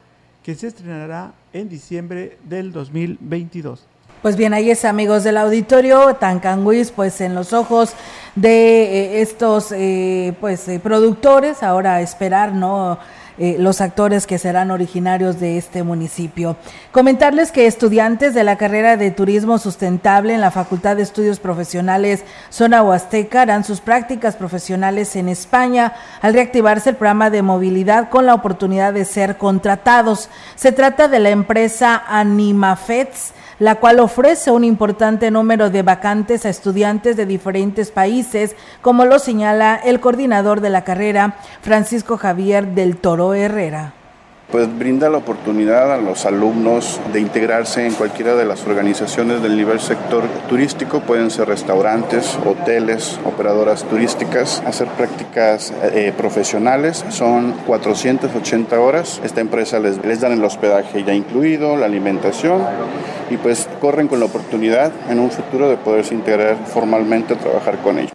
que 0.44 0.56
se 0.56 0.68
estrenará 0.68 1.34
en 1.54 1.70
diciembre 1.70 2.38
del 2.44 2.72
2022. 2.72 3.86
Pues 4.24 4.36
bien, 4.36 4.56
ahí 4.56 4.72
es 4.72 4.84
amigos 4.84 5.24
del 5.24 5.38
auditorio, 5.38 6.16
Tancanguis, 6.16 6.90
pues 6.90 7.22
en 7.22 7.36
los 7.36 7.54
ojos 7.54 7.94
de 8.36 8.84
eh, 8.84 9.22
estos 9.22 9.72
eh, 9.72 10.36
pues 10.42 10.68
eh, 10.68 10.80
productores, 10.80 11.62
ahora 11.62 12.02
esperar, 12.02 12.52
¿no? 12.52 12.98
Eh, 13.38 13.58
los 13.60 13.82
actores 13.82 14.28
que 14.28 14.38
serán 14.38 14.71
originarios 14.71 15.41
de 15.41 15.58
este 15.58 15.84
municipio. 15.84 16.56
Comentarles 16.93 17.52
que 17.52 17.67
estudiantes 17.67 18.34
de 18.34 18.45
la 18.45 18.58
carrera 18.58 18.95
de 18.95 19.12
Turismo 19.12 19.58
Sustentable 19.58 20.34
en 20.34 20.39
la 20.39 20.52
Facultad 20.52 20.95
de 20.95 21.04
Estudios 21.04 21.41
Profesionales 21.41 22.24
Zona 22.50 22.82
Huasteca 22.82 23.41
harán 23.41 23.65
sus 23.65 23.82
prácticas 23.82 24.38
profesionales 24.38 25.17
en 25.17 25.28
España 25.28 25.91
al 26.21 26.34
reactivarse 26.34 26.91
el 26.91 26.95
programa 26.95 27.30
de 27.30 27.41
movilidad 27.41 28.10
con 28.10 28.26
la 28.26 28.36
oportunidad 28.36 28.93
de 28.93 29.04
ser 29.04 29.38
contratados. 29.38 30.30
Se 30.56 30.71
trata 30.71 31.10
de 31.10 31.19
la 31.19 31.32
empresa 31.32 32.04
Animafets 32.08 33.34
la 33.60 33.76
cual 33.76 34.00
ofrece 34.00 34.52
un 34.52 34.63
importante 34.63 35.32
número 35.32 35.70
de 35.70 35.82
vacantes 35.82 36.46
a 36.46 36.50
estudiantes 36.50 37.18
de 37.18 37.26
diferentes 37.26 37.91
países, 37.91 38.56
como 38.82 39.06
lo 39.06 39.20
señala 39.20 39.76
el 39.76 40.00
coordinador 40.00 40.62
de 40.62 40.70
la 40.70 40.84
carrera, 40.84 41.38
Francisco 41.62 42.18
Javier 42.18 42.68
del 42.68 42.98
Toro 42.98 43.34
Herrera 43.34 43.94
pues 44.52 44.68
brinda 44.78 45.10
la 45.10 45.18
oportunidad 45.18 45.94
a 45.94 45.98
los 45.98 46.26
alumnos 46.26 47.00
de 47.12 47.20
integrarse 47.20 47.86
en 47.86 47.94
cualquiera 47.94 48.36
de 48.36 48.46
las 48.46 48.66
organizaciones 48.66 49.42
del 49.42 49.58
nivel 49.58 49.80
sector 49.80 50.24
turístico, 50.48 51.02
pueden 51.02 51.32
ser 51.32 51.48
restaurantes, 51.48 52.38
hoteles, 52.46 53.20
operadoras 53.26 53.84
turísticas, 53.84 54.62
hacer 54.66 54.88
prácticas 54.90 55.74
eh, 55.84 56.14
profesionales, 56.16 57.06
son 57.10 57.54
480 57.66 58.80
horas, 58.80 59.22
esta 59.24 59.42
empresa 59.42 59.80
les, 59.80 60.04
les 60.06 60.22
dan 60.22 60.32
el 60.32 60.44
hospedaje 60.44 61.04
ya 61.04 61.14
incluido, 61.14 61.76
la 61.76 61.86
alimentación 61.86 62.62
y 63.30 63.38
pues 63.38 63.68
corren 63.82 64.08
con 64.08 64.20
la 64.20 64.26
oportunidad 64.26 64.92
en 65.10 65.20
un 65.20 65.32
futuro 65.32 65.70
de 65.70 65.78
poderse 65.78 66.14
integrar 66.14 66.58
formalmente 66.66 67.34
a 67.34 67.38
trabajar 67.38 67.78
con 67.80 68.00
ellos. 68.00 68.14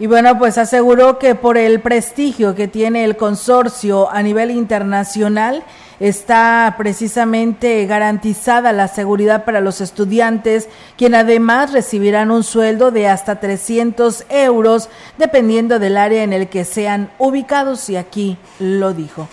Y 0.00 0.06
bueno, 0.06 0.38
pues 0.38 0.58
aseguró 0.58 1.18
que 1.18 1.34
por 1.34 1.58
el 1.58 1.80
prestigio 1.80 2.54
que 2.54 2.68
tiene 2.68 3.04
el 3.04 3.16
consorcio 3.16 4.08
a 4.10 4.22
nivel 4.22 4.52
internacional, 4.52 5.64
está 5.98 6.74
precisamente 6.78 7.84
garantizada 7.86 8.72
la 8.72 8.86
seguridad 8.86 9.44
para 9.44 9.60
los 9.60 9.80
estudiantes, 9.80 10.68
quien 10.96 11.16
además 11.16 11.72
recibirán 11.72 12.30
un 12.30 12.44
sueldo 12.44 12.92
de 12.92 13.08
hasta 13.08 13.40
300 13.40 14.26
euros, 14.28 14.88
dependiendo 15.18 15.80
del 15.80 15.96
área 15.96 16.22
en 16.22 16.32
el 16.32 16.48
que 16.48 16.64
sean 16.64 17.10
ubicados, 17.18 17.90
y 17.90 17.96
aquí 17.96 18.38
lo 18.60 18.94
dijo. 18.94 19.28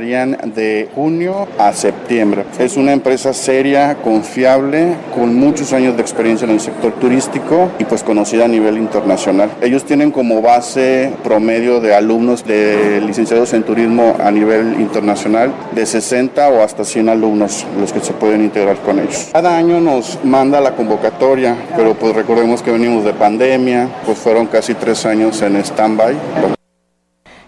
De 0.00 0.88
junio 0.94 1.48
a 1.58 1.72
septiembre. 1.72 2.44
Es 2.58 2.76
una 2.76 2.92
empresa 2.92 3.32
seria, 3.32 3.96
confiable, 3.96 4.94
con 5.14 5.34
muchos 5.34 5.72
años 5.72 5.96
de 5.96 6.02
experiencia 6.02 6.44
en 6.44 6.52
el 6.52 6.60
sector 6.60 6.92
turístico 6.92 7.70
y 7.78 7.84
pues 7.84 8.02
conocida 8.02 8.44
a 8.44 8.48
nivel 8.48 8.76
internacional. 8.76 9.50
Ellos 9.62 9.84
tienen 9.84 10.10
como 10.10 10.42
base 10.42 11.12
promedio 11.24 11.80
de 11.80 11.94
alumnos 11.94 12.44
de 12.44 13.00
licenciados 13.00 13.52
en 13.54 13.62
turismo 13.62 14.16
a 14.22 14.30
nivel 14.30 14.80
internacional 14.80 15.52
de 15.74 15.86
60 15.86 16.48
o 16.50 16.62
hasta 16.62 16.84
100 16.84 17.08
alumnos 17.08 17.66
los 17.80 17.92
que 17.92 18.00
se 18.00 18.12
pueden 18.12 18.42
integrar 18.42 18.76
con 18.78 18.98
ellos. 18.98 19.30
Cada 19.32 19.56
año 19.56 19.80
nos 19.80 20.18
manda 20.24 20.60
la 20.60 20.72
convocatoria, 20.72 21.56
pero 21.76 21.94
pues 21.94 22.14
recordemos 22.14 22.62
que 22.62 22.70
venimos 22.70 23.04
de 23.04 23.12
pandemia, 23.12 23.88
pues 24.04 24.18
fueron 24.18 24.46
casi 24.46 24.74
tres 24.74 25.06
años 25.06 25.40
en 25.42 25.56
stand-by, 25.56 26.55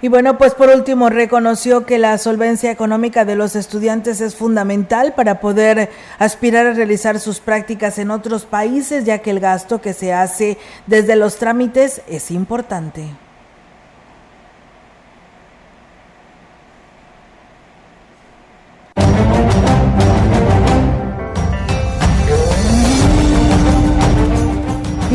y 0.01 0.09
bueno, 0.09 0.39
pues 0.39 0.55
por 0.55 0.69
último 0.69 1.11
reconoció 1.11 1.85
que 1.85 1.99
la 1.99 2.19
solvencia 2.19 2.71
económica 2.71 3.25
de 3.25 3.35
los 3.35 3.57
estudiantes 3.57 4.21
es 4.21 4.37
fundamental 4.37 5.15
para 5.15 5.41
poder 5.41 5.91
aspirar 6.19 6.67
a 6.67 6.73
realizar 6.73 7.19
sus 7.19 7.41
prácticas 7.41 7.99
en 7.99 8.13
otros 8.13 8.45
países, 8.45 9.05
ya 9.05 9.19
que 9.19 9.31
el 9.31 9.41
gasto 9.41 9.81
que 9.81 9.93
se 9.93 10.13
hace 10.13 10.57
desde 10.87 11.17
los 11.17 11.37
trámites 11.37 12.03
es 12.07 12.31
importante. 12.31 13.09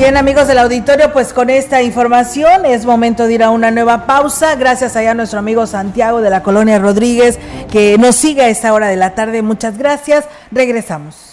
Bien, 0.03 0.17
amigos 0.17 0.49
del 0.49 0.57
auditorio, 0.57 1.13
pues 1.13 1.31
con 1.31 1.49
esta 1.49 1.81
información 1.81 2.65
es 2.65 2.85
momento 2.85 3.25
de 3.25 3.35
ir 3.35 3.41
a 3.41 3.51
una 3.51 3.71
nueva 3.71 4.05
pausa. 4.05 4.55
Gracias 4.55 4.97
allá 4.97 5.11
a 5.11 5.13
nuestro 5.13 5.39
amigo 5.39 5.65
Santiago 5.65 6.19
de 6.19 6.29
la 6.29 6.43
Colonia 6.43 6.77
Rodríguez 6.77 7.39
que 7.71 7.97
nos 7.97 8.17
sigue 8.17 8.41
a 8.41 8.49
esta 8.49 8.73
hora 8.73 8.89
de 8.89 8.97
la 8.97 9.15
tarde. 9.15 9.41
Muchas 9.41 9.77
gracias. 9.77 10.25
Regresamos. 10.51 11.32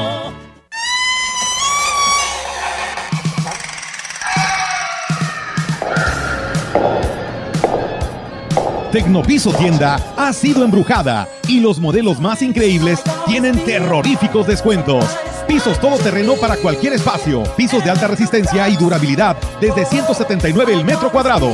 Tecnopiso 8.91 9.53
Tienda 9.53 9.95
ha 10.17 10.33
sido 10.33 10.65
embrujada 10.65 11.25
y 11.47 11.61
los 11.61 11.79
modelos 11.79 12.19
más 12.19 12.41
increíbles 12.41 12.99
tienen 13.25 13.57
terroríficos 13.63 14.45
descuentos. 14.45 15.05
Pisos 15.47 15.79
todoterreno 15.79 16.33
para 16.35 16.57
cualquier 16.57 16.91
espacio. 16.93 17.43
Pisos 17.55 17.85
de 17.85 17.89
alta 17.89 18.07
resistencia 18.07 18.67
y 18.67 18.75
durabilidad 18.75 19.37
desde 19.61 19.85
179 19.85 20.73
el 20.73 20.83
metro 20.83 21.09
cuadrado. 21.09 21.51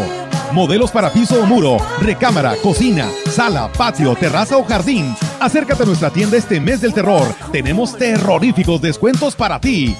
Modelos 0.51 0.89
para 0.89 1.11
piso 1.11 1.43
o 1.43 1.45
muro, 1.45 1.77
recámara, 2.01 2.55
cocina, 2.63 3.07
sala, 3.29 3.71
patio, 3.71 4.15
terraza 4.15 4.57
o 4.57 4.63
jardín. 4.63 5.15
Acércate 5.39 5.83
a 5.83 5.85
nuestra 5.85 6.09
tienda 6.09 6.37
este 6.37 6.59
mes 6.59 6.81
del 6.81 6.93
terror. 6.93 7.27
Tenemos 7.51 7.95
terroríficos 7.95 8.81
descuentos 8.81 9.35
para 9.35 9.61
ti. 9.61 9.95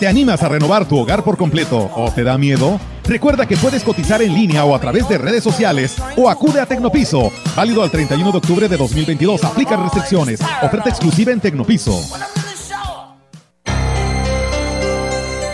¿Te 0.00 0.08
animas 0.08 0.42
a 0.42 0.48
renovar 0.48 0.86
tu 0.86 0.98
hogar 0.98 1.22
por 1.22 1.36
completo 1.36 1.90
o 1.94 2.10
te 2.10 2.24
da 2.24 2.38
miedo? 2.38 2.80
Recuerda 3.08 3.46
que 3.46 3.56
puedes 3.56 3.82
cotizar 3.82 4.20
en 4.20 4.34
línea 4.34 4.66
o 4.66 4.74
a 4.74 4.80
través 4.80 5.08
de 5.08 5.16
redes 5.16 5.42
sociales 5.42 5.96
o 6.14 6.28
acude 6.28 6.60
a 6.60 6.66
Tecnopiso. 6.66 7.32
Válido 7.56 7.82
al 7.82 7.90
31 7.90 8.30
de 8.30 8.36
octubre 8.36 8.68
de 8.68 8.76
2022. 8.76 9.44
Aplica 9.44 9.76
restricciones. 9.76 10.40
Oferta 10.62 10.90
exclusiva 10.90 11.32
en 11.32 11.40
Tecnopiso. 11.40 11.98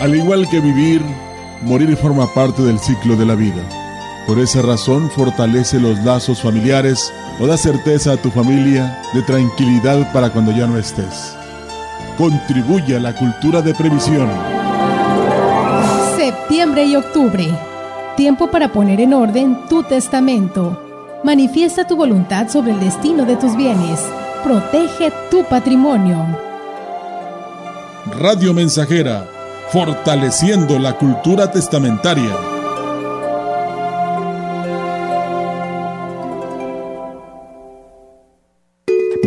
Al 0.01 0.13
igual 0.13 0.49
que 0.49 0.59
vivir, 0.59 1.01
morir 1.61 1.95
forma 1.95 2.31
parte 2.33 2.61
del 2.61 2.77
ciclo 2.77 3.15
de 3.15 3.25
la 3.25 3.35
vida. 3.35 3.63
Por 4.27 4.37
esa 4.39 4.61
razón 4.61 5.09
fortalece 5.09 5.79
los 5.79 5.97
lazos 5.99 6.41
familiares 6.41 7.13
o 7.39 7.47
da 7.47 7.55
certeza 7.55 8.11
a 8.11 8.17
tu 8.17 8.31
familia 8.31 9.01
de 9.13 9.21
tranquilidad 9.21 10.11
para 10.11 10.29
cuando 10.29 10.51
ya 10.51 10.67
no 10.67 10.77
estés. 10.77 11.37
Contribuye 12.17 12.97
a 12.97 12.99
la 12.99 13.15
cultura 13.15 13.61
de 13.61 13.73
previsión. 13.73 14.54
Septiembre 16.47 16.85
y 16.85 16.95
octubre. 16.95 17.47
Tiempo 18.15 18.51
para 18.51 18.71
poner 18.71 19.01
en 19.01 19.15
orden 19.15 19.65
tu 19.67 19.81
testamento. 19.81 20.79
Manifiesta 21.23 21.87
tu 21.87 21.95
voluntad 21.95 22.49
sobre 22.49 22.73
el 22.73 22.79
destino 22.79 23.25
de 23.25 23.35
tus 23.35 23.57
bienes. 23.57 23.99
Protege 24.43 25.11
tu 25.31 25.43
patrimonio. 25.45 26.23
Radio 28.19 28.53
Mensajera, 28.53 29.25
fortaleciendo 29.71 30.77
la 30.77 30.93
cultura 30.93 31.49
testamentaria. 31.49 32.54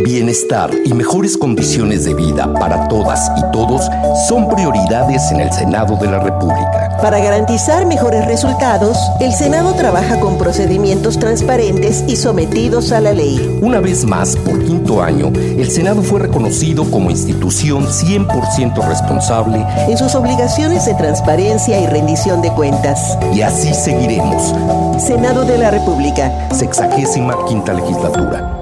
Bienestar 0.05 0.71
y 0.85 0.95
mejores 0.95 1.37
condiciones 1.37 2.05
de 2.05 2.15
vida 2.15 2.53
para 2.55 2.87
todas 2.89 3.31
y 3.37 3.51
todos 3.53 3.83
son 4.29 4.49
prioridades 4.49 5.31
en 5.33 5.41
el 5.41 5.53
Senado 5.53 5.97
de 5.97 6.07
la 6.07 6.21
República. 6.21 6.97
Para 7.03 7.19
garantizar 7.19 7.85
mejores 7.85 8.25
resultados, 8.27 8.97
el 9.21 9.33
Senado 9.33 9.75
trabaja 9.75 10.21
con 10.21 10.39
procedimientos 10.39 11.19
transparentes 11.19 12.05
y 12.07 12.17
sometidos 12.17 12.93
a 12.93 13.01
la 13.01 13.13
ley. 13.13 13.59
Una 13.61 13.81
vez 13.81 14.05
más, 14.05 14.37
por 14.37 14.65
quinto 14.65 15.03
año, 15.03 15.33
el 15.35 15.71
Senado 15.71 16.03
fue 16.03 16.21
reconocido 16.21 16.89
como 16.91 17.11
institución 17.11 17.87
100% 17.87 18.87
responsable 18.87 19.65
en 19.89 19.99
sus 19.99 20.15
obligaciones 20.15 20.87
de 20.87 20.95
transparencia 20.95 21.81
y 21.81 21.87
rendición 21.87 22.41
de 22.41 22.53
cuentas. 22.53 23.19
Y 23.35 23.43
así 23.43 23.75
seguiremos. 23.75 24.55
Senado 25.03 25.45
de 25.45 25.59
la 25.59 25.71
República. 25.71 26.49
Sexagésima 26.53 27.35
quinta 27.47 27.73
legislatura. 27.73 28.58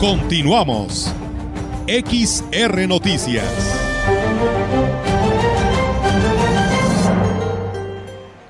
Continuamos. 0.00 1.12
XR 1.88 2.86
Noticias. 2.86 3.44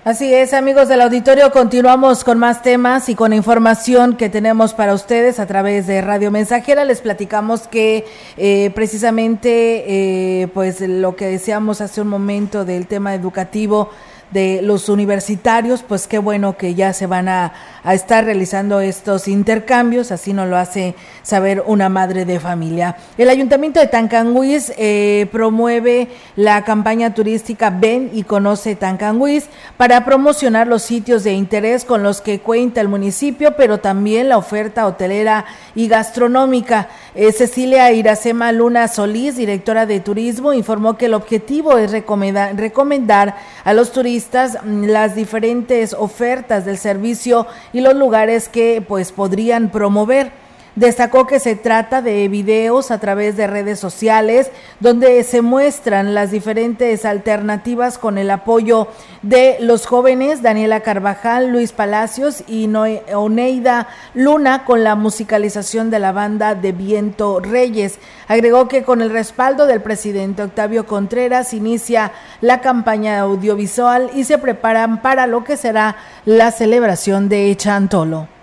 Así 0.04 0.34
es, 0.34 0.52
amigos 0.52 0.88
del 0.88 1.00
auditorio, 1.00 1.50
continuamos 1.50 2.22
con 2.22 2.38
más 2.38 2.60
temas 2.60 3.08
y 3.08 3.14
con 3.14 3.32
información 3.32 4.16
que 4.16 4.28
tenemos 4.28 4.74
para 4.74 4.92
ustedes 4.92 5.40
a 5.40 5.46
través 5.46 5.86
de 5.86 6.02
Radio 6.02 6.30
Mensajera. 6.30 6.84
Les 6.84 7.00
platicamos 7.00 7.66
que 7.66 8.04
eh, 8.36 8.70
precisamente, 8.74 10.42
eh, 10.42 10.48
pues 10.48 10.82
lo 10.82 11.16
que 11.16 11.28
decíamos 11.28 11.80
hace 11.80 12.02
un 12.02 12.08
momento 12.08 12.66
del 12.66 12.86
tema 12.86 13.14
educativo 13.14 13.88
de 14.30 14.60
los 14.62 14.88
universitarios, 14.88 15.82
pues 15.82 16.06
qué 16.06 16.18
bueno 16.18 16.56
que 16.56 16.74
ya 16.74 16.92
se 16.92 17.06
van 17.06 17.28
a, 17.28 17.52
a, 17.82 17.94
estar 17.94 18.24
realizando 18.24 18.80
estos 18.80 19.26
intercambios, 19.26 20.12
así 20.12 20.32
nos 20.32 20.48
lo 20.48 20.56
hace 20.56 20.94
saber 21.22 21.62
una 21.66 21.88
madre 21.88 22.24
de 22.24 22.38
familia. 22.38 22.96
El 23.16 23.30
Ayuntamiento 23.30 23.80
de 23.80 23.86
Tancanguis 23.86 24.72
eh, 24.76 25.26
promueve 25.32 26.08
la 26.36 26.62
campaña 26.64 27.14
turística 27.14 27.70
Ven 27.70 28.10
y 28.12 28.24
Conoce 28.24 28.76
Tancanguis 28.76 29.46
para 29.78 30.04
promocionar 30.04 30.66
los 30.66 30.82
sitios 30.82 31.24
de 31.24 31.32
interés 31.32 31.84
con 31.84 32.02
los 32.02 32.20
que 32.20 32.40
cuenta 32.40 32.80
el 32.82 32.88
municipio, 32.88 33.56
pero 33.56 33.78
también 33.78 34.28
la 34.28 34.36
oferta 34.36 34.86
hotelera 34.86 35.46
y 35.74 35.88
gastronómica. 35.88 36.88
Eh, 37.14 37.32
Cecilia 37.32 37.90
Iracema 37.92 38.52
Luna 38.52 38.88
Solís, 38.88 39.36
directora 39.36 39.86
de 39.86 40.00
turismo, 40.00 40.52
informó 40.52 40.98
que 40.98 41.06
el 41.06 41.14
objetivo 41.14 41.78
es 41.78 41.90
recomendar, 41.92 42.54
recomendar 42.56 43.36
a 43.64 43.72
los 43.72 43.90
turistas 43.92 44.17
las 44.64 45.14
diferentes 45.14 45.94
ofertas 45.94 46.64
del 46.64 46.78
servicio 46.78 47.46
y 47.72 47.80
los 47.80 47.94
lugares 47.94 48.48
que 48.48 48.82
pues 48.86 49.12
podrían 49.12 49.70
promover. 49.70 50.47
Destacó 50.78 51.26
que 51.26 51.40
se 51.40 51.56
trata 51.56 52.02
de 52.02 52.28
videos 52.28 52.92
a 52.92 53.00
través 53.00 53.36
de 53.36 53.48
redes 53.48 53.80
sociales 53.80 54.52
donde 54.78 55.24
se 55.24 55.42
muestran 55.42 56.14
las 56.14 56.30
diferentes 56.30 57.04
alternativas 57.04 57.98
con 57.98 58.16
el 58.16 58.30
apoyo 58.30 58.86
de 59.22 59.56
los 59.58 59.86
jóvenes 59.86 60.40
Daniela 60.40 60.82
Carvajal, 60.82 61.48
Luis 61.48 61.72
Palacios 61.72 62.44
y 62.46 62.72
Oneida 63.12 63.88
Luna 64.14 64.64
con 64.64 64.84
la 64.84 64.94
musicalización 64.94 65.90
de 65.90 65.98
la 65.98 66.12
banda 66.12 66.54
de 66.54 66.70
Viento 66.70 67.40
Reyes. 67.40 67.98
Agregó 68.28 68.68
que 68.68 68.84
con 68.84 69.02
el 69.02 69.10
respaldo 69.10 69.66
del 69.66 69.82
presidente 69.82 70.44
Octavio 70.44 70.86
Contreras 70.86 71.54
inicia 71.54 72.12
la 72.40 72.60
campaña 72.60 73.18
audiovisual 73.18 74.12
y 74.14 74.22
se 74.22 74.38
preparan 74.38 75.02
para 75.02 75.26
lo 75.26 75.42
que 75.42 75.56
será 75.56 75.96
la 76.24 76.52
celebración 76.52 77.28
de 77.28 77.52
Chantolo. 77.56 78.37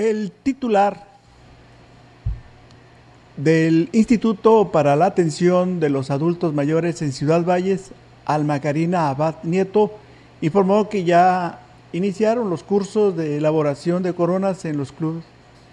El 0.00 0.32
titular 0.32 1.04
del 3.36 3.90
Instituto 3.92 4.72
para 4.72 4.96
la 4.96 5.04
Atención 5.04 5.78
de 5.78 5.90
los 5.90 6.10
Adultos 6.10 6.54
Mayores 6.54 7.02
en 7.02 7.12
Ciudad 7.12 7.44
Valles, 7.44 7.90
Alma 8.24 8.60
Karina 8.60 9.10
Abad 9.10 9.34
Nieto, 9.42 9.92
informó 10.40 10.88
que 10.88 11.04
ya 11.04 11.60
iniciaron 11.92 12.48
los 12.48 12.62
cursos 12.62 13.14
de 13.14 13.36
elaboración 13.36 14.02
de 14.02 14.14
coronas 14.14 14.64
en 14.64 14.78
los 14.78 14.90
clubes 14.90 15.22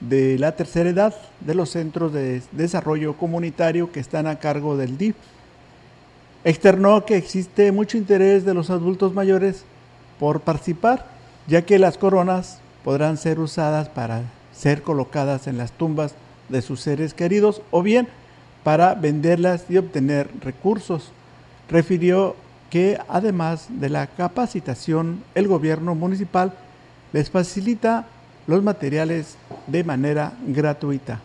de 0.01 0.37
la 0.37 0.57
tercera 0.57 0.89
edad 0.89 1.15
de 1.39 1.55
los 1.55 1.69
centros 1.69 2.11
de 2.11 2.41
desarrollo 2.51 3.15
comunitario 3.15 3.93
que 3.93 4.01
están 4.01 4.27
a 4.27 4.39
cargo 4.39 4.75
del 4.75 4.97
DIF. 4.97 5.15
Externó 6.43 7.05
que 7.05 7.15
existe 7.15 7.71
mucho 7.71 7.97
interés 7.97 8.43
de 8.43 8.53
los 8.53 8.71
adultos 8.71 9.13
mayores 9.13 9.63
por 10.19 10.41
participar, 10.41 11.05
ya 11.47 11.61
que 11.61 11.79
las 11.79 11.97
coronas 11.97 12.59
podrán 12.87 13.17
ser 13.17 13.41
usadas 13.41 13.89
para 13.89 14.21
ser 14.53 14.81
colocadas 14.81 15.47
en 15.47 15.57
las 15.57 15.73
tumbas 15.73 16.15
de 16.47 16.61
sus 16.61 16.79
seres 16.79 17.13
queridos 17.13 17.61
o 17.69 17.83
bien 17.83 18.07
para 18.63 18.95
venderlas 18.95 19.65
y 19.67 19.75
obtener 19.75 20.29
recursos. 20.39 21.11
Refirió 21.69 22.37
que 22.69 22.97
además 23.09 23.67
de 23.69 23.89
la 23.89 24.07
capacitación, 24.07 25.21
el 25.35 25.49
gobierno 25.49 25.95
municipal 25.95 26.53
les 27.11 27.29
facilita 27.29 28.07
los 28.47 28.63
materiales 28.63 29.35
de 29.67 29.83
manera 29.83 30.31
gratuita. 30.47 31.19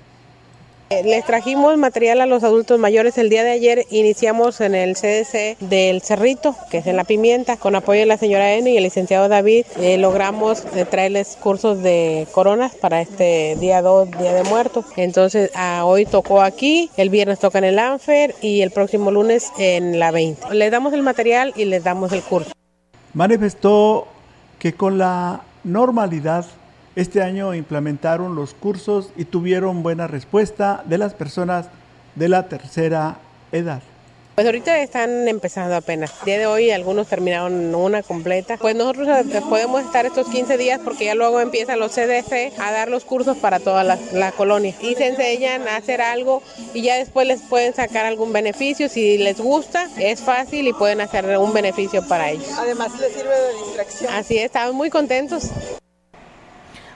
Les 1.04 1.24
trajimos 1.24 1.76
material 1.78 2.20
a 2.20 2.26
los 2.26 2.44
adultos 2.44 2.78
mayores. 2.78 3.16
El 3.16 3.30
día 3.30 3.42
de 3.42 3.52
ayer 3.52 3.86
iniciamos 3.90 4.60
en 4.60 4.74
el 4.74 4.94
CDC 4.94 5.58
del 5.58 6.02
Cerrito, 6.02 6.54
que 6.70 6.78
es 6.78 6.86
en 6.86 6.96
la 6.96 7.04
pimienta, 7.04 7.56
con 7.56 7.74
apoyo 7.74 8.00
de 8.00 8.06
la 8.06 8.18
señora 8.18 8.52
N 8.52 8.70
y 8.70 8.76
el 8.76 8.82
licenciado 8.82 9.28
David. 9.28 9.64
Eh, 9.80 9.96
logramos 9.96 10.64
eh, 10.76 10.84
traerles 10.84 11.38
cursos 11.40 11.82
de 11.82 12.28
coronas 12.32 12.74
para 12.74 13.00
este 13.00 13.56
día 13.58 13.80
2, 13.80 14.10
Día 14.18 14.34
de 14.34 14.44
Muertos. 14.44 14.84
Entonces, 14.96 15.50
ah, 15.54 15.82
hoy 15.86 16.04
tocó 16.04 16.42
aquí, 16.42 16.90
el 16.98 17.08
viernes 17.08 17.38
toca 17.38 17.58
en 17.58 17.64
el 17.64 17.78
ANFER 17.78 18.34
y 18.42 18.60
el 18.60 18.70
próximo 18.70 19.10
lunes 19.10 19.50
en 19.58 19.98
la 19.98 20.10
20. 20.10 20.54
Les 20.54 20.70
damos 20.70 20.92
el 20.92 21.02
material 21.02 21.54
y 21.56 21.64
les 21.64 21.82
damos 21.82 22.12
el 22.12 22.22
curso. 22.22 22.52
Manifestó 23.14 24.06
que 24.58 24.74
con 24.74 24.98
la 24.98 25.40
normalidad 25.64 26.44
este 26.96 27.22
año 27.22 27.54
implementaron 27.54 28.34
los 28.34 28.54
cursos 28.54 29.10
y 29.16 29.24
tuvieron 29.24 29.82
buena 29.82 30.06
respuesta 30.06 30.82
de 30.86 30.98
las 30.98 31.14
personas 31.14 31.68
de 32.14 32.28
la 32.28 32.48
tercera 32.48 33.18
edad. 33.52 33.82
Pues 34.34 34.46
ahorita 34.46 34.80
están 34.80 35.28
empezando 35.28 35.76
apenas. 35.76 36.10
El 36.20 36.24
día 36.24 36.38
de 36.38 36.46
hoy 36.46 36.70
algunos 36.70 37.06
terminaron 37.06 37.74
una 37.74 38.02
completa. 38.02 38.56
Pues 38.56 38.74
nosotros 38.74 39.06
eh, 39.06 39.42
podemos 39.46 39.84
estar 39.84 40.06
estos 40.06 40.26
15 40.28 40.56
días 40.56 40.80
porque 40.82 41.04
ya 41.04 41.14
luego 41.14 41.38
empiezan 41.40 41.78
los 41.78 41.92
CDC 41.92 42.58
a 42.58 42.72
dar 42.72 42.88
los 42.88 43.04
cursos 43.04 43.36
para 43.36 43.60
toda 43.60 43.84
la, 43.84 43.98
la, 44.14 44.32
colonia. 44.32 44.74
Y 44.80 44.94
se 44.94 45.08
enseñan 45.08 45.68
a 45.68 45.76
hacer 45.76 46.00
algo 46.00 46.42
y 46.72 46.80
ya 46.80 46.96
después 46.96 47.26
les 47.26 47.42
pueden 47.42 47.74
sacar 47.74 48.06
algún 48.06 48.32
beneficio. 48.32 48.88
Si 48.88 49.18
les 49.18 49.38
gusta, 49.38 49.86
es 49.98 50.20
fácil 50.22 50.66
y 50.66 50.72
pueden 50.72 51.02
hacer 51.02 51.26
un 51.36 51.52
beneficio 51.52 52.06
para 52.08 52.30
ellos. 52.30 52.48
Además 52.58 52.98
les 52.98 53.12
sirve 53.12 53.38
de 53.38 53.64
distracción. 53.66 54.14
Así 54.14 54.38
es, 54.38 54.46
estamos 54.46 54.74
muy 54.74 54.88
contentos. 54.88 55.50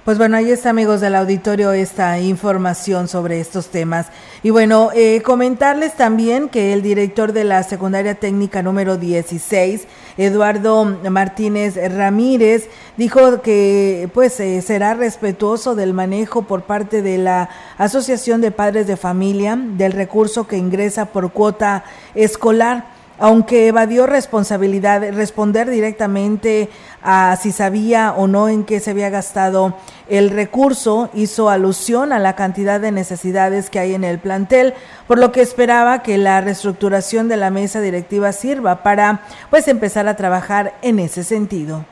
Pues 0.07 0.19
bueno, 0.19 0.37
ahí 0.37 0.53
está, 0.53 0.71
amigos 0.71 1.01
del 1.01 1.17
auditorio, 1.17 1.73
esta 1.73 2.21
información 2.21 3.09
sobre 3.09 3.41
estos 3.41 3.71
temas. 3.71 4.07
Y 4.45 4.51
bueno, 4.51 4.91
eh, 4.95 5.21
comentarles 5.23 5.97
también 5.97 6.49
que 6.49 6.73
el 6.73 6.81
director 6.81 7.33
de 7.33 7.43
la 7.43 7.65
secundaria 7.65 8.15
técnica 8.15 8.63
número 8.63 8.99
16, 8.99 9.89
Eduardo 10.17 10.85
Martínez 11.11 11.75
Ramírez, 11.93 12.69
dijo 12.97 13.43
que 13.43 14.09
pues 14.15 14.39
eh, 14.39 14.63
será 14.63 14.95
respetuoso 14.95 15.75
del 15.75 15.93
manejo 15.93 16.43
por 16.43 16.63
parte 16.63 17.03
de 17.03 17.19
la 17.19 17.49
Asociación 17.77 18.41
de 18.41 18.53
Padres 18.53 18.87
de 18.87 18.97
Familia 18.97 19.59
del 19.61 19.91
recurso 19.91 20.47
que 20.47 20.57
ingresa 20.57 21.07
por 21.07 21.33
cuota 21.33 21.83
escolar 22.15 22.96
aunque 23.19 23.69
evadió 23.69 24.07
responsabilidad, 24.07 25.03
responder 25.13 25.71
directamente 25.71 26.69
a 27.03 27.37
si 27.41 27.53
sabía 27.53 28.13
o 28.17 28.27
no 28.27 28.49
en 28.49 28.65
qué 28.65 28.81
se 28.81 28.91
había 28.91 29.11
gastado 29.11 29.77
el 30.09 30.31
recurso, 30.31 31.11
hizo 31.15 31.51
alusión 31.51 32.13
a 32.13 32.19
la 32.19 32.37
cantidad 32.37 32.81
de 32.81 32.93
necesidades 32.93 33.71
que 33.71 33.79
hay 33.79 33.95
en 33.95 34.05
el 34.05 34.19
plantel, 34.19 34.75
por 35.07 35.19
lo 35.19 35.33
que 35.33 35.41
esperaba 35.41 36.03
que 36.03 36.19
la 36.19 36.41
reestructuración 36.41 37.29
de 37.29 37.37
la 37.37 37.51
mesa 37.51 37.81
directiva 37.81 38.33
sirva 38.33 38.83
para 38.83 39.23
pues 39.51 39.69
empezar 39.69 40.09
a 40.09 40.17
trabajar 40.17 40.75
en 40.83 40.99
ese 40.99 41.25
sentido 41.25 41.85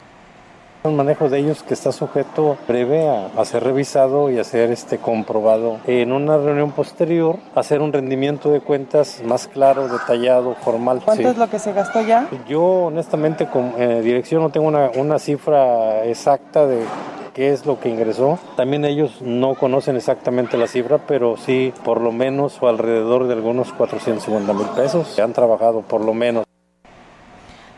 un 0.87 0.97
manejo 0.97 1.31
de 1.31 1.39
ellos 1.39 1.63
que 1.63 1.73
está 1.73 1.93
sujeto 1.93 2.59
breve 2.69 3.09
a, 3.09 3.45
ser 3.47 3.65
revisado 3.65 4.31
y 4.31 4.39
a 4.39 4.45
ser 4.45 4.71
este, 4.71 4.99
comprobado 4.99 5.79
en 5.87 6.13
una 6.13 6.37
reunión 6.37 6.73
posterior, 6.73 7.39
hacer 7.55 7.81
un 7.81 7.91
rendimiento 7.91 8.51
de 8.51 8.61
cuentas 8.61 9.23
más 9.25 9.49
claro, 9.49 9.89
detallado, 9.89 10.55
formal. 10.57 11.01
¿Cuánto 11.03 11.31
es 11.31 11.39
lo 11.39 11.49
que 11.49 11.59
se 11.59 11.73
gastó 11.73 12.03
ya? 12.03 12.29
Yo 12.47 12.63
honestamente 12.63 13.47
con 13.47 13.73
eh, 13.79 14.03
dirección 14.03 14.43
no 14.43 14.51
tengo 14.51 14.69
una, 14.69 14.91
una 14.95 15.19
cifra 15.19 16.05
exacta 16.05 16.67
de 16.67 16.85
qué 17.33 17.55
es 17.55 17.65
lo 17.65 17.81
que 17.81 17.89
ingresó. 17.89 18.39
También 18.55 18.85
ellos 18.85 19.23
no 19.23 19.55
conocen 19.55 19.97
exactamente 19.97 20.59
la 20.59 20.67
cifra, 20.67 20.99
pero 20.99 21.39
sí 21.39 21.73
por 21.83 22.03
lo 22.03 22.13
menos 22.13 22.59
o 22.61 22.69
alrededor 22.69 23.27
de 23.27 23.33
algunos 23.33 23.73
450 23.73 24.53
mil 24.53 24.67
pesos. 24.77 25.19
Han 25.19 25.33
trabajado 25.33 25.81
por 25.81 26.05
lo 26.05 26.13
menos. 26.13 26.45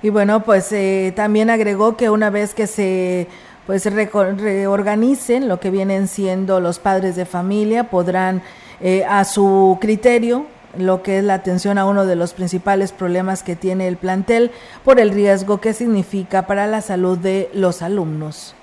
Y 0.06 0.10
bueno, 0.10 0.44
pues 0.44 0.70
eh, 0.70 1.12
también 1.16 1.50
agregó 1.50 1.96
que 1.96 2.10
una 2.10 2.30
vez 2.30 2.54
que 2.54 2.68
se 2.68 3.26
pues 3.66 3.84
reorganicen 3.86 5.48
lo 5.48 5.58
que 5.58 5.72
vienen 5.72 6.06
siendo 6.06 6.60
los 6.60 6.78
padres 6.78 7.16
de 7.16 7.26
familia, 7.26 7.90
podrán 7.90 8.40
eh, 8.80 9.04
a 9.04 9.24
su 9.24 9.78
criterio 9.80 10.46
lo 10.78 11.02
que 11.02 11.18
es 11.18 11.24
la 11.24 11.34
atención 11.34 11.76
a 11.76 11.86
uno 11.86 12.06
de 12.06 12.14
los 12.14 12.34
principales 12.34 12.92
problemas 12.92 13.42
que 13.42 13.56
tiene 13.56 13.88
el 13.88 13.96
plantel 13.96 14.52
por 14.84 15.00
el 15.00 15.10
riesgo 15.10 15.60
que 15.60 15.72
significa 15.72 16.46
para 16.46 16.68
la 16.68 16.82
salud 16.82 17.18
de 17.18 17.50
los 17.52 17.82
alumnos 17.82 18.55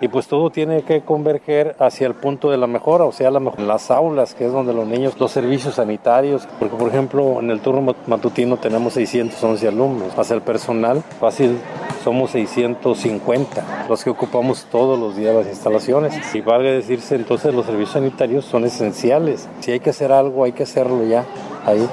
y 0.00 0.08
pues 0.08 0.26
todo 0.28 0.50
tiene 0.50 0.82
que 0.82 1.02
converger 1.02 1.76
hacia 1.78 2.06
el 2.06 2.14
punto 2.14 2.50
de 2.50 2.56
la 2.56 2.66
mejora, 2.66 3.04
o 3.04 3.12
sea, 3.12 3.30
la 3.30 3.40
las 3.58 3.90
aulas, 3.90 4.34
que 4.34 4.46
es 4.46 4.52
donde 4.52 4.72
los 4.72 4.86
niños, 4.86 5.18
los 5.18 5.30
servicios 5.30 5.74
sanitarios, 5.74 6.48
porque 6.58 6.76
por 6.76 6.88
ejemplo 6.88 7.40
en 7.40 7.50
el 7.50 7.60
turno 7.60 7.94
matutino 8.06 8.56
tenemos 8.56 8.94
611 8.94 9.68
alumnos, 9.68 10.18
hacia 10.18 10.34
el 10.34 10.42
personal 10.42 11.02
fácil 11.20 11.58
somos 12.02 12.30
650 12.30 13.86
los 13.88 14.04
que 14.04 14.10
ocupamos 14.10 14.66
todos 14.70 14.98
los 14.98 15.16
días 15.16 15.34
las 15.34 15.46
instalaciones. 15.46 16.14
Y 16.34 16.40
valga 16.40 16.70
decirse 16.70 17.14
entonces 17.16 17.54
los 17.54 17.66
servicios 17.66 17.92
sanitarios 17.92 18.44
son 18.44 18.64
esenciales, 18.64 19.48
si 19.60 19.72
hay 19.72 19.80
que 19.80 19.90
hacer 19.90 20.12
algo 20.12 20.44
hay 20.44 20.52
que 20.52 20.62
hacerlo 20.62 21.04
ya 21.04 21.24
ahí. 21.66 21.88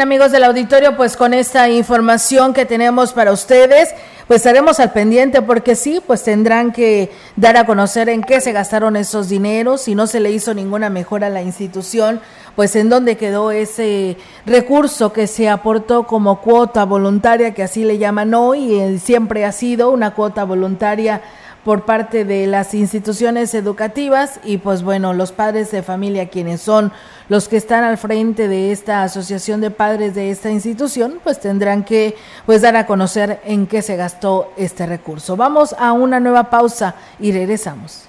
Amigos 0.00 0.32
del 0.32 0.44
auditorio, 0.44 0.96
pues 0.96 1.18
con 1.18 1.34
esta 1.34 1.68
información 1.68 2.54
que 2.54 2.64
tenemos 2.64 3.12
para 3.12 3.30
ustedes, 3.30 3.90
pues 4.26 4.38
estaremos 4.38 4.80
al 4.80 4.90
pendiente 4.90 5.42
porque 5.42 5.74
sí, 5.74 6.00
pues 6.06 6.22
tendrán 6.22 6.72
que 6.72 7.10
dar 7.36 7.58
a 7.58 7.66
conocer 7.66 8.08
en 8.08 8.22
qué 8.22 8.40
se 8.40 8.52
gastaron 8.52 8.96
esos 8.96 9.28
dineros, 9.28 9.82
si 9.82 9.94
no 9.94 10.06
se 10.06 10.20
le 10.20 10.30
hizo 10.30 10.54
ninguna 10.54 10.88
mejora 10.88 11.26
a 11.26 11.30
la 11.30 11.42
institución, 11.42 12.22
pues 12.56 12.74
en 12.74 12.88
dónde 12.88 13.18
quedó 13.18 13.50
ese 13.50 14.16
recurso 14.46 15.12
que 15.12 15.26
se 15.26 15.50
aportó 15.50 16.06
como 16.06 16.40
cuota 16.40 16.86
voluntaria, 16.86 17.52
que 17.52 17.62
así 17.62 17.84
le 17.84 17.98
llaman 17.98 18.32
hoy, 18.32 18.72
y 18.72 18.98
siempre 18.98 19.44
ha 19.44 19.52
sido 19.52 19.90
una 19.90 20.14
cuota 20.14 20.44
voluntaria 20.44 21.20
por 21.64 21.84
parte 21.84 22.24
de 22.24 22.46
las 22.46 22.74
instituciones 22.74 23.54
educativas 23.54 24.40
y 24.44 24.58
pues 24.58 24.82
bueno, 24.82 25.12
los 25.12 25.32
padres 25.32 25.70
de 25.70 25.82
familia 25.82 26.28
quienes 26.28 26.60
son 26.60 26.92
los 27.28 27.48
que 27.48 27.56
están 27.56 27.84
al 27.84 27.98
frente 27.98 28.48
de 28.48 28.72
esta 28.72 29.02
asociación 29.04 29.60
de 29.60 29.70
padres 29.70 30.14
de 30.14 30.30
esta 30.30 30.50
institución, 30.50 31.20
pues 31.22 31.40
tendrán 31.40 31.84
que 31.84 32.16
pues 32.46 32.62
dar 32.62 32.76
a 32.76 32.86
conocer 32.86 33.40
en 33.44 33.66
qué 33.66 33.80
se 33.82 33.96
gastó 33.96 34.52
este 34.56 34.86
recurso. 34.86 35.36
Vamos 35.36 35.74
a 35.78 35.92
una 35.92 36.20
nueva 36.20 36.50
pausa 36.50 36.94
y 37.20 37.32
regresamos. 37.32 38.08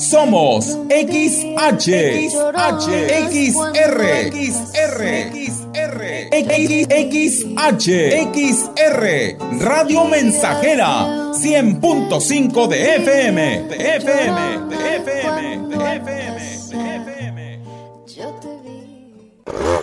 somos 0.00 0.66
XH, 0.88 1.88
XH, 2.26 2.88
XR, 3.28 4.00
XR, 4.32 5.00
XR, 7.12 7.60
XR, 8.32 9.04
Radio 9.60 10.04
Mensajera, 10.06 11.32
100.5 11.34 12.66
de 12.66 12.96
FM, 12.96 13.62
de 13.68 13.96
FM, 13.96 14.40
de 14.68 14.96
FM, 14.96 15.68
de 15.68 15.96
FM, 15.96 16.39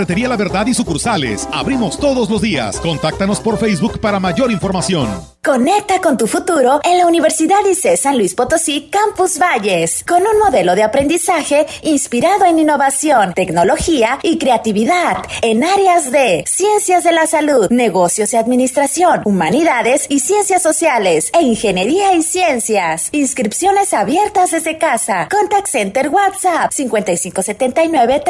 Ferretería 0.00 0.28
La 0.28 0.36
Verdad 0.36 0.66
y 0.66 0.72
sucursales. 0.72 1.46
Abrimos 1.52 1.98
todos 1.98 2.30
los 2.30 2.40
días. 2.40 2.80
Contáctanos 2.80 3.38
por 3.38 3.58
Facebook 3.58 4.00
para 4.00 4.18
mayor 4.18 4.50
información. 4.50 5.10
Conecta 5.42 6.00
con 6.02 6.18
tu 6.18 6.26
futuro 6.26 6.80
en 6.84 6.98
la 6.98 7.06
Universidad 7.06 7.64
ICE 7.64 7.96
San 7.96 8.18
Luis 8.18 8.34
Potosí 8.34 8.90
Campus 8.90 9.38
Valles, 9.38 10.04
con 10.04 10.20
un 10.20 10.38
modelo 10.38 10.74
de 10.74 10.82
aprendizaje 10.82 11.66
inspirado 11.82 12.44
en 12.44 12.58
innovación, 12.58 13.32
tecnología 13.32 14.18
y 14.22 14.36
creatividad 14.36 15.16
en 15.40 15.64
áreas 15.64 16.12
de 16.12 16.44
ciencias 16.46 17.04
de 17.04 17.12
la 17.12 17.26
salud, 17.26 17.68
negocios 17.70 18.34
y 18.34 18.36
administración, 18.36 19.22
humanidades 19.24 20.06
y 20.10 20.20
ciencias 20.20 20.62
sociales 20.62 21.30
e 21.38 21.42
ingeniería 21.42 22.14
y 22.14 22.22
ciencias. 22.22 23.08
Inscripciones 23.12 23.94
abiertas 23.94 24.50
desde 24.50 24.76
casa. 24.76 25.28
Contact 25.30 25.68
Center 25.68 26.10
WhatsApp 26.10 26.70
5579 26.70 28.20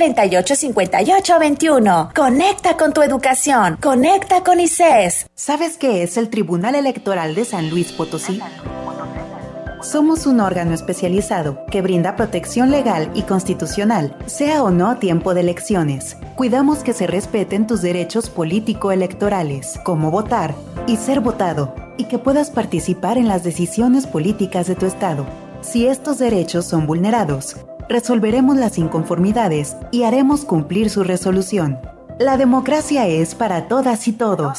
385821. 1.60 2.12
Conecta 2.14 2.76
con 2.76 2.92
tu 2.92 3.02
educación. 3.02 3.76
Conecta 3.80 4.42
con 4.42 4.60
ICES. 4.60 5.26
¿Sabes 5.34 5.76
qué 5.76 6.02
es 6.02 6.16
el 6.16 6.30
Tribunal 6.30 6.74
Electoral 6.74 7.34
de 7.34 7.44
San 7.44 7.68
Luis 7.68 7.92
Potosí? 7.92 8.40
Somos 9.82 10.26
un 10.26 10.40
órgano 10.40 10.74
especializado 10.74 11.64
que 11.70 11.82
brinda 11.82 12.16
protección 12.16 12.70
legal 12.70 13.10
y 13.14 13.22
constitucional, 13.22 14.16
sea 14.26 14.62
o 14.62 14.70
no 14.70 14.98
tiempo 14.98 15.32
de 15.34 15.40
elecciones. 15.40 16.16
Cuidamos 16.34 16.78
que 16.78 16.92
se 16.92 17.06
respeten 17.06 17.66
tus 17.66 17.80
derechos 17.82 18.30
político-electorales, 18.30 19.78
como 19.84 20.10
votar 20.10 20.54
y 20.86 20.96
ser 20.96 21.20
votado, 21.20 21.74
y 21.96 22.04
que 22.04 22.18
puedas 22.18 22.50
participar 22.50 23.18
en 23.18 23.28
las 23.28 23.42
decisiones 23.42 24.06
políticas 24.06 24.66
de 24.66 24.76
tu 24.76 24.86
Estado. 24.86 25.26
Si 25.62 25.86
estos 25.86 26.18
derechos 26.18 26.66
son 26.66 26.86
vulnerados, 26.86 27.56
resolveremos 27.90 28.56
las 28.56 28.78
inconformidades 28.78 29.76
y 29.90 30.04
haremos 30.04 30.44
cumplir 30.44 30.90
su 30.90 31.02
resolución. 31.02 31.80
La 32.20 32.36
democracia 32.36 33.08
es 33.08 33.34
para 33.34 33.66
todas 33.66 34.06
y 34.06 34.12
todos. 34.12 34.58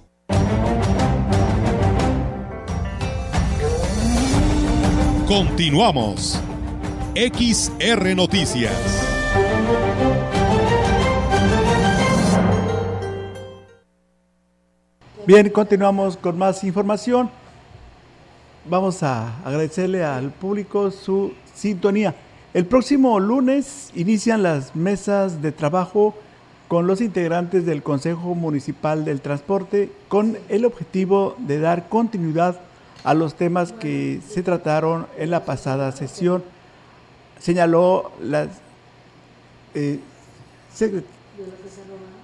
Continuamos. 5.31 6.41
XR 7.15 8.15
Noticias. 8.17 8.73
Bien, 15.25 15.49
continuamos 15.51 16.17
con 16.17 16.37
más 16.37 16.65
información. 16.65 17.29
Vamos 18.69 19.03
a 19.03 19.37
agradecerle 19.45 20.03
al 20.03 20.31
público 20.31 20.91
su 20.91 21.31
sintonía. 21.55 22.13
El 22.53 22.65
próximo 22.65 23.17
lunes 23.21 23.91
inician 23.95 24.43
las 24.43 24.75
mesas 24.75 25.41
de 25.41 25.53
trabajo 25.53 26.13
con 26.67 26.87
los 26.87 26.99
integrantes 26.99 27.65
del 27.65 27.83
Consejo 27.83 28.35
Municipal 28.35 29.05
del 29.05 29.21
Transporte 29.21 29.93
con 30.09 30.37
el 30.49 30.65
objetivo 30.65 31.37
de 31.37 31.61
dar 31.61 31.87
continuidad 31.87 32.59
a 33.03 33.13
los 33.13 33.35
temas 33.35 33.71
que 33.71 34.21
se 34.27 34.43
trataron 34.43 35.07
en 35.17 35.31
la 35.31 35.45
pasada 35.45 35.91
sesión. 35.91 36.43
Señaló 37.39 38.11
la, 38.21 38.47
eh, 39.73 39.99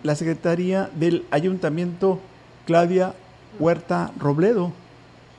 la 0.04 0.16
Secretaría 0.16 0.90
del 0.94 1.26
Ayuntamiento, 1.32 2.20
Claudia 2.66 3.14
Huerta 3.60 4.12
Robledo. 4.18 4.72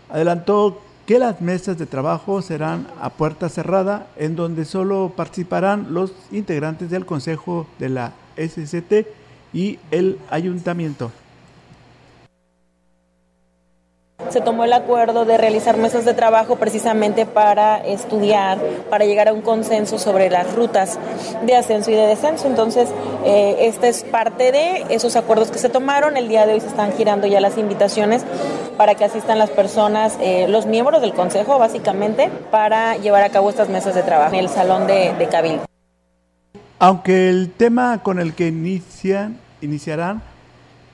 Adelantó 0.09 0.80
que 1.07 1.18
las 1.18 1.41
mesas 1.41 1.78
de 1.78 1.86
trabajo 1.86 2.43
serán 2.43 2.86
a 3.01 3.11
puerta 3.11 3.49
cerrada, 3.49 4.09
en 4.16 4.36
donde 4.36 4.64
solo 4.64 5.12
participarán 5.16 5.95
los 5.95 6.12
integrantes 6.32 6.91
del 6.91 7.07
Consejo 7.07 7.66
de 7.78 7.89
la 7.89 8.12
SCT 8.36 9.07
y 9.53 9.78
el 9.91 10.18
Ayuntamiento 10.28 11.11
se 14.31 14.41
tomó 14.41 14.64
el 14.64 14.73
acuerdo 14.73 15.25
de 15.25 15.39
realizar 15.39 15.77
mesas 15.77 16.05
de 16.05 16.14
trabajo 16.14 16.57
precisamente 16.57 17.27
para 17.27 17.79
estudiar, 17.79 18.59
para 18.91 19.05
llegar 19.05 19.29
a 19.29 19.33
un 19.33 19.41
consenso 19.41 19.99
sobre 19.99 20.31
las 20.31 20.55
rutas 20.55 20.99
de 21.45 21.57
ascenso 21.57 21.91
y 21.91 21.95
de 21.95 22.07
descenso. 22.07 22.47
Entonces, 22.47 22.89
eh, 23.25 23.57
esta 23.61 23.89
es 23.89 24.05
parte 24.05 24.53
de 24.53 24.85
esos 24.91 25.16
acuerdos 25.16 25.51
que 25.51 25.59
se 25.59 25.69
tomaron. 25.69 26.16
El 26.16 26.29
día 26.29 26.47
de 26.47 26.55
hoy 26.55 26.61
se 26.61 26.66
están 26.66 26.93
girando 26.93 27.27
ya 27.27 27.41
las 27.41 27.57
invitaciones 27.59 28.25
para 28.77 28.95
que 28.95 29.05
asistan 29.05 29.39
las 29.39 29.51
personas, 29.51 30.19
eh, 30.21 30.47
los 30.49 30.66
miembros 30.66 31.01
del 31.01 31.14
Consejo, 31.14 31.59
básicamente, 31.59 32.31
para 32.51 32.97
llevar 32.97 33.23
a 33.23 33.31
cabo 33.31 33.51
estas 33.51 33.69
mesas 33.69 33.95
de 33.95 34.03
trabajo 34.03 34.35
en 34.35 34.41
el 34.41 34.49
Salón 34.49 34.87
de, 34.87 35.14
de 35.14 35.27
Cabildo. 35.27 35.64
Aunque 36.79 37.29
el 37.29 37.51
tema 37.51 38.03
con 38.03 38.21
el 38.21 38.35
que 38.35 38.49
inician, 38.49 39.39
iniciarán 39.61 40.23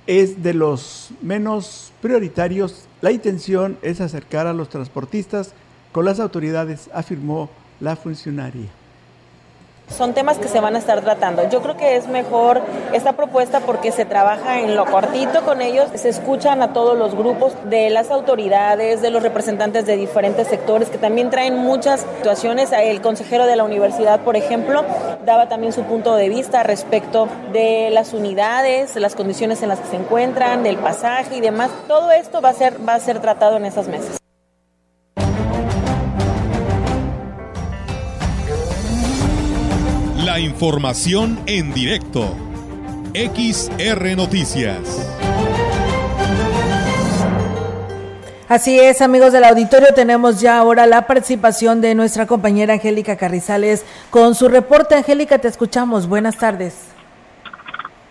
es 0.07 0.43
de 0.43 0.55
los 0.55 1.11
menos 1.23 1.93
prioritarios 2.03 2.89
la 3.05 3.13
intención 3.13 3.77
es 3.83 4.01
acercar 4.01 4.47
a 4.47 4.55
los 4.55 4.71
transportistas 4.71 5.53
con 5.93 6.07
las 6.07 6.21
autoridades, 6.21 6.89
afirmó 6.95 7.51
la 7.81 7.97
funcionaria. 7.97 8.71
Son 9.89 10.13
temas 10.13 10.39
que 10.39 10.49
se 10.49 10.61
van 10.61 10.75
a 10.75 10.79
estar 10.79 11.01
tratando. 11.03 11.49
Yo 11.49 11.63
creo 11.63 11.77
que 11.77 11.97
es 11.97 12.09
mejor 12.09 12.61
esta 12.93 13.13
propuesta 13.13 13.61
porque 13.61 13.93
se 13.93 14.05
trabaja 14.05 14.61
en 14.61 14.75
lo 14.75 14.87
cortito 14.87 15.43
con 15.43 15.63
ellos, 15.63 15.89
se 15.95 16.09
escuchan 16.09 16.63
a 16.63 16.73
todos 16.73 16.99
los 16.99 17.15
grupos 17.15 17.53
de 17.65 17.91
las 17.91 18.11
autoridades, 18.11 19.03
de 19.03 19.11
los 19.11 19.23
representantes 19.23 19.87
de 19.87 19.97
diferentes 19.97 20.49
sectores 20.49 20.91
que 20.91 20.99
también 20.99 21.31
traen 21.31 21.57
muchas 21.57 22.07
situaciones. 22.17 22.73
El 22.73 23.01
consejero 23.03 23.47
de 23.47 23.57
la 23.57 23.65
universidad, 23.65 24.21
por 24.21 24.37
ejemplo, 24.37 24.85
daba 25.25 25.49
también 25.49 25.73
su 25.73 25.83
punto 25.83 26.17
de 26.17 26.29
vista 26.29 26.63
respecto 26.63 27.29
de 27.53 27.91
las 27.93 28.15
unidades, 28.15 28.97
las 28.97 29.15
condiciones 29.15 29.63
en 29.63 29.69
las 29.69 29.81
que 29.81 29.89
se 29.89 29.97
encuentran, 29.97 30.63
del 30.65 30.77
pasaje 30.77 31.37
y 31.37 31.41
demás. 31.41 31.71
Todo 31.87 32.11
esto 32.11 32.41
va 32.41 32.49
a 32.49 32.55
ser, 32.55 32.77
va 32.87 32.95
a 32.95 33.01
ser 33.01 33.21
tratado 33.21 33.59
en 33.59 33.67
esas 33.67 33.87
mesas. 33.87 34.24
La 40.25 40.41
información 40.41 41.39
en 41.45 41.75
directo. 41.75 42.35
XR 43.13 44.17
Noticias. 44.17 44.79
Así 48.49 48.81
es, 48.81 49.03
amigos 49.03 49.35
del 49.35 49.45
auditorio, 49.45 49.89
tenemos 49.95 50.41
ya 50.41 50.57
ahora 50.57 50.87
la 50.87 51.07
participación 51.07 51.83
de 51.83 51.95
nuestra 51.95 52.25
compañera 52.27 52.73
Angélica 52.73 53.17
Carrizales 53.17 53.85
con 54.09 54.35
su 54.35 54.49
reporte. 54.49 54.95
Angélica, 54.95 55.37
te 55.41 55.49
escuchamos. 55.49 56.07
Buenas 56.07 56.39
tardes. 56.39 56.94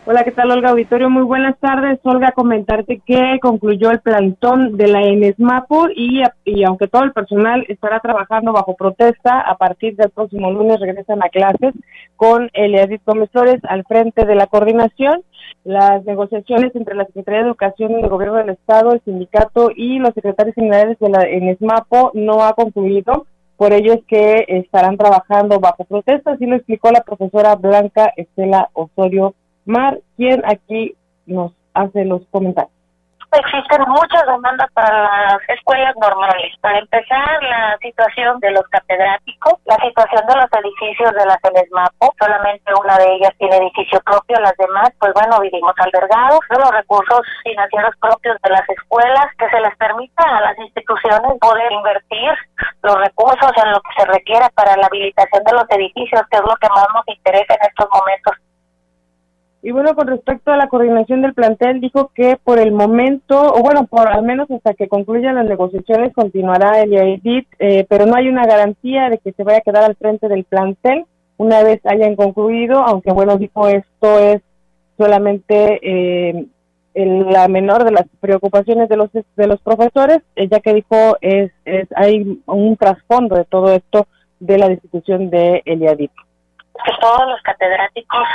Hola, 0.06 0.26
¿qué 0.26 0.32
tal, 0.32 0.52
Olga 0.52 0.72
Auditorio? 0.72 1.10
Muy 1.10 1.24
buenas 1.24 1.58
tardes. 1.60 1.98
Olga, 2.04 2.34
comentarte 2.34 3.02
que 3.06 3.40
concluyó 3.42 3.90
el 3.90 4.02
plantón 4.02 4.76
de 4.76 4.90
la 4.90 5.02
ENESMAPO 5.02 5.92
y, 5.96 6.22
y 6.44 6.66
aunque 6.66 6.90
todo 6.90 7.04
el 7.04 7.14
personal 7.14 7.64
estará 7.70 8.02
trabajando 8.02 8.52
bajo 8.52 8.76
protesta, 8.76 9.40
a 9.40 9.56
partir 9.56 9.96
del 9.96 10.10
próximo 10.10 10.52
lunes 10.52 10.82
regresan 10.82 11.24
a 11.24 11.30
clases 11.30 11.74
con 12.18 12.50
Eliadit 12.52 13.02
Gómez 13.06 13.30
Flores 13.32 13.62
al 13.64 13.86
frente 13.86 14.26
de 14.26 14.36
la 14.36 14.48
coordinación. 14.48 15.24
Las 15.64 16.04
negociaciones 16.04 16.76
entre 16.76 16.96
la 16.96 17.06
Secretaría 17.06 17.40
de 17.40 17.48
Educación 17.48 17.92
y 17.94 18.04
el 18.04 18.10
Gobierno 18.10 18.40
del 18.40 18.50
Estado, 18.50 18.92
el 18.92 19.02
sindicato 19.06 19.72
y 19.74 20.00
los 20.00 20.14
secretarios 20.14 20.56
generales 20.56 21.00
de 21.00 21.10
la 21.12 21.22
ENESMAPO 21.22 22.12
no 22.16 22.44
ha 22.44 22.52
concluido. 22.56 23.26
Por 23.56 23.72
ello 23.72 23.94
es 23.94 24.04
que 24.06 24.44
estarán 24.50 24.98
trabajando 24.98 25.62
bajo 25.62 25.86
protesta, 25.86 26.32
así 26.32 26.46
lo 26.46 26.58
explicó 26.58 26.92
la 26.92 27.04
profesora 27.04 27.56
Blanca 27.56 28.12
Estela 28.18 28.70
Osorio 28.74 29.34
Mar, 29.66 30.00
quien 30.18 30.44
aquí 30.46 30.96
nos 31.26 31.54
hace 31.74 32.06
los 32.06 32.26
comentarios 32.32 32.74
existen 33.38 33.82
muchas 33.88 34.26
demandas 34.26 34.70
para 34.74 35.04
las 35.04 35.50
escuelas 35.50 35.96
normales. 35.98 36.54
Para 36.62 36.80
empezar, 36.80 37.42
la 37.44 37.78
situación 37.82 38.40
de 38.40 38.52
los 38.52 38.64
catedráticos, 38.70 39.54
la 39.66 39.78
situación 39.78 40.22
de 40.28 40.36
los 40.36 40.50
edificios 40.54 41.12
de 41.14 41.26
la 41.26 41.40
CENESMAPO, 41.42 42.14
solamente 42.20 42.72
una 42.74 42.98
de 42.98 43.16
ellas 43.16 43.32
tiene 43.38 43.58
edificio 43.58 44.00
propio, 44.02 44.40
las 44.40 44.56
demás, 44.58 44.90
pues 45.00 45.14
bueno, 45.14 45.40
vivimos 45.40 45.74
albergados, 45.78 46.40
los 46.50 46.72
recursos 46.72 47.22
financieros 47.44 47.96
propios 48.00 48.38
de 48.44 48.50
las 48.50 48.68
escuelas, 48.70 49.28
que 49.38 49.50
se 49.50 49.60
les 49.60 49.76
permita 49.78 50.24
a 50.24 50.42
las 50.42 50.58
instituciones 50.60 51.40
poder 51.40 51.72
invertir 51.72 52.32
los 52.82 52.96
recursos 52.98 53.52
en 53.64 53.72
lo 53.72 53.82
que 53.82 54.02
se 54.02 54.06
requiera 54.06 54.50
para 54.50 54.76
la 54.78 54.88
habilitación 54.88 55.44
de 55.44 55.54
los 55.54 55.66
edificios, 55.70 56.22
que 56.30 56.38
es 56.38 56.44
lo 56.44 56.56
que 56.58 56.70
más 56.70 56.88
nos 56.94 57.08
interesa 57.08 57.54
en 57.56 57.68
estos 57.68 57.88
momentos 57.92 58.43
y 59.66 59.72
bueno, 59.72 59.96
con 59.96 60.08
respecto 60.08 60.52
a 60.52 60.58
la 60.58 60.68
coordinación 60.68 61.22
del 61.22 61.34
plantel, 61.34 61.80
dijo 61.80 62.12
que 62.14 62.38
por 62.44 62.60
el 62.60 62.74
momento, 62.74 63.42
o 63.42 63.62
bueno, 63.62 63.88
por 63.88 64.10
al 64.10 64.22
menos 64.22 64.52
hasta 64.52 64.74
que 64.74 64.90
concluyan 64.90 65.36
las 65.36 65.46
negociaciones, 65.46 66.14
continuará 66.14 66.82
el 66.82 66.92
IAIDIT, 66.92 67.48
eh, 67.60 67.86
pero 67.88 68.06
no 68.06 68.16
hay 68.16 68.28
una 68.28 68.46
garantía 68.46 69.10
de 69.10 69.20
que 69.20 69.32
se 69.32 69.44
vaya 69.44 69.60
a 69.60 69.62
quedar 69.62 69.86
al 69.86 69.96
frente 69.96 70.28
del 70.28 70.44
plantel 70.44 71.06
una 71.38 71.64
vez 71.64 71.80
hayan 71.86 72.18
concluido, 72.18 72.80
aunque 72.80 73.14
bueno, 73.14 73.38
dijo 73.38 73.70
esto 73.70 74.20
es 74.20 74.42
solamente 74.98 75.80
eh, 75.82 76.46
la 76.94 77.48
menor 77.48 77.86
de 77.86 77.92
las 77.92 78.06
preocupaciones 78.20 78.90
de 78.90 78.98
los 78.98 79.12
de 79.14 79.48
los 79.48 79.62
profesores, 79.62 80.20
eh, 80.36 80.50
ya 80.52 80.60
que 80.60 80.74
dijo 80.74 81.18
es, 81.22 81.54
es 81.64 81.88
hay 81.96 82.42
un 82.48 82.76
trasfondo 82.76 83.38
de 83.38 83.46
todo 83.46 83.74
esto 83.74 84.08
de 84.42 84.58
la 84.58 84.68
destitución 84.68 85.30
de 85.30 85.64
IAIDIT 85.66 86.12
que 86.84 86.92
todos 87.00 87.28
los 87.28 87.42
catedráticos 87.44 88.28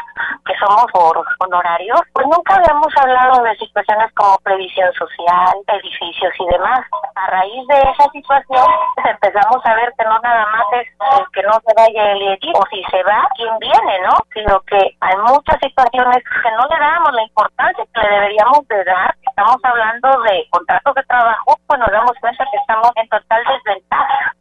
que 0.47 0.55
somos 0.59 0.87
honorarios, 1.41 2.01
pues 2.13 2.27
nunca 2.27 2.55
habíamos 2.55 2.93
hablado 2.97 3.43
de 3.43 3.57
situaciones 3.57 4.13
como 4.15 4.39
previsión 4.39 4.93
social, 4.95 5.55
edificios 5.67 6.33
y 6.39 6.47
demás. 6.53 6.81
A 7.15 7.27
raíz 7.27 7.67
de 7.67 7.79
esa 7.81 8.09
situación, 8.11 8.67
pues 8.95 9.07
empezamos 9.07 9.65
a 9.65 9.75
ver 9.75 9.93
que 9.99 10.05
no 10.05 10.19
nada 10.21 10.47
más 10.47 10.65
es 10.81 10.89
que 11.33 11.43
no 11.43 11.53
se 11.67 11.75
vaya 11.77 12.13
el 12.13 12.33
equipo, 12.33 12.61
o 12.61 12.67
si 12.71 12.83
se 12.91 13.03
va, 13.03 13.29
quién 13.37 13.59
viene, 13.59 13.99
¿no? 14.07 14.17
Sino 14.33 14.61
que 14.61 14.97
hay 15.01 15.17
muchas 15.17 15.59
situaciones 15.61 16.23
que 16.43 16.51
no 16.53 16.67
le 16.69 16.79
damos 16.79 17.13
la 17.13 17.23
importancia 17.23 17.85
que 17.93 18.01
le 18.01 18.09
deberíamos 18.09 18.67
de 18.69 18.85
dar. 18.85 19.15
Estamos 19.27 19.57
hablando 19.63 20.09
de 20.23 20.47
contratos 20.51 20.95
de 20.95 21.03
trabajo, 21.05 21.59
pues 21.67 21.81
nos 21.81 21.91
damos 21.91 22.13
cuenta 22.21 22.45
que 22.51 22.57
estamos 22.57 22.91
en 22.97 23.09
total 23.09 23.43
desventaja 23.45 24.38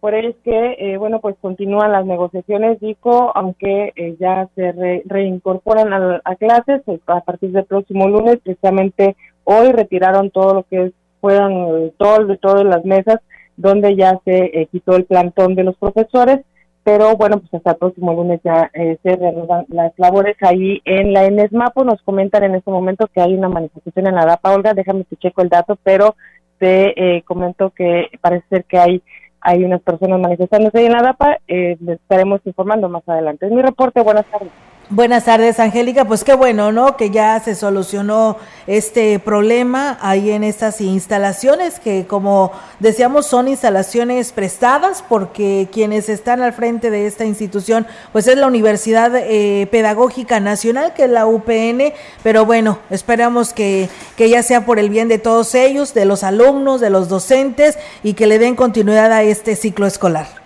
por 0.00 0.14
ello 0.14 0.30
es 0.30 0.36
que, 0.44 0.76
eh, 0.78 0.96
bueno, 0.96 1.20
pues 1.20 1.34
continúan 1.40 1.90
las 1.90 2.06
negociaciones, 2.06 2.78
dijo, 2.80 3.32
aunque 3.34 3.92
eh, 3.96 4.16
ya 4.20 4.48
se 4.54 5.02
reincorporan 5.04 5.92
a, 5.92 6.36
clases 6.36 6.82
pues, 6.84 7.00
a 7.06 7.20
partir 7.20 7.50
del 7.50 7.64
próximo 7.64 8.08
lunes, 8.08 8.38
precisamente 8.42 9.16
hoy 9.42 9.72
retiraron 9.72 10.30
todo 10.30 10.54
lo 10.54 10.62
que 10.64 10.92
fueron 11.20 11.86
eh, 11.86 11.92
todo, 11.96 12.26
de 12.26 12.36
todas 12.36 12.64
las 12.64 12.84
mesas 12.84 13.18
donde 13.56 13.96
ya 13.96 14.20
se 14.24 14.68
quitó 14.70 14.94
el 14.94 15.04
plantón 15.04 15.56
de 15.56 15.64
los 15.64 15.76
profesores, 15.76 16.44
pero 16.84 17.16
bueno, 17.16 17.40
pues 17.40 17.52
hasta 17.54 17.72
el 17.72 17.76
próximo 17.78 18.14
lunes 18.14 18.40
ya 18.44 18.70
se 18.72 19.16
reanudan 19.16 19.66
las 19.68 19.92
labores 19.98 20.36
ahí 20.42 20.80
en 20.84 21.12
la 21.12 21.24
ENESMAPO. 21.24 21.82
Nos 21.82 22.00
comentan 22.02 22.44
en 22.44 22.54
este 22.54 22.70
momento 22.70 23.08
que 23.12 23.20
hay 23.20 23.34
una 23.34 23.48
manifestación 23.48 24.06
en 24.06 24.14
la 24.14 24.26
DAPA, 24.26 24.54
Olga, 24.54 24.74
déjame 24.74 25.04
que 25.06 25.16
checo 25.16 25.42
el 25.42 25.48
dato, 25.48 25.76
pero 25.82 26.14
te 26.58 27.24
comento 27.26 27.70
que 27.70 28.06
parece 28.20 28.46
ser 28.48 28.64
que 28.64 28.78
hay 28.78 29.02
hay 29.40 29.64
unas 29.64 29.80
personas 29.82 30.20
manifestándose 30.20 30.84
en 30.84 30.92
la 30.92 31.02
DAPA, 31.02 31.38
eh, 31.48 31.76
les 31.80 32.00
estaremos 32.00 32.40
informando 32.44 32.88
más 32.88 33.08
adelante. 33.08 33.46
Es 33.46 33.52
mi 33.52 33.62
reporte, 33.62 34.02
buenas 34.02 34.26
tardes. 34.26 34.50
Buenas 34.90 35.26
tardes, 35.26 35.60
Angélica. 35.60 36.06
Pues 36.06 36.24
qué 36.24 36.32
bueno, 36.32 36.72
¿no? 36.72 36.96
Que 36.96 37.10
ya 37.10 37.38
se 37.40 37.54
solucionó 37.54 38.38
este 38.66 39.18
problema 39.18 39.98
ahí 40.00 40.30
en 40.30 40.42
estas 40.42 40.80
instalaciones, 40.80 41.78
que 41.78 42.06
como 42.06 42.52
decíamos 42.80 43.26
son 43.26 43.48
instalaciones 43.48 44.32
prestadas, 44.32 45.04
porque 45.06 45.68
quienes 45.70 46.08
están 46.08 46.40
al 46.40 46.54
frente 46.54 46.90
de 46.90 47.06
esta 47.06 47.26
institución, 47.26 47.86
pues 48.12 48.28
es 48.28 48.38
la 48.38 48.46
Universidad 48.46 49.12
eh, 49.14 49.68
Pedagógica 49.70 50.40
Nacional, 50.40 50.94
que 50.94 51.04
es 51.04 51.10
la 51.10 51.26
UPN, 51.26 51.92
pero 52.22 52.46
bueno, 52.46 52.78
esperamos 52.88 53.52
que, 53.52 53.90
que 54.16 54.30
ya 54.30 54.42
sea 54.42 54.64
por 54.64 54.78
el 54.78 54.88
bien 54.88 55.08
de 55.08 55.18
todos 55.18 55.54
ellos, 55.54 55.92
de 55.92 56.06
los 56.06 56.22
alumnos, 56.22 56.80
de 56.80 56.88
los 56.88 57.10
docentes, 57.10 57.76
y 58.02 58.14
que 58.14 58.26
le 58.26 58.38
den 58.38 58.56
continuidad 58.56 59.12
a 59.12 59.22
este 59.22 59.54
ciclo 59.54 59.86
escolar. 59.86 60.37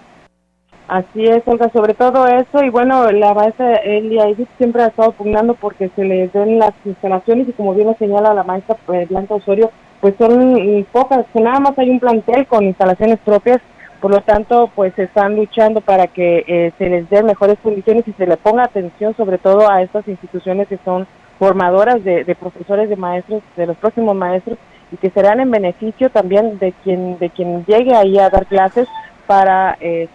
Así 0.92 1.24
es, 1.24 1.42
Olga, 1.46 1.70
sobre 1.70 1.94
todo 1.94 2.26
eso, 2.26 2.62
y 2.62 2.68
bueno, 2.68 3.10
la 3.12 3.32
base, 3.32 3.80
el 3.82 4.12
IAIDIT 4.12 4.46
siempre 4.58 4.82
ha 4.82 4.88
estado 4.88 5.12
pugnando 5.12 5.54
porque 5.54 5.88
se 5.96 6.04
les 6.04 6.30
den 6.34 6.58
las 6.58 6.74
instalaciones 6.84 7.48
y 7.48 7.52
como 7.52 7.72
bien 7.72 7.86
lo 7.86 7.94
señala 7.94 8.34
la 8.34 8.42
maestra 8.42 8.76
pues, 8.84 9.08
Blanca 9.08 9.36
Osorio, 9.36 9.70
pues 10.02 10.14
son 10.18 10.84
pocas, 10.92 11.24
que 11.32 11.40
nada 11.40 11.60
más 11.60 11.78
hay 11.78 11.88
un 11.88 11.98
plantel 11.98 12.46
con 12.46 12.64
instalaciones 12.64 13.18
propias, 13.24 13.62
por 14.02 14.10
lo 14.10 14.20
tanto, 14.20 14.70
pues 14.74 14.92
están 14.98 15.34
luchando 15.34 15.80
para 15.80 16.08
que 16.08 16.44
eh, 16.46 16.72
se 16.76 16.90
les 16.90 17.08
den 17.08 17.24
mejores 17.24 17.56
condiciones 17.62 18.06
y 18.06 18.12
se 18.12 18.26
le 18.26 18.36
ponga 18.36 18.64
atención 18.64 19.16
sobre 19.16 19.38
todo 19.38 19.70
a 19.70 19.80
estas 19.80 20.06
instituciones 20.06 20.68
que 20.68 20.78
son 20.84 21.06
formadoras 21.38 22.04
de, 22.04 22.24
de 22.24 22.34
profesores, 22.34 22.90
de 22.90 22.96
maestros, 22.96 23.42
de 23.56 23.64
los 23.64 23.78
próximos 23.78 24.14
maestros 24.14 24.58
y 24.92 24.98
que 24.98 25.08
serán 25.08 25.40
en 25.40 25.50
beneficio 25.50 26.10
también 26.10 26.58
de 26.58 26.74
quien 26.84 27.18
de 27.18 27.30
quien 27.30 27.64
llegue 27.64 27.94
ahí 27.94 28.18
a 28.18 28.28
dar 28.28 28.44
clases 28.44 28.86
para 29.26 29.76
eh, 29.80 30.08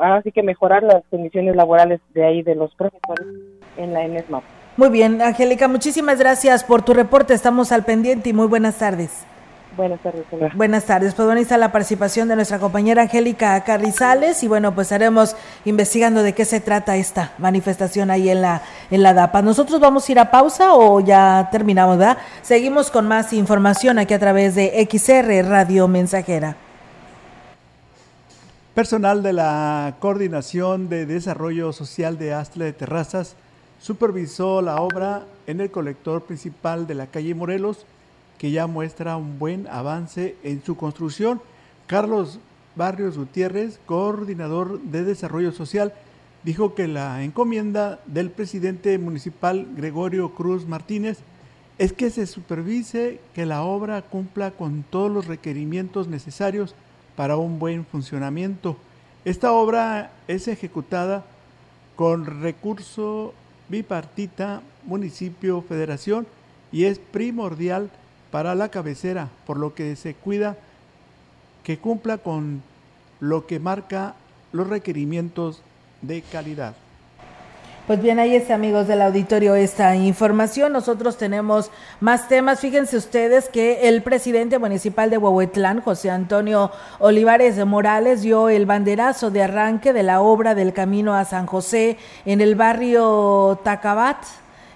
así 0.00 0.32
que 0.32 0.42
mejorar 0.42 0.82
las 0.82 1.02
condiciones 1.10 1.56
laborales 1.56 2.00
de 2.14 2.24
ahí 2.24 2.42
de 2.42 2.54
los 2.54 2.74
profesores 2.74 3.26
en 3.76 3.92
la 3.92 4.04
ENESMAP. 4.04 4.42
Muy 4.76 4.88
bien, 4.88 5.22
Angélica, 5.22 5.68
muchísimas 5.68 6.18
gracias 6.18 6.64
por 6.64 6.82
tu 6.82 6.94
reporte. 6.94 7.34
Estamos 7.34 7.70
al 7.70 7.84
pendiente 7.84 8.30
y 8.30 8.32
muy 8.32 8.46
buenas 8.46 8.78
tardes. 8.78 9.24
Buenas 9.76 10.00
tardes. 10.00 10.24
Buenas 10.54 10.84
tardes. 10.84 11.14
Pues 11.14 11.26
bueno, 11.26 11.40
está 11.40 11.58
la 11.58 11.72
participación 11.72 12.28
de 12.28 12.36
nuestra 12.36 12.60
compañera 12.60 13.02
Angélica 13.02 13.62
Carrizales 13.64 14.42
y 14.44 14.48
bueno, 14.48 14.74
pues 14.74 14.86
estaremos 14.86 15.36
investigando 15.64 16.22
de 16.22 16.32
qué 16.32 16.44
se 16.44 16.60
trata 16.60 16.96
esta 16.96 17.32
manifestación 17.38 18.10
ahí 18.10 18.30
en 18.30 18.42
la 18.42 18.62
en 18.90 19.02
la 19.02 19.14
DAPA. 19.14 19.42
Nosotros 19.42 19.80
vamos 19.80 20.08
a 20.08 20.12
ir 20.12 20.18
a 20.20 20.30
pausa 20.30 20.74
o 20.74 21.00
ya 21.00 21.48
terminamos, 21.50 21.98
¿verdad? 21.98 22.18
Seguimos 22.42 22.90
con 22.90 23.08
más 23.08 23.32
información 23.32 23.98
aquí 23.98 24.14
a 24.14 24.18
través 24.18 24.54
de 24.54 24.86
XR 24.88 25.48
Radio 25.48 25.88
Mensajera. 25.88 26.56
Personal 28.74 29.22
de 29.22 29.32
la 29.32 29.98
Coordinación 30.00 30.88
de 30.88 31.06
Desarrollo 31.06 31.72
Social 31.72 32.18
de 32.18 32.34
Astle 32.34 32.64
de 32.64 32.72
Terrazas 32.72 33.36
supervisó 33.80 34.62
la 34.62 34.82
obra 34.82 35.26
en 35.46 35.60
el 35.60 35.70
colector 35.70 36.24
principal 36.24 36.88
de 36.88 36.96
la 36.96 37.06
calle 37.06 37.36
Morelos, 37.36 37.86
que 38.36 38.50
ya 38.50 38.66
muestra 38.66 39.16
un 39.16 39.38
buen 39.38 39.68
avance 39.68 40.34
en 40.42 40.60
su 40.64 40.76
construcción. 40.76 41.40
Carlos 41.86 42.40
Barrios 42.74 43.16
Gutiérrez, 43.16 43.78
coordinador 43.86 44.80
de 44.80 45.04
Desarrollo 45.04 45.52
Social, 45.52 45.92
dijo 46.42 46.74
que 46.74 46.88
la 46.88 47.22
encomienda 47.22 48.00
del 48.06 48.30
presidente 48.30 48.98
municipal 48.98 49.68
Gregorio 49.76 50.34
Cruz 50.34 50.66
Martínez 50.66 51.18
es 51.78 51.92
que 51.92 52.10
se 52.10 52.26
supervise 52.26 53.20
que 53.34 53.46
la 53.46 53.62
obra 53.62 54.02
cumpla 54.02 54.50
con 54.50 54.82
todos 54.82 55.12
los 55.12 55.28
requerimientos 55.28 56.08
necesarios 56.08 56.74
para 57.16 57.36
un 57.36 57.58
buen 57.58 57.84
funcionamiento. 57.84 58.76
Esta 59.24 59.52
obra 59.52 60.10
es 60.28 60.48
ejecutada 60.48 61.24
con 61.96 62.42
recurso 62.42 63.34
bipartita 63.68 64.62
municipio-federación 64.84 66.26
y 66.72 66.84
es 66.84 66.98
primordial 66.98 67.90
para 68.30 68.54
la 68.54 68.68
cabecera, 68.68 69.28
por 69.46 69.58
lo 69.58 69.74
que 69.74 69.96
se 69.96 70.14
cuida 70.14 70.56
que 71.62 71.78
cumpla 71.78 72.18
con 72.18 72.62
lo 73.20 73.46
que 73.46 73.58
marca 73.58 74.14
los 74.52 74.68
requerimientos 74.68 75.62
de 76.02 76.22
calidad. 76.22 76.74
Pues 77.86 78.00
bien, 78.00 78.18
ahí 78.18 78.34
está, 78.34 78.54
amigos 78.54 78.88
del 78.88 79.02
auditorio, 79.02 79.54
esta 79.54 79.94
información. 79.94 80.72
Nosotros 80.72 81.18
tenemos 81.18 81.70
más 82.00 82.28
temas. 82.28 82.60
Fíjense 82.60 82.96
ustedes 82.96 83.50
que 83.50 83.88
el 83.88 84.02
presidente 84.02 84.58
municipal 84.58 85.10
de 85.10 85.18
Huehuetlán, 85.18 85.82
José 85.82 86.10
Antonio 86.10 86.70
Olivares 86.98 87.56
de 87.56 87.66
Morales, 87.66 88.22
dio 88.22 88.48
el 88.48 88.64
banderazo 88.64 89.30
de 89.30 89.42
arranque 89.42 89.92
de 89.92 90.02
la 90.02 90.22
obra 90.22 90.54
del 90.54 90.72
camino 90.72 91.14
a 91.14 91.26
San 91.26 91.44
José 91.44 91.98
en 92.24 92.40
el 92.40 92.54
barrio 92.54 93.60
Tacabat 93.62 94.16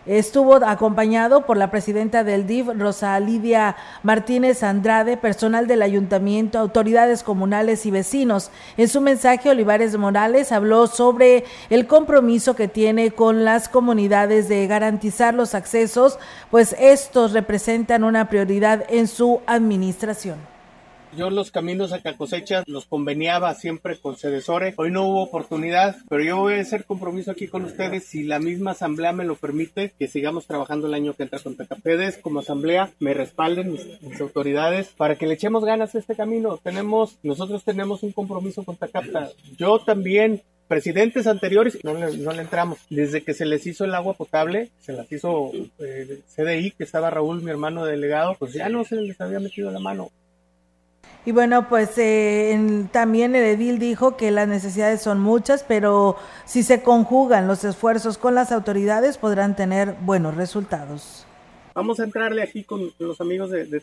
Estuvo 0.09 0.55
acompañado 0.55 1.45
por 1.45 1.59
la 1.59 1.71
presidenta 1.71 2.25
del 2.25 2.47
DIF, 2.47 2.69
Rosa 2.79 3.21
Lidia 3.21 3.77
Martínez 4.03 4.63
Andrade, 4.63 5.19
personal 5.19 5.67
del 5.67 5.83
ayuntamiento, 5.83 6.59
autoridades 6.59 7.23
comunales 7.23 7.85
y 7.85 7.91
vecinos. 7.91 8.51
En 8.79 8.89
su 8.89 9.03
mensaje, 9.03 9.51
Olivares 9.51 9.99
Morales 9.99 10.51
habló 10.51 10.87
sobre 10.87 11.45
el 11.69 11.87
compromiso 11.87 12.57
que 12.57 12.69
tiene 12.69 13.11
con 13.11 13.45
las 13.45 13.69
comunidades 13.69 14.49
de 14.49 14.67
garantizar 14.67 15.35
los 15.35 15.55
accesos, 15.55 16.19
pues 16.51 16.75
estos 16.79 17.33
representan 17.33 18.03
una 18.03 18.31
prioridad 18.31 18.87
en 18.89 19.09
su 19.09 19.43
administración 19.47 20.58
Yo 21.19 21.31
los 21.31 21.51
caminos 21.51 21.93
a 21.93 22.01
cosechas 22.17 22.63
los 22.69 22.87
conveniaba 22.87 23.53
siempre 23.55 23.99
con 23.99 24.15
Cedesore. 24.15 24.75
Hoy 24.77 24.93
no 24.93 25.03
hubo 25.03 25.25
oportunidad, 25.25 25.97
pero 26.09 26.23
yo 26.23 26.37
voy 26.37 26.55
a 26.55 26.61
hacer 26.61 26.85
compromiso 26.85 27.33
aquí 27.33 27.49
con 27.49 27.65
ustedes 27.65 28.05
si 28.05 28.23
la 28.23 28.39
misma 28.39 28.71
asamblea 28.71 29.13
me 29.13 29.25
lo 29.25 29.35
permite, 29.35 29.93
que 29.99 30.07
sigamos 30.07 30.47
trabajando 30.47 30.87
el 30.87 30.95
año 30.95 31.15
que 31.15 31.25
entra 31.25 31.41
con 31.41 31.57
Tacapedes 31.57 32.19
como 32.19 32.39
asamblea, 32.39 32.93
me 33.01 33.15
respalden 33.15 33.73
mis, 33.73 34.21
autoridades 34.21 34.91
para 34.97 35.17
que 35.17 35.27
le 35.27 35.35
echemos 35.35 35.65
ganas 35.65 35.93
a 35.97 35.99
este 35.99 36.15
camino. 36.15 36.61
Tenemos, 36.63 37.19
nosotros 37.25 37.65
tenemos 37.65 38.05
un 38.05 38.13
compromiso 38.13 38.63
con 38.63 38.77
Tacapta. 38.77 39.31
Yo 39.57 39.81
también 39.81 40.43
presidentes 40.69 41.27
anteriores 41.27 41.83
no 41.83 41.95
le, 41.95 42.17
no 42.19 42.33
le, 42.33 42.43
entramos. 42.43 42.79
Desde 42.91 43.25
que 43.25 43.35
se 43.35 43.45
les 43.45 43.67
hizo 43.67 43.85
el 43.85 43.95
agua 43.95 44.15
potable, 44.15 44.71
se 44.79 44.93
las 44.93 45.11
hizo 45.11 45.51
eh, 45.81 46.21
CDI, 46.33 46.71
que 46.71 46.85
estaba 46.85 47.11
Raúl, 47.11 47.43
mi 47.43 47.51
hermano 47.51 47.85
delegado, 47.85 48.37
pues 48.39 48.53
ya 48.53 48.69
no 48.69 48.85
se 48.85 48.97
les 48.97 49.21
había 49.21 49.41
metido 49.41 49.73
la 49.73 49.81
mano. 49.81 50.11
Y 51.25 51.33
bueno, 51.33 51.69
pues 51.69 51.91
eh, 51.99 52.87
también 52.91 53.37
el 53.37 53.45
edil 53.45 53.79
dijo 53.79 54.17
que 54.17 54.31
las 54.31 54.49
necesidades 54.49 55.03
son 55.03 55.21
muchas, 55.21 55.63
pero 55.63 56.17
si 56.45 56.63
se 56.63 56.83
conjugan 56.83 57.47
los 57.47 57.65
esfuerzos 57.65 58.17
con 58.17 58.35
las 58.35 58.51
autoridades 58.51 59.19
podrán 59.19 59.55
tener 59.55 59.95
buenos 60.01 60.37
resultados. 60.37 61.27
Vamos 61.75 62.01
a 62.01 62.05
entrarle 62.05 62.43
aquí 62.43 62.65
con 62.65 62.93
los 62.99 63.21
amigos 63.21 63.51
de, 63.51 63.67
de 63.67 63.81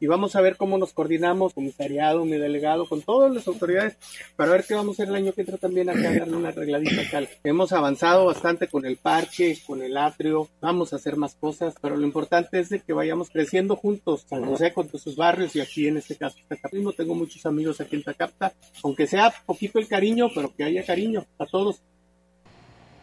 y 0.00 0.06
vamos 0.06 0.36
a 0.36 0.40
ver 0.40 0.56
cómo 0.56 0.78
nos 0.78 0.92
coordinamos, 0.92 1.54
comisariado, 1.54 2.24
mi 2.24 2.38
delegado, 2.38 2.86
con 2.88 3.02
todas 3.02 3.32
las 3.32 3.46
autoridades, 3.46 3.96
para 4.36 4.52
ver 4.52 4.64
qué 4.64 4.74
vamos 4.74 4.98
a 4.98 5.02
hacer 5.02 5.10
el 5.10 5.22
año 5.22 5.32
que 5.32 5.42
entra 5.42 5.56
también 5.56 5.90
acá, 5.90 6.12
darle 6.12 6.36
una 6.36 6.48
arregladita 6.50 7.02
acá. 7.02 7.28
Hemos 7.44 7.72
avanzado 7.72 8.26
bastante 8.26 8.68
con 8.68 8.86
el 8.86 8.96
parque, 8.96 9.58
con 9.66 9.82
el 9.82 9.96
atrio, 9.96 10.48
vamos 10.60 10.92
a 10.92 10.96
hacer 10.96 11.16
más 11.16 11.34
cosas, 11.34 11.74
pero 11.80 11.96
lo 11.96 12.06
importante 12.06 12.60
es 12.60 12.68
de 12.68 12.80
que 12.80 12.92
vayamos 12.92 13.30
creciendo 13.30 13.76
juntos, 13.76 14.24
San 14.28 14.44
José 14.44 14.72
con 14.72 14.86
todos 14.86 15.02
sus 15.02 15.16
barrios 15.16 15.54
y 15.56 15.60
aquí 15.60 15.88
en 15.88 15.96
este 15.96 16.16
caso 16.16 16.36
Tacapismo, 16.48 16.92
tengo 16.92 17.14
muchos 17.14 17.44
amigos 17.46 17.80
aquí 17.80 17.96
en 17.96 18.02
Tacapta, 18.02 18.52
aunque 18.82 19.06
sea 19.06 19.32
poquito 19.46 19.78
el 19.78 19.88
cariño, 19.88 20.28
pero 20.34 20.54
que 20.54 20.64
haya 20.64 20.84
cariño 20.84 21.24
a 21.38 21.46
todos. 21.46 21.82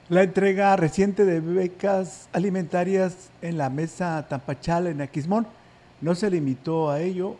La 0.07 0.21
entrega 0.21 0.75
reciente 0.75 1.25
de 1.25 1.39
becas 1.39 2.29
alimentarias 2.31 3.31
en 3.41 3.57
la 3.57 3.71
mesa 3.71 4.27
Tampachal 4.29 4.85
en 4.85 5.01
Aquismón 5.01 5.47
no 6.01 6.15
se 6.15 6.29
limitó 6.29 6.89
a 6.89 7.01
ello 7.01 7.35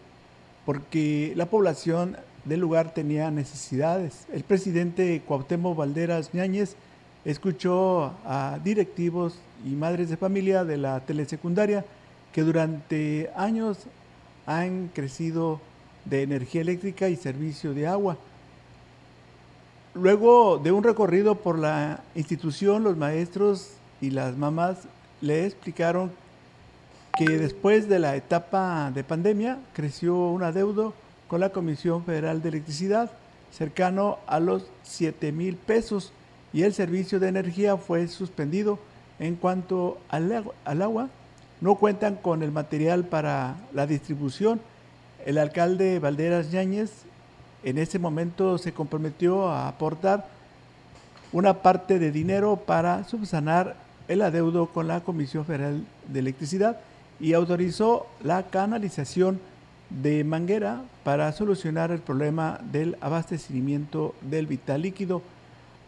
porque 0.65 1.33
la 1.35 1.45
población 1.47 2.17
del 2.45 2.59
lugar 2.59 2.93
tenía 2.93 3.31
necesidades. 3.31 4.25
El 4.31 4.43
presidente 4.43 5.21
Cuauhtémoc 5.27 5.77
Valderas 5.77 6.33
Ñáñez 6.33 6.75
escuchó 7.25 8.13
a 8.23 8.59
directivos 8.63 9.37
y 9.65 9.69
madres 9.69 10.09
de 10.09 10.17
familia 10.17 10.63
de 10.63 10.77
la 10.77 10.99
telesecundaria 11.01 11.85
que 12.31 12.41
durante 12.41 13.31
años 13.35 13.79
han 14.45 14.89
crecido 14.93 15.59
de 16.05 16.21
energía 16.21 16.61
eléctrica 16.61 17.09
y 17.09 17.15
servicio 17.15 17.73
de 17.73 17.87
agua. 17.87 18.17
Luego 19.95 20.57
de 20.57 20.71
un 20.71 20.83
recorrido 20.83 21.35
por 21.35 21.57
la 21.57 22.03
institución, 22.15 22.83
los 22.83 22.97
maestros 22.97 23.71
y 24.01 24.11
las 24.11 24.37
mamás 24.37 24.79
le 25.21 25.45
explicaron 25.45 26.11
que 27.15 27.37
después 27.39 27.87
de 27.87 27.99
la 27.99 28.15
etapa 28.17 28.91
de 28.93 29.03
pandemia 29.03 29.57
creció 29.73 30.15
un 30.15 30.43
adeudo 30.43 30.93
con 31.29 31.39
la 31.39 31.49
Comisión 31.49 32.03
Federal 32.03 32.41
de 32.41 32.49
Electricidad 32.49 33.09
cercano 33.51 34.19
a 34.27 34.41
los 34.41 34.65
7 34.83 35.31
mil 35.31 35.55
pesos 35.55 36.11
y 36.51 36.63
el 36.63 36.73
servicio 36.73 37.19
de 37.19 37.29
energía 37.29 37.77
fue 37.77 38.07
suspendido. 38.07 38.79
En 39.17 39.35
cuanto 39.35 39.97
al 40.09 40.29
agua, 40.33 40.53
al 40.65 40.81
agua, 40.81 41.09
no 41.61 41.75
cuentan 41.75 42.15
con 42.15 42.43
el 42.43 42.51
material 42.51 43.05
para 43.05 43.55
la 43.73 43.87
distribución. 43.87 44.59
El 45.25 45.37
alcalde 45.37 45.99
Valderas 45.99 46.51
Yáñez 46.51 46.91
en 47.63 47.77
ese 47.77 47.97
momento 47.97 48.57
se 48.57 48.73
comprometió 48.73 49.47
a 49.47 49.69
aportar 49.69 50.27
una 51.31 51.61
parte 51.61 51.97
de 51.97 52.11
dinero 52.11 52.57
para 52.57 53.05
subsanar 53.05 53.77
el 54.09 54.21
adeudo 54.21 54.67
con 54.67 54.89
la 54.89 54.99
Comisión 54.99 55.45
Federal 55.45 55.85
de 56.09 56.19
Electricidad 56.19 56.77
y 57.19 57.33
autorizó 57.33 58.07
la 58.23 58.43
canalización 58.43 59.39
de 59.89 60.23
manguera 60.23 60.83
para 61.03 61.31
solucionar 61.31 61.91
el 61.91 61.99
problema 61.99 62.59
del 62.71 62.97
abastecimiento 63.01 64.15
del 64.21 64.47
vital 64.47 64.81
líquido. 64.81 65.21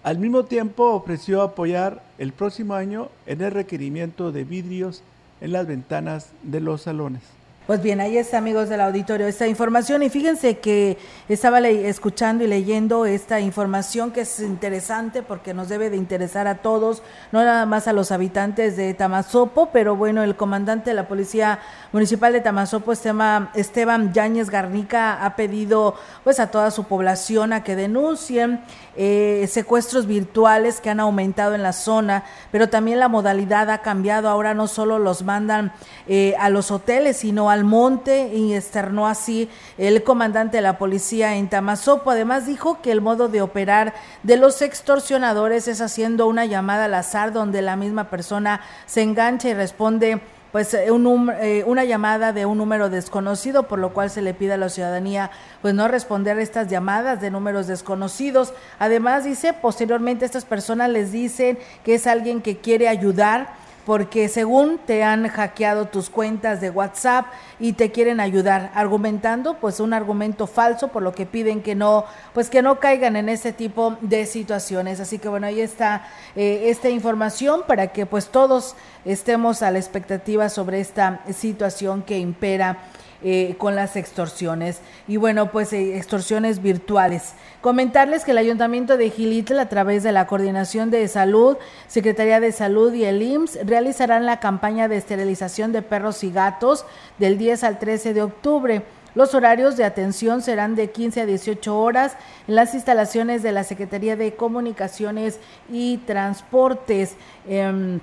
Al 0.04 0.20
mismo 0.20 0.46
tiempo 0.46 0.94
ofreció 0.94 1.42
apoyar 1.42 2.04
el 2.18 2.32
próximo 2.32 2.76
año 2.76 3.10
en 3.26 3.42
el 3.42 3.52
requerimiento 3.52 4.32
de 4.32 4.44
vidrios 4.44 5.04
en 5.42 5.52
las 5.52 5.68
ventanas 5.68 6.32
de 6.44 6.62
los 6.62 6.84
salones. 6.84 7.37
Pues 7.68 7.82
bien, 7.82 8.00
ahí 8.00 8.18
está, 8.18 8.38
amigos 8.38 8.70
del 8.70 8.80
auditorio, 8.80 9.28
esta 9.28 9.46
información. 9.46 10.02
Y 10.02 10.10
fíjense 10.10 10.60
que 10.60 10.98
estaba 11.28 11.60
escuchando 11.60 12.46
y 12.46 12.48
leyendo 12.48 13.06
esta 13.06 13.42
información 13.42 14.12
que 14.12 14.22
es 14.22 14.40
interesante 14.40 15.22
porque 15.22 15.54
nos 15.54 15.68
debe 15.68 15.90
de 15.90 15.98
interesar 15.98 16.48
a 16.48 16.60
todos, 16.60 17.04
no 17.34 17.44
nada 17.44 17.66
más 17.66 17.90
a 17.90 17.92
los 17.92 18.14
habitantes 18.14 18.78
de 18.78 18.94
Tamazopo, 18.94 19.68
pero 19.74 19.98
bueno, 19.98 20.24
el 20.24 20.38
comandante 20.38 20.92
de 20.92 20.94
la 20.94 21.10
Policía 21.10 21.60
Municipal 21.92 22.32
de 22.32 22.40
Tamazopo, 22.40 22.94
Esteban 22.94 24.14
Yáñez 24.14 24.50
Garnica, 24.50 25.26
ha 25.26 25.36
pedido 25.36 25.96
pues 26.24 26.40
a 26.40 26.50
toda 26.50 26.72
su 26.72 26.86
población 26.86 27.52
a 27.52 27.66
que 27.66 27.76
denuncien 27.76 28.62
eh, 29.00 29.48
secuestros 29.48 30.08
virtuales 30.08 30.82
que 30.82 30.90
han 30.90 31.00
aumentado 31.00 31.54
en 31.54 31.62
la 31.62 31.72
zona, 31.72 32.24
pero 32.52 32.68
también 32.68 33.00
la 33.00 33.08
modalidad 33.08 33.70
ha 33.70 33.84
cambiado. 33.84 34.28
Ahora 34.28 34.56
no 34.56 34.68
solo 34.68 34.98
los 34.98 35.24
mandan 35.24 35.72
eh, 36.08 36.34
a 36.40 36.50
los 36.50 36.72
hoteles, 36.72 37.18
sino 37.18 37.52
al 37.52 37.64
monte 37.64 38.34
y 38.34 38.56
externó 38.56 39.06
así 39.06 39.50
el 39.78 40.04
comandante 40.04 40.58
de 40.58 40.64
la 40.64 40.80
policía 40.80 41.36
en 41.36 41.48
Tamazopo. 41.48 42.10
Además 42.10 42.48
dijo 42.48 42.82
que 42.82 42.92
el 42.92 43.02
modo 43.02 43.28
de 43.28 43.42
operar 43.42 43.94
de 44.24 44.38
los 44.38 44.64
extorsionadores 44.64 45.68
es 45.68 45.80
haciendo 45.80 46.26
una 46.26 46.46
llamada 46.46 46.86
al 46.86 46.96
azar 46.96 47.32
donde 47.32 47.62
la 47.62 47.76
misma 47.76 48.10
persona 48.10 48.62
se 48.88 49.04
engancha 49.04 49.50
y 49.50 49.54
responde 49.54 50.22
pues 50.58 50.74
eh, 50.74 50.90
un, 50.90 51.30
eh, 51.40 51.64
una 51.68 51.84
llamada 51.84 52.34
de 52.34 52.48
un 52.48 52.58
número 52.58 52.90
desconocido, 52.90 53.68
por 53.68 53.78
lo 53.78 53.94
cual 53.94 54.10
se 54.10 54.24
le 54.24 54.34
pide 54.34 54.54
a 54.54 54.58
la 54.58 54.70
ciudadanía 54.70 55.30
pues 55.62 55.76
no 55.76 55.88
responder 55.88 56.36
a 56.36 56.42
estas 56.42 56.68
llamadas 56.68 57.22
de 57.22 57.30
números 57.30 57.68
desconocidos. 57.68 58.56
Además 58.80 59.24
dice, 59.24 59.54
posteriormente 59.54 60.26
estas 60.26 60.46
personas 60.46 60.90
les 60.90 61.12
dicen 61.12 61.60
que 61.84 61.94
es 61.94 62.08
alguien 62.08 62.42
que 62.42 62.58
quiere 62.58 62.88
ayudar 62.88 63.54
porque 63.88 64.28
según 64.28 64.80
te 64.80 65.02
han 65.06 65.30
hackeado 65.30 65.86
tus 65.86 66.10
cuentas 66.10 66.60
de 66.60 66.70
WhatsApp 66.70 67.28
y 67.58 67.72
te 67.72 67.90
quieren 67.90 68.20
ayudar 68.20 68.70
argumentando 68.76 69.54
pues 69.62 69.80
un 69.80 69.94
argumento 69.94 70.46
falso 70.46 70.90
por 70.90 71.02
lo 71.04 71.14
que 71.14 71.26
piden 71.26 71.64
que 71.64 71.74
no 71.74 72.04
pues 72.34 72.50
que 72.50 72.62
no 72.62 72.82
caigan 72.82 73.16
en 73.16 73.30
ese 73.30 73.54
tipo 73.54 73.96
de 74.02 74.26
situaciones. 74.26 75.00
Así 75.00 75.20
que 75.20 75.30
bueno 75.30 75.48
ahí 75.48 75.62
está 75.62 76.06
eh, 76.36 76.64
esta 76.66 76.90
información 76.90 77.62
para 77.66 77.94
que 77.94 78.06
pues 78.06 78.28
todos 78.28 78.76
estemos 79.06 79.62
a 79.62 79.72
la 79.72 79.80
expectativa 79.80 80.50
sobre 80.50 80.82
esta 80.82 81.22
situación 81.32 82.02
que 82.02 82.20
impera 82.20 82.80
eh, 83.24 83.56
con 83.58 83.76
las 83.76 83.96
extorsiones. 83.96 84.82
Y 85.08 85.18
bueno, 85.18 85.52
pues 85.52 85.74
eh, 85.74 85.98
extorsiones 85.98 86.62
virtuales. 86.62 87.34
Comentarles 87.62 88.24
que 88.24 88.32
el 88.32 88.38
Ayuntamiento 88.38 88.98
de 88.98 89.10
Gilitl, 89.10 89.60
a 89.60 89.70
través 89.70 90.04
de 90.04 90.12
la 90.12 90.28
Coordinación 90.28 90.92
de 90.92 91.08
Salud, 91.08 91.58
Secretaría 91.88 92.40
de 92.40 92.52
Salud 92.52 92.94
y 92.94 93.06
el 93.06 93.22
IMSS, 93.22 93.66
realizarán 93.66 94.26
la 94.26 94.40
campaña 94.40 94.88
de 94.88 94.98
esterilización 94.98 95.72
de 95.72 95.82
perros 95.82 96.24
y 96.24 96.32
gatos 96.32 96.86
del 97.18 97.38
10 97.38 97.64
al 97.64 97.80
13 97.80 98.14
de 98.14 98.22
octubre. 98.22 98.84
Los 99.16 99.34
horarios 99.34 99.78
de 99.78 99.84
atención 99.84 100.44
serán 100.44 100.76
de 100.76 100.92
15 100.92 101.22
a 101.22 101.26
18 101.26 101.76
horas 101.76 102.16
en 102.48 102.54
las 102.54 102.76
instalaciones 102.76 103.42
de 103.42 103.52
la 103.52 103.64
Secretaría 103.64 104.16
de 104.16 104.36
Comunicaciones 104.36 105.40
y 105.72 105.98
Transportes. 106.06 107.16
Em, 107.48 108.00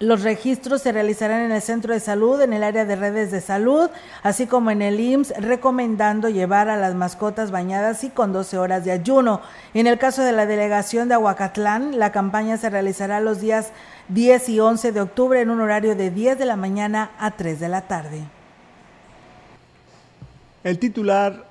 los 0.00 0.22
registros 0.22 0.82
se 0.82 0.92
realizarán 0.92 1.42
en 1.42 1.52
el 1.52 1.62
centro 1.62 1.94
de 1.94 2.00
salud, 2.00 2.40
en 2.40 2.52
el 2.52 2.64
área 2.64 2.84
de 2.84 2.96
redes 2.96 3.30
de 3.30 3.40
salud, 3.40 3.88
así 4.22 4.46
como 4.46 4.70
en 4.70 4.82
el 4.82 4.98
IMSS, 4.98 5.34
recomendando 5.38 6.28
llevar 6.28 6.68
a 6.68 6.76
las 6.76 6.94
mascotas 6.94 7.50
bañadas 7.50 8.02
y 8.02 8.10
con 8.10 8.32
12 8.32 8.58
horas 8.58 8.84
de 8.84 8.90
ayuno. 8.90 9.40
En 9.72 9.86
el 9.86 9.98
caso 9.98 10.22
de 10.22 10.32
la 10.32 10.46
delegación 10.46 11.08
de 11.08 11.14
Aguacatlán, 11.14 11.98
la 11.98 12.10
campaña 12.10 12.56
se 12.56 12.70
realizará 12.70 13.20
los 13.20 13.40
días 13.40 13.70
10 14.08 14.48
y 14.48 14.60
11 14.60 14.92
de 14.92 15.00
octubre 15.00 15.40
en 15.40 15.50
un 15.50 15.60
horario 15.60 15.94
de 15.94 16.10
10 16.10 16.38
de 16.38 16.44
la 16.44 16.56
mañana 16.56 17.12
a 17.18 17.30
3 17.30 17.60
de 17.60 17.68
la 17.68 17.82
tarde. 17.82 18.20
El 20.64 20.78
titular 20.78 21.46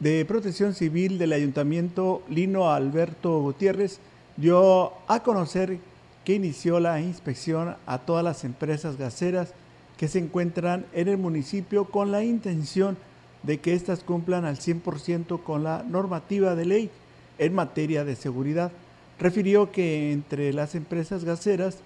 de 0.00 0.24
Protección 0.24 0.74
Civil 0.74 1.18
del 1.18 1.32
Ayuntamiento, 1.32 2.22
Lino 2.28 2.70
Alberto 2.70 3.40
Gutiérrez, 3.40 4.00
dio 4.36 4.92
a 5.08 5.22
conocer 5.22 5.78
que 6.24 6.34
inició 6.34 6.80
la 6.80 7.00
inspección 7.00 7.76
a 7.86 7.98
todas 7.98 8.24
las 8.24 8.44
empresas 8.44 8.96
gaseras 8.96 9.52
que 9.96 10.08
se 10.08 10.18
encuentran 10.18 10.86
en 10.92 11.08
el 11.08 11.18
municipio 11.18 11.84
con 11.86 12.10
la 12.10 12.24
intención 12.24 12.96
de 13.42 13.60
que 13.60 13.74
éstas 13.74 14.02
cumplan 14.02 14.44
al 14.44 14.56
100% 14.56 15.42
con 15.42 15.64
la 15.64 15.84
normativa 15.86 16.54
de 16.54 16.64
ley 16.64 16.90
en 17.38 17.54
materia 17.54 18.04
de 18.04 18.16
seguridad. 18.16 18.72
Refirió 19.18 19.70
que 19.70 20.12
entre 20.12 20.52
las 20.52 20.74
empresas 20.74 21.24
gaseras 21.24 21.78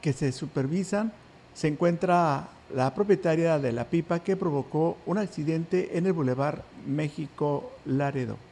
que 0.00 0.12
se 0.12 0.30
supervisan 0.32 1.12
se 1.54 1.68
encuentra 1.68 2.48
la 2.74 2.94
propietaria 2.94 3.58
de 3.58 3.72
la 3.72 3.84
pipa 3.84 4.20
que 4.20 4.36
provocó 4.36 4.98
un 5.06 5.18
accidente 5.18 5.96
en 5.96 6.06
el 6.06 6.12
Boulevard 6.12 6.60
México 6.86 7.72
Laredo. 7.86 8.47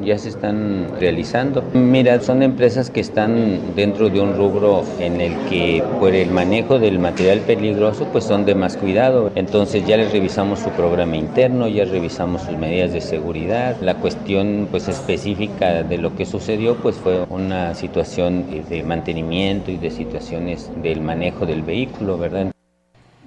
Ya 0.00 0.16
se 0.18 0.30
están 0.30 0.88
realizando. 0.98 1.62
Mira, 1.74 2.20
son 2.20 2.42
empresas 2.42 2.88
que 2.88 3.00
están 3.00 3.74
dentro 3.76 4.08
de 4.08 4.20
un 4.20 4.34
rubro 4.34 4.82
en 4.98 5.20
el 5.20 5.36
que 5.50 5.84
por 6.00 6.14
el 6.14 6.30
manejo 6.30 6.78
del 6.78 6.98
material 6.98 7.40
peligroso 7.40 8.06
pues 8.10 8.24
son 8.24 8.46
de 8.46 8.54
más 8.54 8.78
cuidado. 8.78 9.30
Entonces 9.34 9.86
ya 9.86 9.98
les 9.98 10.10
revisamos 10.10 10.60
su 10.60 10.70
programa 10.70 11.16
interno, 11.16 11.68
ya 11.68 11.84
revisamos 11.84 12.42
sus 12.42 12.56
medidas 12.56 12.92
de 12.92 13.02
seguridad. 13.02 13.76
La 13.82 13.96
cuestión 13.96 14.68
pues 14.70 14.88
específica 14.88 15.82
de 15.82 15.98
lo 15.98 16.16
que 16.16 16.24
sucedió 16.24 16.76
pues 16.76 16.96
fue 16.96 17.26
una 17.28 17.74
situación 17.74 18.46
de 18.70 18.82
mantenimiento 18.82 19.70
y 19.70 19.76
de 19.76 19.90
situaciones 19.90 20.70
del 20.82 21.02
manejo 21.02 21.44
del 21.44 21.62
vehículo, 21.62 22.16
¿verdad? 22.16 22.52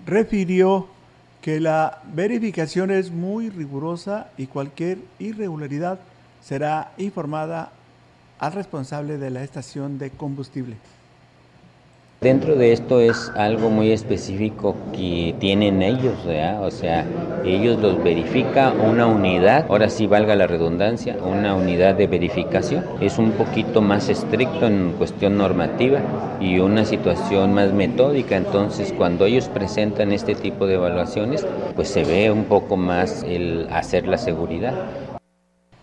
Refirió 0.08 0.88
que 1.42 1.60
la 1.60 2.02
verificación 2.14 2.90
es 2.90 3.12
muy 3.12 3.50
rigurosa 3.50 4.32
y 4.38 4.48
cualquier 4.48 4.98
irregularidad 5.20 6.00
será 6.44 6.92
informada 6.98 7.72
al 8.40 8.54
responsable 8.54 9.18
de 9.18 9.30
la 9.30 9.44
estación 9.44 9.98
de 9.98 10.10
combustible. 10.10 10.76
Dentro 12.20 12.56
de 12.56 12.72
esto 12.72 13.02
es 13.02 13.34
algo 13.36 13.70
muy 13.70 13.92
específico 13.92 14.78
que 14.94 15.36
tienen 15.40 15.82
ellos, 15.82 16.16
o 16.62 16.72
sea, 16.72 17.06
ellos 17.44 17.82
los 17.82 18.02
verifica 18.02 18.72
una 18.72 19.08
unidad, 19.08 19.66
ahora 19.68 19.90
sí 19.90 20.08
valga 20.08 20.34
la 20.34 20.48
redundancia, 20.48 21.18
una 21.22 21.54
unidad 21.54 21.96
de 21.96 22.08
verificación. 22.08 22.86
Es 23.02 23.18
un 23.18 23.32
poquito 23.32 23.82
más 23.82 24.08
estricto 24.08 24.68
en 24.68 24.94
cuestión 24.94 25.38
normativa 25.38 26.00
y 26.40 26.60
una 26.60 26.86
situación 26.86 27.54
más 27.54 27.74
metódica, 27.74 28.38
entonces 28.38 28.94
cuando 28.94 29.26
ellos 29.26 29.50
presentan 29.50 30.14
este 30.14 30.34
tipo 30.34 30.66
de 30.66 30.76
evaluaciones, 30.76 31.46
pues 31.76 31.90
se 31.90 32.06
ve 32.06 32.32
un 32.32 32.46
poco 32.46 32.78
más 32.78 33.24
el 33.24 33.68
hacer 33.70 34.08
la 34.08 34.18
seguridad. 34.18 34.76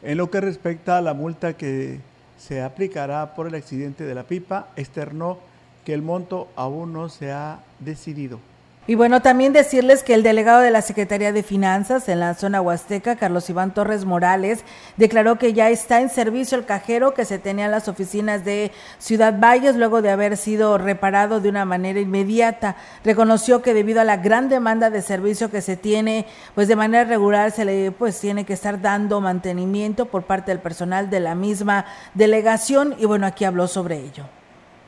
En 0.02 0.16
lo 0.16 0.30
que 0.30 0.40
respecta 0.40 0.96
a 0.96 1.02
la 1.02 1.14
multa 1.14 1.56
que 1.56 2.00
se 2.38 2.62
aplicará 2.62 3.34
por 3.34 3.46
el 3.46 3.54
accidente 3.54 4.04
de 4.04 4.14
la 4.14 4.24
pipa, 4.24 4.68
externó 4.76 5.38
que 5.84 5.92
el 5.92 6.02
monto 6.02 6.48
aún 6.56 6.92
no 6.92 7.08
se 7.08 7.32
ha 7.32 7.60
decidido. 7.80 8.40
Y 8.86 8.94
bueno, 8.94 9.20
también 9.20 9.52
decirles 9.52 10.02
que 10.02 10.14
el 10.14 10.22
delegado 10.22 10.62
de 10.62 10.70
la 10.70 10.80
Secretaría 10.80 11.32
de 11.32 11.42
Finanzas 11.42 12.08
en 12.08 12.18
la 12.18 12.32
zona 12.34 12.62
huasteca, 12.62 13.16
Carlos 13.16 13.48
Iván 13.50 13.74
Torres 13.74 14.06
Morales, 14.06 14.64
declaró 14.96 15.36
que 15.36 15.52
ya 15.52 15.68
está 15.68 16.00
en 16.00 16.08
servicio 16.08 16.56
el 16.56 16.64
cajero 16.64 17.12
que 17.12 17.26
se 17.26 17.38
tenía 17.38 17.66
en 17.66 17.70
las 17.70 17.88
oficinas 17.88 18.42
de 18.44 18.72
Ciudad 18.98 19.38
Valles 19.38 19.76
luego 19.76 20.00
de 20.00 20.10
haber 20.10 20.38
sido 20.38 20.78
reparado 20.78 21.40
de 21.40 21.50
una 21.50 21.66
manera 21.66 22.00
inmediata. 22.00 22.74
Reconoció 23.04 23.60
que 23.60 23.74
debido 23.74 24.00
a 24.00 24.04
la 24.04 24.16
gran 24.16 24.48
demanda 24.48 24.88
de 24.88 25.02
servicio 25.02 25.50
que 25.50 25.60
se 25.60 25.76
tiene, 25.76 26.26
pues 26.54 26.66
de 26.66 26.74
manera 26.74 27.04
regular 27.04 27.52
se 27.52 27.66
le 27.66 27.92
pues 27.92 28.18
tiene 28.18 28.44
que 28.44 28.54
estar 28.54 28.80
dando 28.80 29.20
mantenimiento 29.20 30.06
por 30.06 30.22
parte 30.22 30.52
del 30.52 30.60
personal 30.60 31.10
de 31.10 31.20
la 31.20 31.34
misma 31.34 31.84
delegación 32.14 32.96
y 32.98 33.04
bueno, 33.04 33.26
aquí 33.26 33.44
habló 33.44 33.68
sobre 33.68 33.98
ello. 33.98 34.39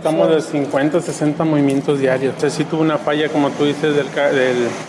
Estamos 0.03 0.31
de 0.31 0.41
50 0.41 1.01
60 1.01 1.45
movimientos 1.45 2.01
diarios. 2.01 2.35
O 2.43 2.51
sí 2.51 2.65
tuvo 2.65 2.81
una 2.81 2.99
falla, 2.99 3.29
como 3.29 3.51
tú 3.51 3.67
dices, 3.67 3.95
del, 3.95 4.09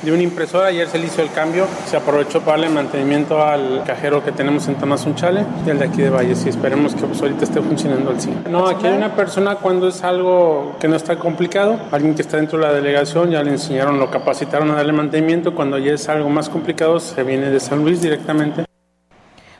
de 0.01 0.11
una 0.11 0.24
impresora. 0.24 0.70
Ayer 0.70 0.88
se 0.88 0.97
le 0.97 1.05
hizo 1.05 1.22
el 1.22 1.32
cambio. 1.32 1.68
Se 1.86 1.97
aprovechó 1.97 2.39
para 2.39 2.53
darle 2.53 2.70
mantenimiento 2.70 3.43
al 3.43 3.84
cajero 3.86 4.26
que 4.26 4.32
tenemos 4.32 4.68
en 4.70 4.74
Tamazunchale 4.74 5.45
y 5.68 5.70
el 5.70 5.78
de 5.78 5.86
aquí 5.86 6.01
de 6.01 6.09
Valles. 6.09 6.43
Y 6.47 6.49
esperemos 6.49 6.95
que 6.95 7.05
pues, 7.05 7.22
ahorita 7.22 7.43
esté 7.43 7.61
funcionando 7.61 8.09
al 8.09 8.20
100. 8.20 8.45
No, 8.49 8.66
aquí 8.66 8.88
hay 8.88 8.97
una 8.97 9.16
persona 9.16 9.57
cuando 9.57 9.89
es 9.89 10.03
algo 10.03 10.78
que 10.80 10.88
no 10.88 10.95
está 10.95 11.20
complicado. 11.20 11.80
Alguien 11.91 12.16
que 12.16 12.24
está 12.24 12.38
dentro 12.38 12.57
de 12.57 12.66
la 12.66 12.74
delegación 12.74 13.30
ya 13.30 13.43
le 13.43 13.51
enseñaron, 13.51 13.99
lo 13.99 14.09
capacitaron 14.09 14.72
a 14.72 14.78
darle 14.78 14.93
mantenimiento. 14.93 15.53
Cuando 15.53 15.78
ya 15.78 15.93
es 15.93 16.09
algo 16.09 16.30
más 16.30 16.49
complicado, 16.49 16.99
se 16.99 17.22
viene 17.22 17.51
de 17.51 17.59
San 17.59 17.84
Luis 17.84 18.01
directamente. 18.01 18.66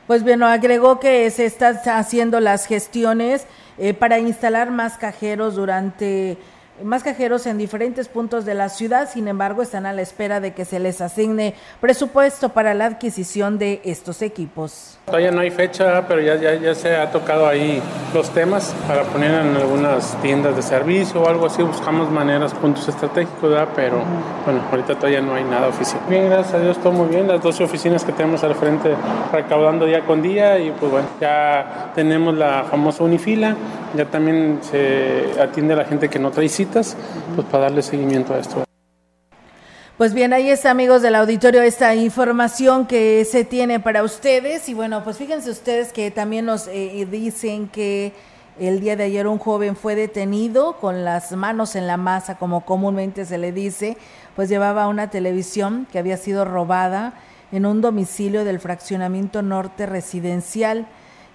Pues 0.08 0.24
bueno, 0.24 0.46
agregó 0.46 0.98
que 0.98 1.30
se 1.30 1.46
están 1.46 1.76
haciendo 1.86 2.40
las 2.40 2.66
gestiones 2.66 3.46
eh, 3.78 3.94
para 3.94 4.18
instalar 4.18 4.70
más 4.70 4.98
cajeros 4.98 5.56
durante 5.56 6.38
más 6.82 7.02
cajeros 7.02 7.46
en 7.46 7.58
diferentes 7.58 8.08
puntos 8.08 8.44
de 8.44 8.54
la 8.54 8.68
ciudad, 8.68 9.08
sin 9.10 9.28
embargo, 9.28 9.62
están 9.62 9.86
a 9.86 9.92
la 9.92 10.02
espera 10.02 10.40
de 10.40 10.52
que 10.54 10.64
se 10.64 10.80
les 10.80 11.00
asigne 11.00 11.54
presupuesto 11.80 12.48
para 12.48 12.74
la 12.74 12.86
adquisición 12.86 13.58
de 13.58 13.80
estos 13.84 14.22
equipos. 14.22 14.98
Todavía 15.06 15.30
no 15.30 15.40
hay 15.40 15.50
fecha, 15.50 16.06
pero 16.08 16.20
ya, 16.20 16.36
ya, 16.36 16.54
ya 16.54 16.74
se 16.74 16.96
ha 16.96 17.10
tocado 17.10 17.46
ahí 17.46 17.82
los 18.14 18.30
temas 18.30 18.74
para 18.88 19.02
poner 19.04 19.32
en 19.32 19.56
algunas 19.56 20.20
tiendas 20.22 20.56
de 20.56 20.62
servicio 20.62 21.22
o 21.22 21.28
algo 21.28 21.46
así. 21.46 21.62
Buscamos 21.62 22.10
maneras, 22.10 22.54
puntos 22.54 22.88
estratégicos, 22.88 23.50
¿verdad? 23.50 23.68
pero 23.74 24.02
bueno, 24.44 24.62
ahorita 24.70 24.94
todavía 24.94 25.20
no 25.20 25.34
hay 25.34 25.44
nada 25.44 25.68
oficial. 25.68 26.00
Bien, 26.08 26.28
gracias 26.28 26.54
a 26.54 26.60
Dios, 26.60 26.78
todo 26.78 26.92
muy 26.92 27.08
bien. 27.08 27.28
Las 27.28 27.42
12 27.42 27.64
oficinas 27.64 28.04
que 28.04 28.12
tenemos 28.12 28.42
al 28.44 28.54
frente 28.54 28.94
recaudando 29.32 29.86
día 29.86 30.00
con 30.00 30.22
día 30.22 30.58
y 30.58 30.70
pues 30.70 30.90
bueno, 30.90 31.08
ya 31.20 31.92
tenemos 31.94 32.34
la 32.34 32.64
famosa 32.64 33.04
Unifila, 33.04 33.56
ya 33.94 34.06
también 34.06 34.60
se 34.62 35.40
atiende 35.40 35.74
a 35.74 35.76
la 35.76 35.84
gente 35.84 36.08
que 36.08 36.18
no 36.18 36.30
trae 36.30 36.48
pues 36.66 36.96
para 37.50 37.64
darle 37.64 37.82
seguimiento 37.82 38.34
a 38.34 38.38
esto. 38.38 38.64
Pues 39.96 40.12
bien, 40.12 40.32
ahí 40.32 40.50
está, 40.50 40.72
amigos 40.72 41.02
del 41.02 41.14
auditorio, 41.14 41.62
esta 41.62 41.94
información 41.94 42.86
que 42.86 43.24
se 43.24 43.44
tiene 43.44 43.78
para 43.78 44.02
ustedes. 44.02 44.68
Y 44.68 44.74
bueno, 44.74 45.04
pues 45.04 45.18
fíjense 45.18 45.50
ustedes 45.50 45.92
que 45.92 46.10
también 46.10 46.46
nos 46.46 46.66
eh, 46.66 47.06
dicen 47.08 47.68
que 47.68 48.12
el 48.58 48.80
día 48.80 48.96
de 48.96 49.04
ayer 49.04 49.26
un 49.26 49.38
joven 49.38 49.76
fue 49.76 49.94
detenido 49.94 50.78
con 50.80 51.04
las 51.04 51.32
manos 51.32 51.76
en 51.76 51.86
la 51.86 51.96
masa, 51.96 52.38
como 52.38 52.64
comúnmente 52.64 53.24
se 53.24 53.38
le 53.38 53.52
dice, 53.52 53.96
pues 54.34 54.48
llevaba 54.48 54.88
una 54.88 55.10
televisión 55.10 55.86
que 55.92 55.98
había 55.98 56.16
sido 56.16 56.44
robada 56.44 57.14
en 57.52 57.66
un 57.66 57.80
domicilio 57.80 58.44
del 58.44 58.60
fraccionamiento 58.60 59.42
norte 59.42 59.86
residencial. 59.86 60.86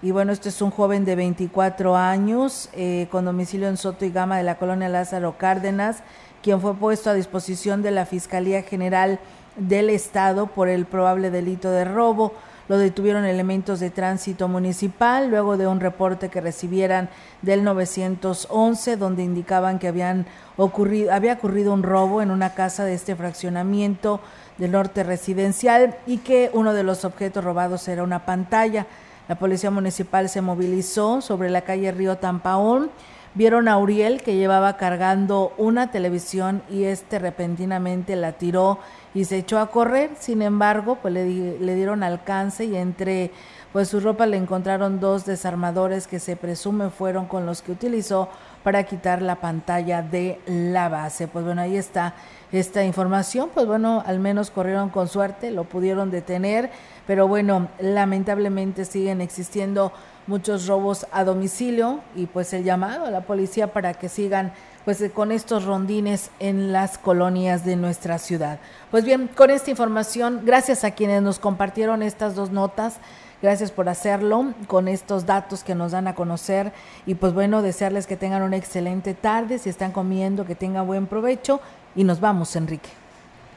Y 0.01 0.11
bueno, 0.11 0.31
este 0.31 0.47
es 0.47 0.61
un 0.61 0.71
joven 0.71 1.03
de 1.03 1.17
24 1.17 1.97
años, 1.97 2.69
eh, 2.71 3.07
con 3.11 3.25
domicilio 3.25 3.67
en 3.67 3.75
Soto 3.75 4.05
y 4.05 4.11
Gama 4.11 4.37
de 4.37 4.43
la 4.43 4.57
colonia 4.57 4.87
Lázaro 4.87 5.37
Cárdenas, 5.37 6.03
quien 6.41 6.61
fue 6.61 6.73
puesto 6.73 7.09
a 7.09 7.13
disposición 7.13 7.81
de 7.81 7.91
la 7.91 8.05
Fiscalía 8.05 8.61
General 8.61 9.19
del 9.57 9.89
Estado 9.89 10.47
por 10.47 10.69
el 10.69 10.85
probable 10.85 11.31
delito 11.31 11.69
de 11.69 11.83
robo. 11.83 12.31
Lo 12.69 12.77
detuvieron 12.77 13.25
elementos 13.25 13.81
de 13.81 13.89
tránsito 13.89 14.47
municipal 14.47 15.29
luego 15.29 15.57
de 15.57 15.67
un 15.67 15.81
reporte 15.81 16.29
que 16.29 16.39
recibieran 16.39 17.09
del 17.41 17.65
911 17.65 18.95
donde 18.95 19.23
indicaban 19.23 19.79
que 19.79 19.89
habían 19.89 20.27
ocurrido, 20.55 21.11
había 21.11 21.33
ocurrido 21.33 21.73
un 21.73 21.83
robo 21.83 22.21
en 22.21 22.31
una 22.31 22.53
casa 22.53 22.85
de 22.85 22.93
este 22.93 23.17
fraccionamiento 23.17 24.21
del 24.59 24.71
norte 24.71 25.03
residencial 25.03 25.97
y 26.07 26.19
que 26.19 26.51
uno 26.53 26.73
de 26.73 26.83
los 26.83 27.03
objetos 27.03 27.43
robados 27.43 27.85
era 27.89 28.03
una 28.03 28.25
pantalla. 28.25 28.85
La 29.29 29.35
policía 29.35 29.69
municipal 29.69 30.27
se 30.27 30.41
movilizó 30.41 31.21
sobre 31.21 31.51
la 31.51 31.61
calle 31.61 31.91
Río 31.91 32.17
Tampaón. 32.17 32.89
Vieron 33.35 33.67
a 33.67 33.77
Uriel 33.77 34.23
que 34.23 34.35
llevaba 34.35 34.75
cargando 34.75 35.53
una 35.55 35.91
televisión 35.91 36.63
y 36.67 36.85
este 36.85 37.19
repentinamente 37.19 38.15
la 38.15 38.31
tiró 38.31 38.79
y 39.13 39.25
se 39.25 39.37
echó 39.37 39.59
a 39.59 39.69
correr. 39.69 40.09
Sin 40.19 40.41
embargo, 40.41 40.97
pues 40.99 41.13
le, 41.13 41.59
le 41.59 41.75
dieron 41.75 42.01
alcance 42.01 42.65
y 42.65 42.75
entre 42.75 43.29
pues 43.71 43.89
su 43.89 43.99
ropa 43.99 44.25
le 44.25 44.35
encontraron 44.35 44.99
dos 44.99 45.27
desarmadores 45.27 46.07
que 46.07 46.19
se 46.19 46.35
presume 46.35 46.89
fueron 46.89 47.27
con 47.27 47.45
los 47.45 47.61
que 47.61 47.71
utilizó 47.71 48.29
para 48.63 48.83
quitar 48.83 49.21
la 49.21 49.35
pantalla 49.35 50.01
de 50.01 50.39
la 50.47 50.89
base. 50.89 51.27
Pues 51.27 51.45
bueno, 51.45 51.61
ahí 51.61 51.77
está 51.77 52.15
esta 52.51 52.83
información. 52.83 53.51
Pues 53.53 53.67
bueno, 53.67 54.03
al 54.07 54.19
menos 54.19 54.49
corrieron 54.49 54.89
con 54.89 55.07
suerte, 55.07 55.51
lo 55.51 55.65
pudieron 55.65 56.09
detener 56.09 56.71
pero 57.09 57.27
bueno, 57.27 57.69
lamentablemente 57.79 58.85
siguen 58.85 59.19
existiendo 59.19 59.91
muchos 60.27 60.67
robos 60.67 61.07
a 61.11 61.23
domicilio 61.23 62.01
y 62.15 62.27
pues 62.27 62.53
el 62.53 62.63
llamado 62.63 63.07
a 63.07 63.09
la 63.09 63.21
policía 63.21 63.73
para 63.73 63.95
que 63.95 64.09
sigan 64.09 64.53
pues 64.85 65.03
con 65.11 65.31
estos 65.31 65.65
rondines 65.65 66.29
en 66.37 66.71
las 66.71 66.99
colonias 66.99 67.65
de 67.65 67.77
nuestra 67.77 68.19
ciudad. 68.19 68.59
Pues 68.91 69.05
bien, 69.05 69.27
con 69.35 69.49
esta 69.49 69.71
información, 69.71 70.41
gracias 70.45 70.83
a 70.83 70.91
quienes 70.91 71.23
nos 71.23 71.39
compartieron 71.39 72.03
estas 72.03 72.35
dos 72.35 72.51
notas. 72.51 72.97
Gracias 73.41 73.71
por 73.71 73.89
hacerlo 73.89 74.53
con 74.67 74.87
estos 74.87 75.25
datos 75.25 75.63
que 75.63 75.73
nos 75.73 75.93
dan 75.93 76.07
a 76.07 76.13
conocer 76.13 76.73
y 77.07 77.15
pues 77.15 77.33
bueno, 77.33 77.63
desearles 77.63 78.05
que 78.05 78.17
tengan 78.17 78.43
una 78.43 78.57
excelente 78.57 79.15
tarde, 79.15 79.57
si 79.57 79.71
están 79.71 79.93
comiendo, 79.93 80.45
que 80.45 80.53
tengan 80.53 80.85
buen 80.85 81.07
provecho 81.07 81.59
y 81.95 82.03
nos 82.03 82.19
vamos, 82.19 82.55
Enrique. 82.55 82.89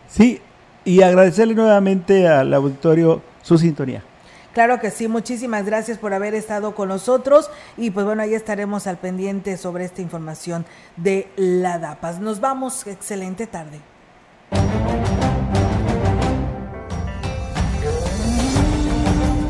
Sí, 0.09 0.41
y 0.87 1.03
agradecerle 1.03 1.53
nuevamente 1.53 2.27
al 2.27 2.55
auditorio 2.55 3.21
su 3.43 3.59
sintonía. 3.59 4.03
Claro 4.53 4.80
que 4.80 4.90
sí, 4.90 5.09
muchísimas 5.09 5.64
gracias 5.64 5.97
por 5.97 6.12
haber 6.12 6.34
estado 6.34 6.74
con 6.74 6.88
nosotros 6.88 7.51
y 7.78 7.90
pues 7.90 8.05
bueno, 8.05 8.22
ahí 8.22 8.34
estaremos 8.34 8.86
al 8.86 8.99
pendiente 8.99 9.57
sobre 9.57 9.84
esta 9.84 10.03
información 10.03 10.66
de 10.97 11.30
la 11.36 11.78
DAPAS. 11.78 12.20
Nos 12.20 12.40
vamos, 12.40 12.86
excelente 12.86 13.47
tarde. 13.47 13.80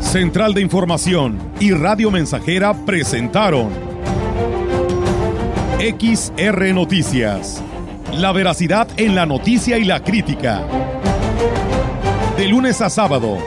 Central 0.00 0.54
de 0.54 0.60
Información 0.60 1.38
y 1.58 1.72
Radio 1.72 2.10
Mensajera 2.10 2.74
presentaron 2.74 3.70
XR 5.80 6.74
Noticias. 6.74 7.62
La 8.12 8.30
veracidad 8.30 8.86
en 8.98 9.16
la 9.16 9.26
noticia 9.26 9.78
y 9.78 9.84
la 9.84 10.04
crítica. 10.04 10.64
De 12.36 12.46
lunes 12.46 12.80
a 12.82 12.90
sábado, 12.90 13.38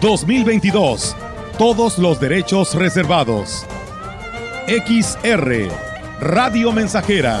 2022. 0.00 1.14
Todos 1.58 1.98
los 1.98 2.18
derechos 2.18 2.74
reservados. 2.74 3.66
XR, 4.66 5.68
Radio 6.20 6.72
Mensajera 6.72 7.40